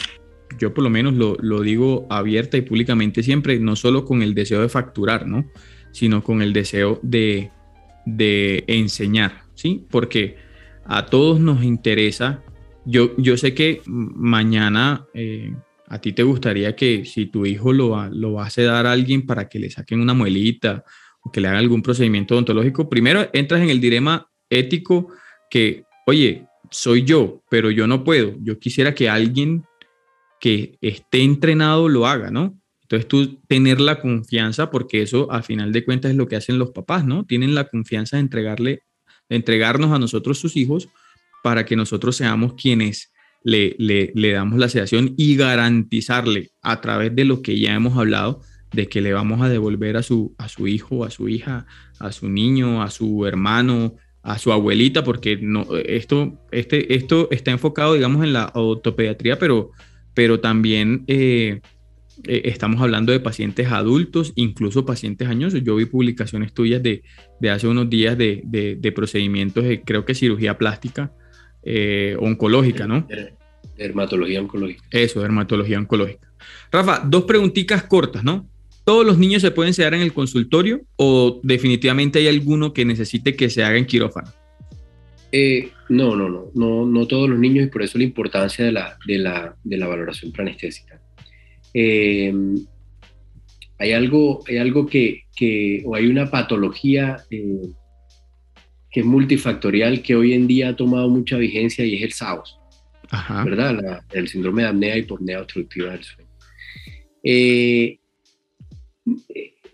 yo 0.58 0.74
por 0.74 0.84
lo 0.84 0.89
menos 0.89 1.14
lo, 1.14 1.38
lo, 1.39 1.62
digo 1.62 2.08
abierta 2.10 2.58
y 2.58 2.62
públicamente 2.62 3.22
siempre, 3.22 3.60
no 3.60 3.76
solo 3.76 4.03
con 4.03 4.24
el 4.24 4.34
deseo 4.34 4.62
de 4.62 4.70
facturar, 4.70 5.28
¿no? 5.28 5.45
sino 5.91 6.24
con 6.24 6.41
el 6.41 6.51
deseo 6.51 6.99
de, 7.03 7.51
de 8.08 8.64
enseñar, 8.66 9.43
¿sí? 9.53 9.86
Porque 9.91 10.38
a 10.86 11.05
todos 11.05 11.39
nos 11.39 11.64
interesa. 11.64 12.41
Yo, 12.84 13.16
yo 13.18 13.38
sé 13.38 13.53
que 13.53 13.82
mañana 13.86 15.05
eh, 15.14 15.53
¿A 15.88 16.00
ti 16.00 16.14
te 16.14 16.24
gustaría 16.24 16.76
que 16.76 17.06
si 17.06 17.28
tu 17.28 17.46
hijo 17.46 17.72
lo, 17.72 18.10
lo 18.10 18.34
va 18.34 18.48
a 18.48 18.50
sedar 18.50 18.86
a 18.86 18.92
alguien 18.92 19.26
para 19.26 19.48
que 19.48 19.60
le 19.60 19.70
saquen 19.70 20.02
una 20.02 20.14
muelita 20.14 20.84
o 21.22 21.32
que 21.32 21.40
le 21.40 21.48
haga 21.48 21.60
algún 21.60 21.82
procedimiento 21.82 22.34
odontológico? 22.34 22.90
Primero 22.90 23.30
entras 23.34 23.62
en 23.62 23.70
el 23.70 23.80
dilema 23.80 24.30
ético 24.50 25.14
que, 25.50 25.86
oye, 26.06 26.46
soy 26.70 27.04
yo, 27.04 27.42
pero 27.50 27.72
yo 27.72 27.88
no 27.88 28.04
puedo. 28.04 28.36
Yo 28.42 28.60
quisiera 28.60 28.94
que 28.94 29.10
alguien 29.10 29.64
que 30.40 30.78
esté 30.82 31.24
entrenado 31.24 31.90
lo 31.90 32.06
haga, 32.06 32.32
¿no? 32.32 32.60
Entonces 32.82 33.08
tú 33.08 33.42
tener 33.48 33.82
la 33.82 34.00
confianza, 34.00 34.70
porque 34.70 35.02
eso 35.02 35.32
al 35.32 35.44
final 35.44 35.72
de 35.74 35.84
cuentas 35.84 36.12
es 36.12 36.18
lo 36.18 36.28
que 36.28 36.36
hacen 36.36 36.58
los 36.58 36.72
papás, 36.72 37.06
¿no? 37.06 37.26
Tienen 37.26 37.56
la 37.56 37.68
confianza 37.68 38.18
de 38.18 38.22
entregarle, 38.22 38.84
de 39.30 39.36
entregarnos 39.36 39.92
a 39.92 40.00
nosotros 40.00 40.40
sus 40.40 40.56
hijos 40.56 40.90
para 41.44 41.66
que 41.66 41.76
nosotros 41.76 42.16
seamos 42.16 42.54
quienes 42.54 43.12
le, 43.48 44.12
le, 44.14 44.32
damos 44.32 44.60
la 44.60 44.68
sedación 44.68 45.14
y 45.16 45.38
garantizarle 45.38 46.50
a 46.62 46.82
través 46.82 47.16
de 47.16 47.24
lo 47.24 47.41
que 47.41 47.58
ya 47.58 47.74
hemos 47.74 47.98
hablado, 47.98 48.41
de 48.74 48.89
que 48.89 49.00
le 49.00 49.14
vamos 49.14 49.41
a 49.41 49.48
devolver 49.48 49.95
a 49.95 50.04
su, 50.04 50.36
a 50.38 50.50
su 50.50 50.68
hijo, 50.68 51.06
a 51.06 51.10
su 51.10 51.30
hija, 51.30 51.66
a 52.00 52.12
su 52.12 52.28
niño, 52.28 52.84
a 52.84 52.89
su 52.89 53.26
hermano, 53.26 53.95
a 54.22 54.38
su 54.38 54.52
abuelita, 54.52 55.06
porque 55.06 55.38
no, 55.38 55.66
esto, 55.86 56.38
este, 56.52 56.93
esto 56.93 57.30
está 57.32 57.52
enfocado, 57.52 57.93
digamos, 57.93 58.22
en 58.26 58.34
la 58.34 58.52
ortopediatría, 58.54 59.39
pero, 59.39 59.72
pero 60.14 60.41
también 60.41 61.06
eh, 61.08 61.62
eh, 62.26 62.41
estamos 62.43 62.82
hablando 62.82 63.14
de 63.14 63.22
pacientes 63.22 63.72
adultos, 63.72 64.34
incluso 64.36 64.86
pacientes 64.86 65.30
añosos. 65.30 65.64
Yo 65.64 65.78
vi 65.78 65.86
publicaciones 65.86 66.54
tuyas 66.54 66.84
de, 66.84 67.02
de 67.39 67.50
hace 67.50 67.70
unos 67.70 67.89
días 67.89 68.18
de, 68.18 68.41
de, 68.43 68.91
procedimientos, 68.91 69.64
de, 69.64 69.84
creo 69.84 70.04
que 70.04 70.16
cirugía 70.16 70.58
plástica 70.58 71.14
eh, 71.64 72.18
oncológica, 72.20 72.88
¿no? 72.88 73.08
Dermatología 73.78 74.41
oncológica. 74.41 74.84
Eso, 74.91 75.21
dermatología 75.21 75.80
oncológica. 75.80 76.28
Rafa, 76.71 77.01
dos 77.05 77.23
preguntitas 77.25 77.84
cortas, 77.84 78.23
¿no? 78.23 78.49
¿Todos 78.84 79.05
los 79.05 79.17
niños 79.17 79.41
se 79.41 79.51
pueden 79.51 79.73
sedar 79.73 79.93
en 79.93 80.01
el 80.01 80.13
consultorio 80.13 80.82
o 80.95 81.39
definitivamente 81.43 82.19
hay 82.19 82.28
alguno 82.28 82.73
que 82.73 82.86
necesite 82.86 83.36
que 83.36 83.49
se 83.49 83.63
haga 83.63 83.78
en 83.78 83.86
quirófano? 83.86 84.32
Eh, 85.32 85.71
no, 85.89 86.15
no, 86.15 86.30
no, 86.30 86.51
no, 86.53 86.86
no 86.86 87.07
todos 87.07 87.30
los 87.30 87.38
niños 87.38 87.65
y 87.65 87.69
por 87.69 87.84
eso 87.84 87.97
la 87.97 88.05
importancia 88.05 88.63
de 88.63 88.71
la, 88.71 88.97
de 89.05 89.17
la, 89.17 89.55
de 89.63 89.78
la 89.78 89.88
valoración 89.88 90.32
pranestésica. 90.32 91.01
Eh, 91.73 92.34
hay 93.80 93.91
algo, 93.91 94.43
hay 94.47 94.57
algo 94.57 94.88
que, 94.88 95.23
que, 95.36 95.84
o 95.86 95.95
hay 95.95 96.07
una 96.07 96.30
patología 96.32 97.17
eh, 97.30 97.61
que 98.89 99.01
es 99.01 99.05
multifactorial 99.05 100.01
que 100.01 100.15
hoy 100.15 100.34
en 100.34 100.47
día 100.47 100.69
ha 100.69 100.75
tomado 100.75 101.09
mucha 101.09 101.38
vigencia 101.38 101.86
y 101.86 101.95
es 101.95 102.03
el 102.03 102.13
SAOS, 102.13 102.57
¿verdad? 103.45 104.03
el 104.12 104.28
síndrome 104.28 104.64
de 104.64 104.68
apnea 104.70 104.97
y 104.97 105.03
pornea 105.03 105.41
obstructiva 105.41 105.91
del 105.91 106.03
sueño 106.03 106.28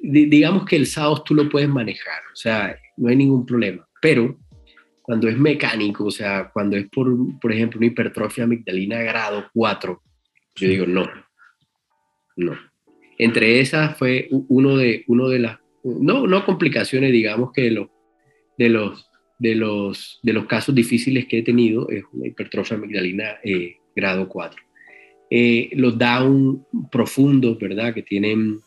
digamos 0.03 0.65
que 0.65 0.75
el 0.75 0.85
SAOS 0.85 1.23
tú 1.23 1.33
lo 1.33 1.49
puedes 1.49 1.69
manejar, 1.69 2.21
o 2.31 2.35
sea, 2.35 2.77
no 2.97 3.09
hay 3.09 3.15
ningún 3.15 3.45
problema, 3.45 3.87
pero 4.01 4.37
cuando 5.01 5.29
es 5.29 5.37
mecánico, 5.37 6.05
o 6.05 6.11
sea, 6.11 6.49
cuando 6.51 6.75
es 6.75 6.87
por, 6.89 7.39
por 7.39 7.51
ejemplo, 7.51 7.77
una 7.77 7.87
hipertrofia 7.87 8.43
amigdalina 8.43 9.01
grado 9.01 9.45
4, 9.53 10.01
yo 10.55 10.67
digo 10.67 10.85
no, 10.85 11.09
no. 12.35 12.57
Entre 13.17 13.59
esas 13.59 13.97
fue 13.97 14.27
uno 14.31 14.75
de, 14.75 15.05
uno 15.07 15.29
de 15.29 15.39
las, 15.39 15.59
no, 15.83 16.27
no 16.27 16.45
complicaciones, 16.45 17.11
digamos 17.11 17.51
que 17.53 17.61
de 17.63 17.71
los, 17.71 17.87
de 18.57 18.69
los, 18.69 19.09
de 19.43 19.55
los, 19.55 20.21
de 20.23 20.31
los 20.31 20.45
casos 20.45 20.73
difíciles 20.73 21.25
que 21.25 21.39
he 21.39 21.43
tenido, 21.43 21.89
es 21.89 22.05
una 22.13 22.27
hipertrofia 22.27 22.77
amigdalina 22.77 23.39
eh, 23.43 23.75
grado 23.93 24.29
4. 24.29 24.61
Eh, 25.29 25.69
los 25.73 25.97
down 25.97 26.65
profundos, 26.89 27.59
¿verdad? 27.59 27.93
Que 27.93 28.03
tienen 28.03 28.61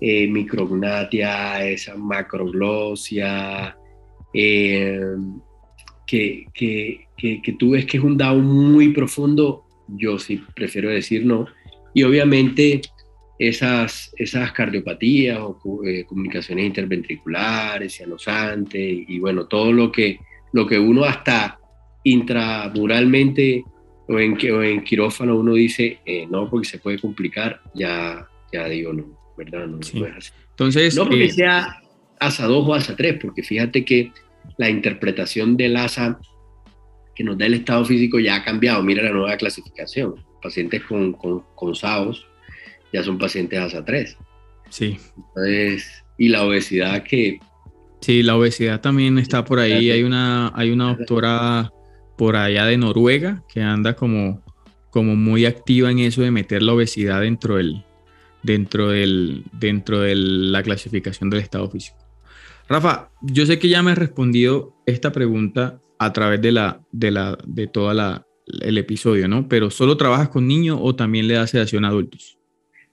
eh, 0.00 0.28
micrognatia, 0.28 1.66
esa 1.68 1.96
macroglosia, 1.96 3.76
eh, 4.32 5.00
que, 6.06 6.46
que, 6.54 7.08
que, 7.16 7.56
tú 7.58 7.70
ves 7.70 7.84
que 7.86 7.96
es 7.96 8.04
un 8.04 8.16
down 8.16 8.44
muy 8.44 8.92
profundo, 8.92 9.64
yo 9.88 10.20
sí 10.20 10.40
prefiero 10.54 10.88
decir 10.88 11.26
no. 11.26 11.46
Y 11.94 12.04
obviamente 12.04 12.80
esas, 13.48 14.12
esas 14.16 14.52
cardiopatías 14.52 15.38
o 15.40 15.84
eh, 15.84 16.04
comunicaciones 16.04 16.66
interventriculares, 16.66 17.94
cianosantes, 17.94 18.80
y, 19.08 19.18
bueno, 19.18 19.46
todo 19.46 19.72
lo 19.72 19.90
que, 19.90 20.18
lo 20.52 20.66
que 20.66 20.78
uno 20.78 21.04
hasta 21.04 21.58
intramuralmente 22.04 23.64
o 24.08 24.18
en, 24.18 24.36
o 24.52 24.62
en 24.62 24.82
quirófano 24.82 25.36
uno 25.36 25.54
dice, 25.54 25.98
no, 26.30 26.50
porque 26.50 26.68
se 26.68 26.78
puede 26.78 26.98
complicar, 26.98 27.60
ya, 27.74 28.26
ya 28.52 28.68
digo 28.68 28.92
no. 28.92 29.22
¿verdad? 29.36 29.66
No, 29.66 29.78
Entonces, 30.50 30.96
no 30.96 31.04
porque 31.06 31.24
eh, 31.24 31.32
sea 31.32 31.82
ASA 32.18 32.46
2 32.46 32.68
o 32.68 32.74
ASA 32.74 32.96
3, 32.96 33.18
porque 33.20 33.42
fíjate 33.42 33.84
que 33.84 34.12
la 34.58 34.70
interpretación 34.70 35.56
del 35.56 35.76
ASA 35.76 36.20
que 37.14 37.24
nos 37.24 37.36
da 37.36 37.46
el 37.46 37.54
estado 37.54 37.84
físico 37.84 38.18
ya 38.18 38.36
ha 38.36 38.44
cambiado. 38.44 38.82
Mira 38.82 39.02
la 39.02 39.10
nueva 39.10 39.36
clasificación. 39.36 40.14
Pacientes 40.42 40.82
con, 40.84 41.12
con, 41.12 41.74
SAOS 41.74 42.26
ya 42.92 43.02
son 43.02 43.18
pacientes 43.18 43.58
ASA 43.58 43.84
3. 43.84 44.16
Sí. 44.70 44.98
Entonces, 45.16 46.04
y 46.18 46.28
la 46.28 46.44
obesidad 46.44 47.02
que... 47.02 47.40
Sí, 48.00 48.22
la 48.22 48.36
obesidad 48.36 48.80
también 48.80 49.18
está 49.18 49.44
por 49.44 49.60
ahí. 49.60 49.90
Hay 49.90 50.02
una, 50.02 50.50
hay 50.54 50.70
una 50.70 50.94
doctora 50.94 51.70
por 52.16 52.36
allá 52.36 52.66
de 52.66 52.76
Noruega 52.76 53.44
que 53.52 53.62
anda 53.62 53.94
como, 53.94 54.42
como 54.90 55.14
muy 55.14 55.46
activa 55.46 55.90
en 55.90 56.00
eso 56.00 56.22
de 56.22 56.30
meter 56.30 56.62
la 56.62 56.72
obesidad 56.72 57.20
dentro 57.20 57.56
del, 57.56 57.84
dentro, 58.42 58.88
del, 58.88 59.44
dentro 59.52 60.00
de 60.00 60.14
la 60.16 60.62
clasificación 60.62 61.30
del 61.30 61.40
estado 61.40 61.70
físico. 61.70 61.98
Rafa, 62.68 63.10
yo 63.22 63.46
sé 63.46 63.58
que 63.58 63.68
ya 63.68 63.82
me 63.82 63.92
has 63.92 63.98
respondido 63.98 64.74
esta 64.86 65.12
pregunta 65.12 65.80
a 65.98 66.12
través 66.12 66.40
de, 66.40 66.52
la, 66.52 66.80
de, 66.90 67.10
la, 67.10 67.38
de 67.46 67.66
todo 67.66 67.92
el 67.92 68.78
episodio, 68.78 69.28
¿no? 69.28 69.48
Pero 69.48 69.70
¿solo 69.70 69.96
trabajas 69.96 70.28
con 70.28 70.46
niños 70.46 70.78
o 70.80 70.94
también 70.96 71.28
le 71.28 71.34
das 71.34 71.50
sedación 71.50 71.84
a 71.84 71.88
adultos? 71.88 72.38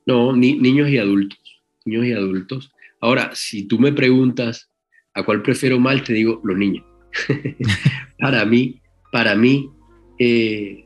No, 0.10 0.36
niños 0.36 0.90
y 0.90 0.98
adultos. 0.98 1.40
Niños 1.86 2.08
y 2.08 2.14
adultos. 2.14 2.72
Ahora, 3.00 3.30
si 3.36 3.68
tú 3.68 3.78
me 3.78 3.94
preguntas 3.94 4.72
a 5.14 5.22
cuál 5.22 5.44
prefiero 5.44 5.80
mal, 5.80 6.02
te 6.04 6.14
digo 6.14 6.42
los 6.44 6.58
niños. 6.58 6.84
para 8.20 8.44
mí, 8.44 8.82
para 9.12 9.36
mí, 9.36 9.70
eh, 10.18 10.84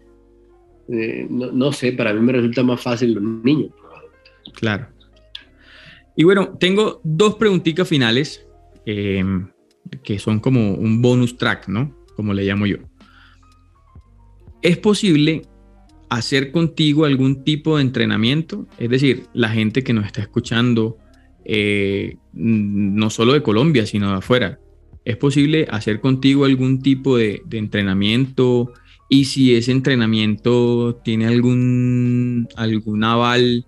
eh, 0.90 1.28
no, 1.30 1.54
no, 1.54 1.72
sé, 1.72 1.94
para 1.94 2.12
mí 2.14 2.20
me 2.20 2.34
resulta 2.34 2.64
más 2.64 2.82
fácil 2.82 3.14
los 3.14 3.24
niños. 3.24 3.72
Claro. 4.56 4.90
Y 6.18 6.26
bueno, 6.26 6.58
tengo 6.60 7.00
dos 7.06 7.36
preguntitas 7.36 7.88
finales 7.88 8.46
em, 8.86 9.48
que 10.04 10.20
son 10.20 10.42
como 10.42 10.74
un 10.74 11.02
bonus 11.02 11.38
track, 11.38 11.70
¿no? 11.70 11.96
Como 12.18 12.34
le 12.34 12.44
llamo 12.44 12.66
yo. 12.66 12.80
¿Es 14.62 14.78
posible 14.78 15.44
hacer 16.16 16.52
contigo 16.52 17.06
algún 17.06 17.44
tipo 17.44 17.78
de 17.78 17.84
entrenamiento? 17.84 18.68
Es 18.78 18.90
decir, 18.90 19.24
la 19.34 19.50
gente 19.50 19.84
que 19.84 19.94
nos 19.94 20.06
está 20.06 20.22
escuchando, 20.22 20.98
eh, 21.46 22.18
no 22.34 23.10
solo 23.10 23.34
de 23.34 23.44
Colombia, 23.44 23.86
sino 23.86 24.12
de 24.12 24.18
afuera, 24.18 24.60
¿es 25.06 25.18
posible 25.18 25.68
hacer 25.70 26.00
contigo 26.00 26.46
algún 26.46 26.82
tipo 26.82 27.18
de, 27.18 27.42
de 27.46 27.58
entrenamiento? 27.58 28.74
Y 29.10 29.26
si 29.26 29.56
ese 29.56 29.72
entrenamiento 29.72 31.00
tiene 31.04 31.28
algún, 31.28 32.48
algún 32.56 33.04
aval 33.04 33.66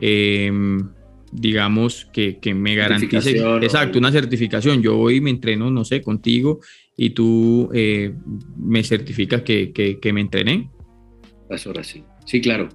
Em, 0.00 0.88
digamos, 1.32 2.08
que, 2.12 2.38
me 2.54 2.74
garantice, 2.74 3.36
exacto, 3.60 3.98
una 3.98 4.12
certificación. 4.12 4.80
Yo 4.80 4.96
voy 4.96 5.16
y 5.16 5.20
me 5.20 5.30
entreno, 5.30 5.70
no 5.70 5.84
sé, 5.84 6.00
contigo 6.00 6.60
y 6.96 7.10
tú 7.10 7.68
eh, 7.74 8.14
me 8.56 8.82
certificas 8.82 9.42
que, 9.42 9.98
me 10.12 10.20
entrené. 10.20 10.70
Las 11.48 11.66
horas, 11.66 11.86
sí. 11.86 12.40
Claro. 12.40 12.68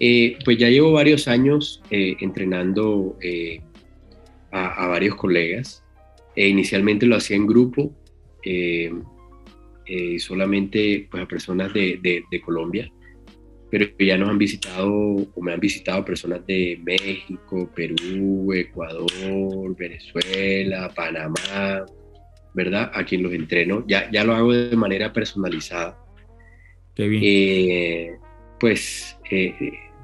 Eh, 0.00 0.36
pues 0.44 0.58
ya 0.58 0.68
llevo 0.68 0.92
varios 0.92 1.28
años 1.28 1.82
eh, 1.90 2.16
entrenando 2.20 3.16
a, 4.52 4.86
varios 4.86 5.16
colegas. 5.16 5.84
inicialmente 6.36 7.06
lo 7.06 7.16
hacía 7.16 7.36
en 7.36 7.46
grupo, 7.46 7.94
solamente 10.18 11.08
pues, 11.10 11.22
a 11.22 11.26
personas 11.26 11.72
de, 11.72 11.98
de 12.30 12.40
Colombia 12.40 12.90
pero 13.70 13.86
ya 13.98 14.16
nos 14.16 14.30
han 14.30 14.38
visitado 14.38 14.90
o 14.90 15.42
me 15.42 15.52
han 15.52 15.60
visitado 15.60 16.04
personas 16.04 16.44
de 16.46 16.80
México, 16.82 17.70
Perú, 17.74 18.52
Ecuador, 18.52 19.76
Venezuela, 19.76 20.90
Panamá, 20.94 21.84
¿verdad? 22.54 22.90
A 22.94 23.04
quien 23.04 23.22
los 23.22 23.32
entreno. 23.32 23.84
Ya, 23.86 24.10
ya 24.10 24.24
lo 24.24 24.34
hago 24.34 24.52
de 24.52 24.76
manera 24.76 25.12
personalizada. 25.12 25.98
Eh, 26.98 28.16
pues, 28.58 29.18
eh, 29.30 29.54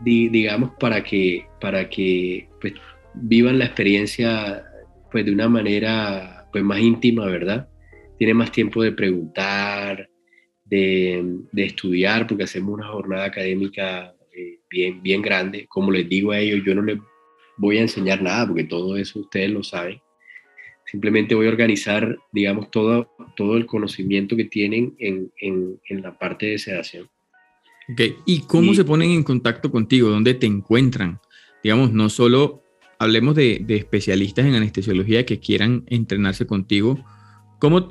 digamos, 0.05 0.71
para 0.79 1.03
que, 1.03 1.47
para 1.61 1.89
que 1.89 2.49
pues, 2.61 2.75
vivan 3.15 3.59
la 3.59 3.66
experiencia 3.66 4.65
pues, 5.11 5.25
de 5.25 5.33
una 5.33 5.49
manera 5.49 6.49
pues, 6.53 6.62
más 6.62 6.79
íntima, 6.81 7.27
¿verdad? 7.27 7.69
Tiene 8.19 8.35
más 8.35 8.53
tiempo 8.53 8.83
de 8.83 8.93
preguntar, 8.93 10.09
de, 10.65 11.25
estudiar, 11.57 12.27
porque 12.27 12.45
hacemos 12.45 12.75
una 12.75 12.89
jornada 12.89 13.25
académica 13.25 14.15
eh, 14.33 14.61
bien, 14.71 15.03
bien 15.03 15.21
grande. 15.21 15.66
Como 15.69 15.91
les 15.91 16.09
digo 16.09 16.33
a 16.33 16.39
ellos, 16.39 16.62
yo 16.65 16.75
no 16.75 16.83
les 16.83 16.99
voy 17.57 17.79
a 17.79 17.83
enseñar 17.83 18.23
nada, 18.23 18.47
porque 18.47 18.65
todo 18.65 18.97
eso 18.97 19.21
ustedes 19.21 19.51
lo 19.51 19.62
saben. 19.62 20.01
Simplemente 20.86 21.35
voy 21.35 21.47
a 21.47 21.51
organizar, 21.51 22.19
digamos, 22.32 22.70
todo, 22.70 23.11
todo 23.36 23.56
el 23.56 23.66
conocimiento 23.66 24.36
que 24.36 24.44
tienen 24.44 24.94
en, 24.98 25.32
en, 25.40 26.02
la 26.02 26.19
parte 26.19 26.47
de 26.47 26.59
sedación. 26.59 27.09
Okay. 27.93 28.16
¿Y 28.27 28.40
cómo 28.43 28.74
se 28.74 28.85
ponen 28.85 29.11
en 29.11 29.23
contacto 29.23 29.70
contigo? 29.70 30.11
¿Dónde 30.11 30.35
te 30.35 30.47
encuentran? 30.47 31.20
Digamos, 31.62 31.93
no 31.93 32.09
solo 32.09 32.62
hablemos 32.98 33.35
de, 33.35 33.61
de 33.65 33.77
especialistas 33.77 34.47
en 34.47 34.55
anestesiología 34.55 35.27
que 35.27 35.40
quieran 35.40 35.85
entrenarse 35.89 36.47
contigo, 36.47 37.05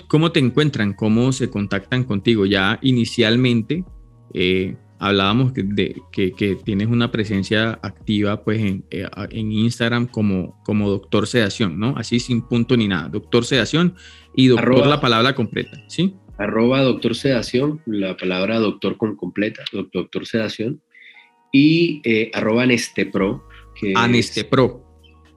¿Cómo, 0.08 0.32
te 0.32 0.40
encuentran? 0.40 0.94
¿Cómo 0.94 1.32
se 1.32 1.50
contactan 1.50 2.04
contigo? 2.04 2.46
Ya 2.46 2.78
inicialmente, 2.84 3.84
eh, 4.32 4.76
hablábamos 5.00 5.54
de 5.54 6.02
que, 6.12 6.58
tienes 6.64 6.88
una 6.88 7.12
presencia 7.12 7.80
activa 7.82 8.44
pues 8.44 8.62
en, 8.62 8.86
eh, 8.90 9.06
en, 9.32 9.52
Instagram 9.52 10.08
como, 10.08 10.62
como 10.64 10.90
doctor 10.90 11.28
sedación, 11.28 11.80
¿no? 11.80 11.96
Así 11.98 12.20
sin 12.20 12.42
punto 12.42 12.78
ni 12.78 12.88
nada. 12.88 13.10
Doctor 13.10 13.46
sedación 13.46 13.96
y 14.36 14.48
doctor 14.48 14.88
la 14.88 15.02
palabra 15.02 15.36
completa, 15.36 15.78
¿sí? 15.88 16.16
Arroba 16.38 16.82
doctor 16.82 17.16
sedación, 17.16 17.82
la 17.86 18.18
palabra 18.18 18.60
doctor 18.60 18.98
con 18.98 19.16
completa, 19.16 19.64
doctor, 19.72 20.26
sedación. 20.26 20.82
Y 21.52 22.02
eh, 22.04 22.32
arroba 22.34 22.64
Anestepro. 22.64 23.48
Que 23.80 23.94
Anestepro. 23.96 24.84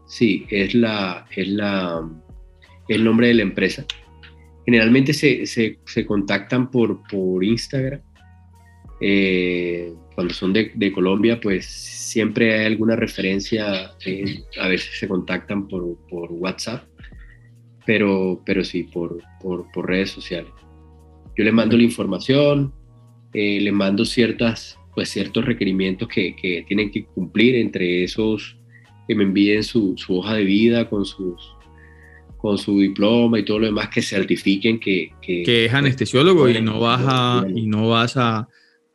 sí, 0.07 0.47
es, 0.49 0.75
la, 0.75 1.27
es 1.35 1.49
la, 1.49 2.09
el 2.89 3.05
nombre 3.05 3.29
de 3.29 3.35
la 3.35 3.43
empresa. 3.43 3.85
Generalmente 4.65 5.13
se, 5.13 5.47
se, 5.47 5.79
se 5.85 6.07
contactan 6.07 6.71
por, 6.71 7.03
por 7.09 7.45
Instagram 7.45 8.01
eh, 9.01 9.93
cuando 10.15 10.33
son 10.33 10.53
de, 10.53 10.73
de, 10.75 10.93
Colombia, 10.93 11.39
pues 11.41 11.67
siempre 11.67 12.59
hay 12.59 12.67
alguna 12.67 12.97
referencia, 12.97 13.93
eh, 14.05 14.43
a 14.59 14.69
veces 14.69 14.99
se 14.99 15.07
contactan 15.07 15.69
por, 15.69 15.99
por 16.09 16.33
WhatsApp, 16.33 16.85
pero, 17.85 18.43
pero 18.47 18.65
sí, 18.65 18.85
por, 18.85 19.23
por, 19.41 19.71
por, 19.73 19.87
redes 19.87 20.11
sociales. 20.11 20.51
Yo 21.37 21.45
les 21.45 21.53
mando 21.53 21.77
la 21.77 21.83
información, 21.83 22.73
eh, 23.35 23.61
les 23.61 23.73
mando 23.73 24.07
ciertas, 24.07 24.79
pues, 24.95 25.11
ciertos 25.11 25.45
requerimientos 25.45 26.09
que, 26.09 26.35
que, 26.35 26.65
tienen 26.67 26.91
que 26.91 27.05
cumplir, 27.05 27.57
entre 27.57 28.03
esos 28.03 28.57
que 29.07 29.15
me 29.15 29.25
envíen 29.25 29.63
su, 29.63 29.95
su 29.97 30.17
hoja 30.17 30.35
de 30.35 30.45
vida 30.45 30.89
con 30.89 31.05
sus 31.05 31.53
con 32.39 32.59
su 32.59 32.79
diploma 32.79 33.39
y 33.39 33.45
todo 33.45 33.61
lo 33.61 33.67
demás 33.67 33.89
que 33.89 34.03
certifiquen 34.03 34.79
que, 34.79 35.11
que, 35.23 35.43
que 35.43 35.65
es 35.65 35.75
anestesiólogo 35.75 36.49
y 36.49 36.61
no 36.61 36.79
vas 36.79 37.03
a, 37.05 37.47
y 37.53 37.67
no 37.67 37.89
vas 37.89 38.17
a 38.17 38.47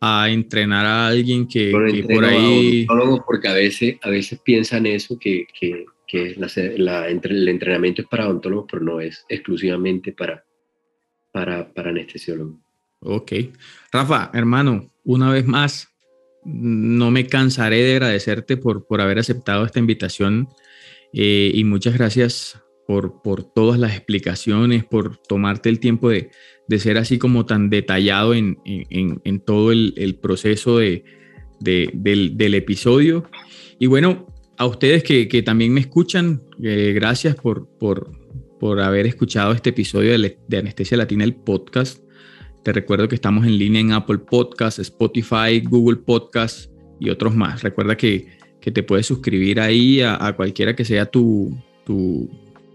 a 0.03 0.30
entrenar 0.32 0.84
a 0.84 1.07
alguien 1.07 1.48
que, 1.48 1.72
por 2.11 2.26
ahí... 2.26 2.88
porque 3.26 3.48
a 3.48 3.53
veces, 3.53 3.98
a 4.02 4.10
veces 4.10 4.40
piensan 4.44 4.88
eso, 4.88 5.18
que, 5.19 5.45
que, 5.57 5.86
que 6.07 6.36
la, 6.38 7.07
el 7.07 7.48
entrenamiento 7.48 8.02
es 8.02 8.07
para 8.07 8.28
odontólogos, 8.28 8.65
pero 8.72 8.84
no 8.84 8.99
es 8.99 9.23
exclusivamente 9.30 10.11
para, 10.11 10.44
para, 11.32 11.72
para 11.72 11.91
anestesiólogos. 11.91 12.56
Ok. 13.02 13.32
Rafa, 13.91 14.32
hermano, 14.34 14.91
una 15.03 15.32
vez 15.32 15.45
más, 15.45 15.88
no 16.44 17.11
me 17.11 17.28
cansaré 17.28 17.84
de 17.84 17.94
agradecerte 17.94 18.57
por, 18.57 18.88
por 18.88 19.02
haber 19.02 19.19
aceptado 19.19 19.64
esta 19.65 19.78
invitación 19.78 20.49
eh, 21.14 21.52
y 21.53 21.64
muchas 21.64 21.94
gracias 21.94 22.60
por, 22.88 23.22
por 23.22 23.44
todas 23.44 23.80
las 23.80 23.95
explicaciones, 23.95 24.84
por 24.84 25.18
tomarte 25.18 25.69
el 25.69 25.80
tiempo 25.80 26.10
de, 26.10 26.32
de 26.72 26.80
ser 26.80 26.98
así 26.98 27.18
como 27.18 27.45
tan 27.45 27.69
detallado 27.69 28.34
en, 28.34 28.56
todo 29.45 29.73
el, 29.73 30.18
proceso 30.22 30.77
de, 30.77 31.03
del, 31.60 32.53
episodio. 32.53 33.30
Y 33.77 33.88
bueno, 33.88 34.26
a 34.57 34.65
ustedes 34.65 35.03
que, 35.03 35.43
también 35.43 35.73
me 35.73 35.81
escuchan, 35.81 36.41
eh, 36.64 36.93
gracias 36.95 37.35
por, 37.35 37.68
por, 37.77 38.10
por, 38.57 38.80
haber 38.80 39.06
escuchado 39.06 39.52
este 39.52 39.72
episodio 39.72 40.18
de, 40.18 40.57
Anestesia 40.57 40.95
Latina, 40.95 41.26
el 41.26 41.35
podcast. 41.35 41.99
Te 42.64 42.72
recuerdo 42.72 43.10
que 43.10 43.15
estamos 43.15 43.45
en 43.45 43.57
línea 43.57 43.81
en 43.81 43.91
Apple 43.91 44.19
Podcasts, 44.19 44.80
Spotify, 44.80 45.60
Google 45.61 45.98
Podcasts 45.98 46.72
y 47.02 47.10
otros 47.10 47.35
más. 47.35 47.64
Recuerda 47.64 47.98
que, 47.98 48.39
te 48.61 48.84
puedes 48.84 49.07
suscribir 49.07 49.60
ahí 49.60 49.99
a, 49.99 50.26
a 50.26 50.38
cualquiera 50.38 50.73
que 50.73 50.85
sea 50.85 51.06
tu, 51.06 51.53
tu, 51.84 52.30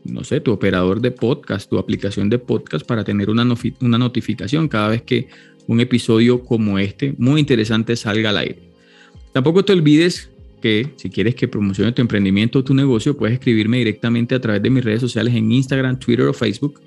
no 0.08 0.24
sé, 0.24 0.40
tu 0.40 0.52
operador 0.52 1.00
de 1.00 1.10
podcast, 1.10 1.68
tu 1.68 1.78
aplicación 1.78 2.28
de 2.30 2.38
podcast 2.38 2.86
para 2.86 3.04
tener 3.04 3.30
una, 3.30 3.46
una 3.80 3.98
notificación 3.98 4.68
cada 4.68 4.88
vez 4.88 5.02
que 5.02 5.28
un 5.66 5.80
episodio 5.80 6.44
como 6.44 6.78
este, 6.78 7.14
muy 7.18 7.40
interesante, 7.40 7.96
salga 7.96 8.30
al 8.30 8.38
aire. 8.38 8.58
Tampoco 9.32 9.64
te 9.64 9.72
olvides 9.72 10.30
que 10.62 10.88
si 10.96 11.10
quieres 11.10 11.34
que 11.34 11.48
promocione 11.48 11.92
tu 11.92 12.02
emprendimiento 12.02 12.60
o 12.60 12.64
tu 12.64 12.74
negocio, 12.74 13.16
puedes 13.16 13.34
escribirme 13.34 13.78
directamente 13.78 14.34
a 14.34 14.40
través 14.40 14.62
de 14.62 14.70
mis 14.70 14.84
redes 14.84 15.00
sociales 15.00 15.34
en 15.34 15.50
Instagram, 15.52 15.98
Twitter 15.98 16.26
o 16.26 16.32
Facebook. 16.32 16.80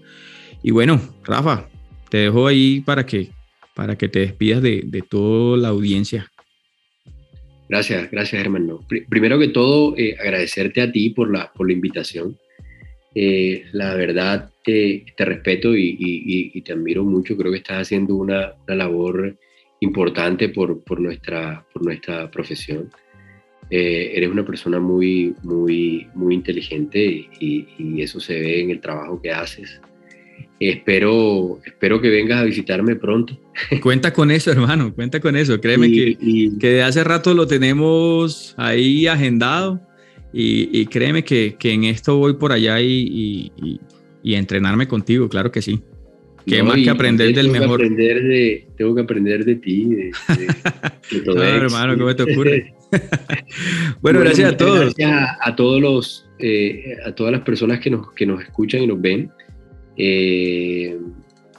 Y 0.64 0.72
bueno, 0.72 1.00
Rafa, 1.24 1.70
te 2.10 2.18
dejo 2.18 2.48
ahí 2.48 2.82
para 2.82 3.06
que, 3.06 3.30
para 3.76 3.98
que 3.98 4.10
te 4.10 4.20
despidas 4.20 4.62
de, 4.62 4.84
de 4.86 5.02
toda 5.02 5.58
la 5.58 5.70
audiencia. 5.70 6.30
Gracias, 7.70 8.10
gracias 8.10 8.42
hermano. 8.42 8.80
Primero 9.10 9.38
que 9.38 9.50
todo, 9.50 9.96
eh, 9.96 10.18
agradecerte 10.20 10.82
a 10.82 10.92
ti 10.92 11.12
por 11.12 11.32
la, 11.32 11.54
por 11.54 11.68
la 11.68 11.74
invitación. 11.74 12.36
Eh, 13.16 13.66
la 13.72 13.96
verdad, 13.96 14.52
te 14.64 15.04
respeto 15.18 15.76
y, 15.76 16.62
te 16.64 16.74
admiro 16.74 17.04
mucho. 17.04 17.36
Creo 17.36 17.52
que 17.52 17.58
estás 17.58 17.82
haciendo 17.82 18.16
una, 18.16 18.54
labor 18.68 19.38
importante 19.80 20.50
por, 20.50 21.00
nuestra, 21.00 21.66
por 21.74 21.84
nuestra 21.84 22.30
profesión. 22.30 22.90
Eh, 23.72 24.14
eres 24.16 24.30
una 24.30 24.46
persona 24.46 24.80
muy, 24.80 25.36
muy, 25.44 26.08
muy 26.14 26.36
inteligente 26.36 27.30
y, 27.40 28.02
eso 28.02 28.20
se 28.20 28.40
ve 28.40 28.62
en 28.62 28.72
el 28.72 28.80
trabajo 28.80 29.22
que 29.22 29.32
haces. 29.32 29.82
Espero, 30.60 31.60
espero 31.66 32.02
que 32.02 32.10
vengas 32.10 32.42
a 32.42 32.44
visitarme 32.44 32.96
pronto. 32.96 33.38
Cuenta 33.82 34.14
con 34.14 34.30
eso, 34.30 34.52
hermano, 34.52 34.94
cuenta 34.94 35.20
con 35.22 35.36
eso. 35.36 35.60
Créeme 35.62 35.90
que, 35.90 36.18
que 36.60 36.68
de 36.68 36.84
hace 36.84 37.04
rato 37.04 37.34
lo 37.34 37.48
tenemos 37.48 38.56
ahí 38.58 39.08
agendado 39.08 39.89
y, 40.32 40.86
créeme 40.88 41.24
que, 41.24 41.56
en 41.62 41.84
esto 41.86 42.18
voy 42.18 42.34
por 42.34 42.52
allá 42.52 42.82
y, 42.82 43.52
entrenarme 44.24 44.88
contigo, 44.88 45.30
claro 45.30 45.52
que 45.52 45.62
sí. 45.62 45.82
Que 46.46 46.64
más 46.64 46.78
que 46.78 46.90
aprender 46.90 47.36
del 47.36 47.50
mejor. 47.50 47.80
aprender 47.80 48.24
de, 48.24 48.68
tengo 48.76 48.96
que 48.96 49.02
aprender 49.02 49.46
de 49.46 49.56
ti. 49.56 49.86
De, 49.86 50.12
no, 51.26 51.44
hermano, 51.44 51.98
¿cómo 51.98 52.16
te 52.16 52.24
ocurre? 52.24 52.74
bueno, 54.02 54.20
gracias 54.20 54.54
a 54.54 54.58
todos. 54.58 54.96
Gracias 54.96 55.30
a, 55.42 55.56
todos 55.56 55.82
los, 55.82 56.30
eh, 56.40 56.98
a 57.06 57.14
todas 57.14 57.32
las 57.32 57.42
personas 57.42 57.80
que 57.80 57.90
nos, 57.90 58.12
que 58.14 58.26
nos 58.26 58.42
escuchan 58.42 58.84
y 58.84 58.88
nos 58.88 59.02
ven. 59.02 59.30
Eh, 59.98 60.98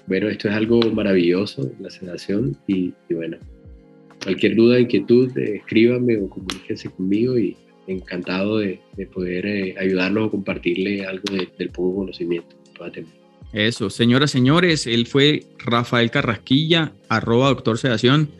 bueno, 0.07 0.29
esto 0.29 0.49
es 0.49 0.55
algo 0.55 0.81
maravilloso, 0.93 1.71
la 1.79 1.91
sedación. 1.91 2.57
Y, 2.67 2.93
bueno, 3.11 3.37
cualquier 4.23 4.57
duda, 4.57 4.81
inquietud, 4.81 5.37
eh, 5.39 5.57
escríbame 5.57 6.17
o 6.17 6.29
comuníquense 6.29 6.91
conmigo 6.91 7.39
y 7.39 7.57
encantado 7.87 8.59
de, 8.59 8.81
poder 9.13 9.47
eh, 9.47 9.75
ayudarlos 9.79 10.29
o 10.29 10.31
compartirle 10.31 11.05
algo 11.07 11.25
del 11.59 11.71
poco 11.71 11.97
conocimiento 11.97 12.57
Eso, 13.53 13.91
señoras, 13.91 14.31
señores, 14.31 14.87
él 14.87 15.07
fue 15.07 15.45
Rafael 15.59 16.11
Carrasquilla, 16.11 16.93
arroba 17.09 17.49
doctor 17.49 17.79
sedación. 17.79 18.31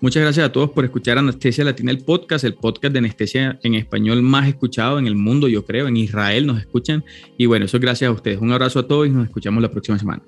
Muchas 0.00 0.22
gracias 0.22 0.46
a 0.46 0.52
todos 0.52 0.70
por 0.70 0.84
escuchar 0.84 1.16
Anestesia 1.16 1.64
Latina, 1.64 1.90
el 1.90 2.04
podcast, 2.04 2.44
el 2.44 2.54
podcast 2.54 2.92
de 2.92 2.98
anestesia 2.98 3.58
en 3.62 3.74
español 3.74 4.20
más 4.22 4.46
escuchado 4.46 4.98
en 4.98 5.06
el 5.06 5.16
mundo, 5.16 5.48
yo 5.48 5.64
creo, 5.64 5.88
en 5.88 5.96
Israel 5.96 6.46
nos 6.46 6.60
escuchan. 6.60 7.02
Y 7.38 7.46
bueno, 7.46 7.64
eso 7.64 7.78
gracias 7.80 8.08
a 8.08 8.12
ustedes. 8.12 8.38
Un 8.38 8.52
abrazo 8.52 8.80
a 8.80 8.86
todos 8.86 9.06
y 9.06 9.10
nos 9.10 9.24
escuchamos 9.24 9.62
la 9.62 9.70
próxima 9.70 9.98
semana. 9.98 10.22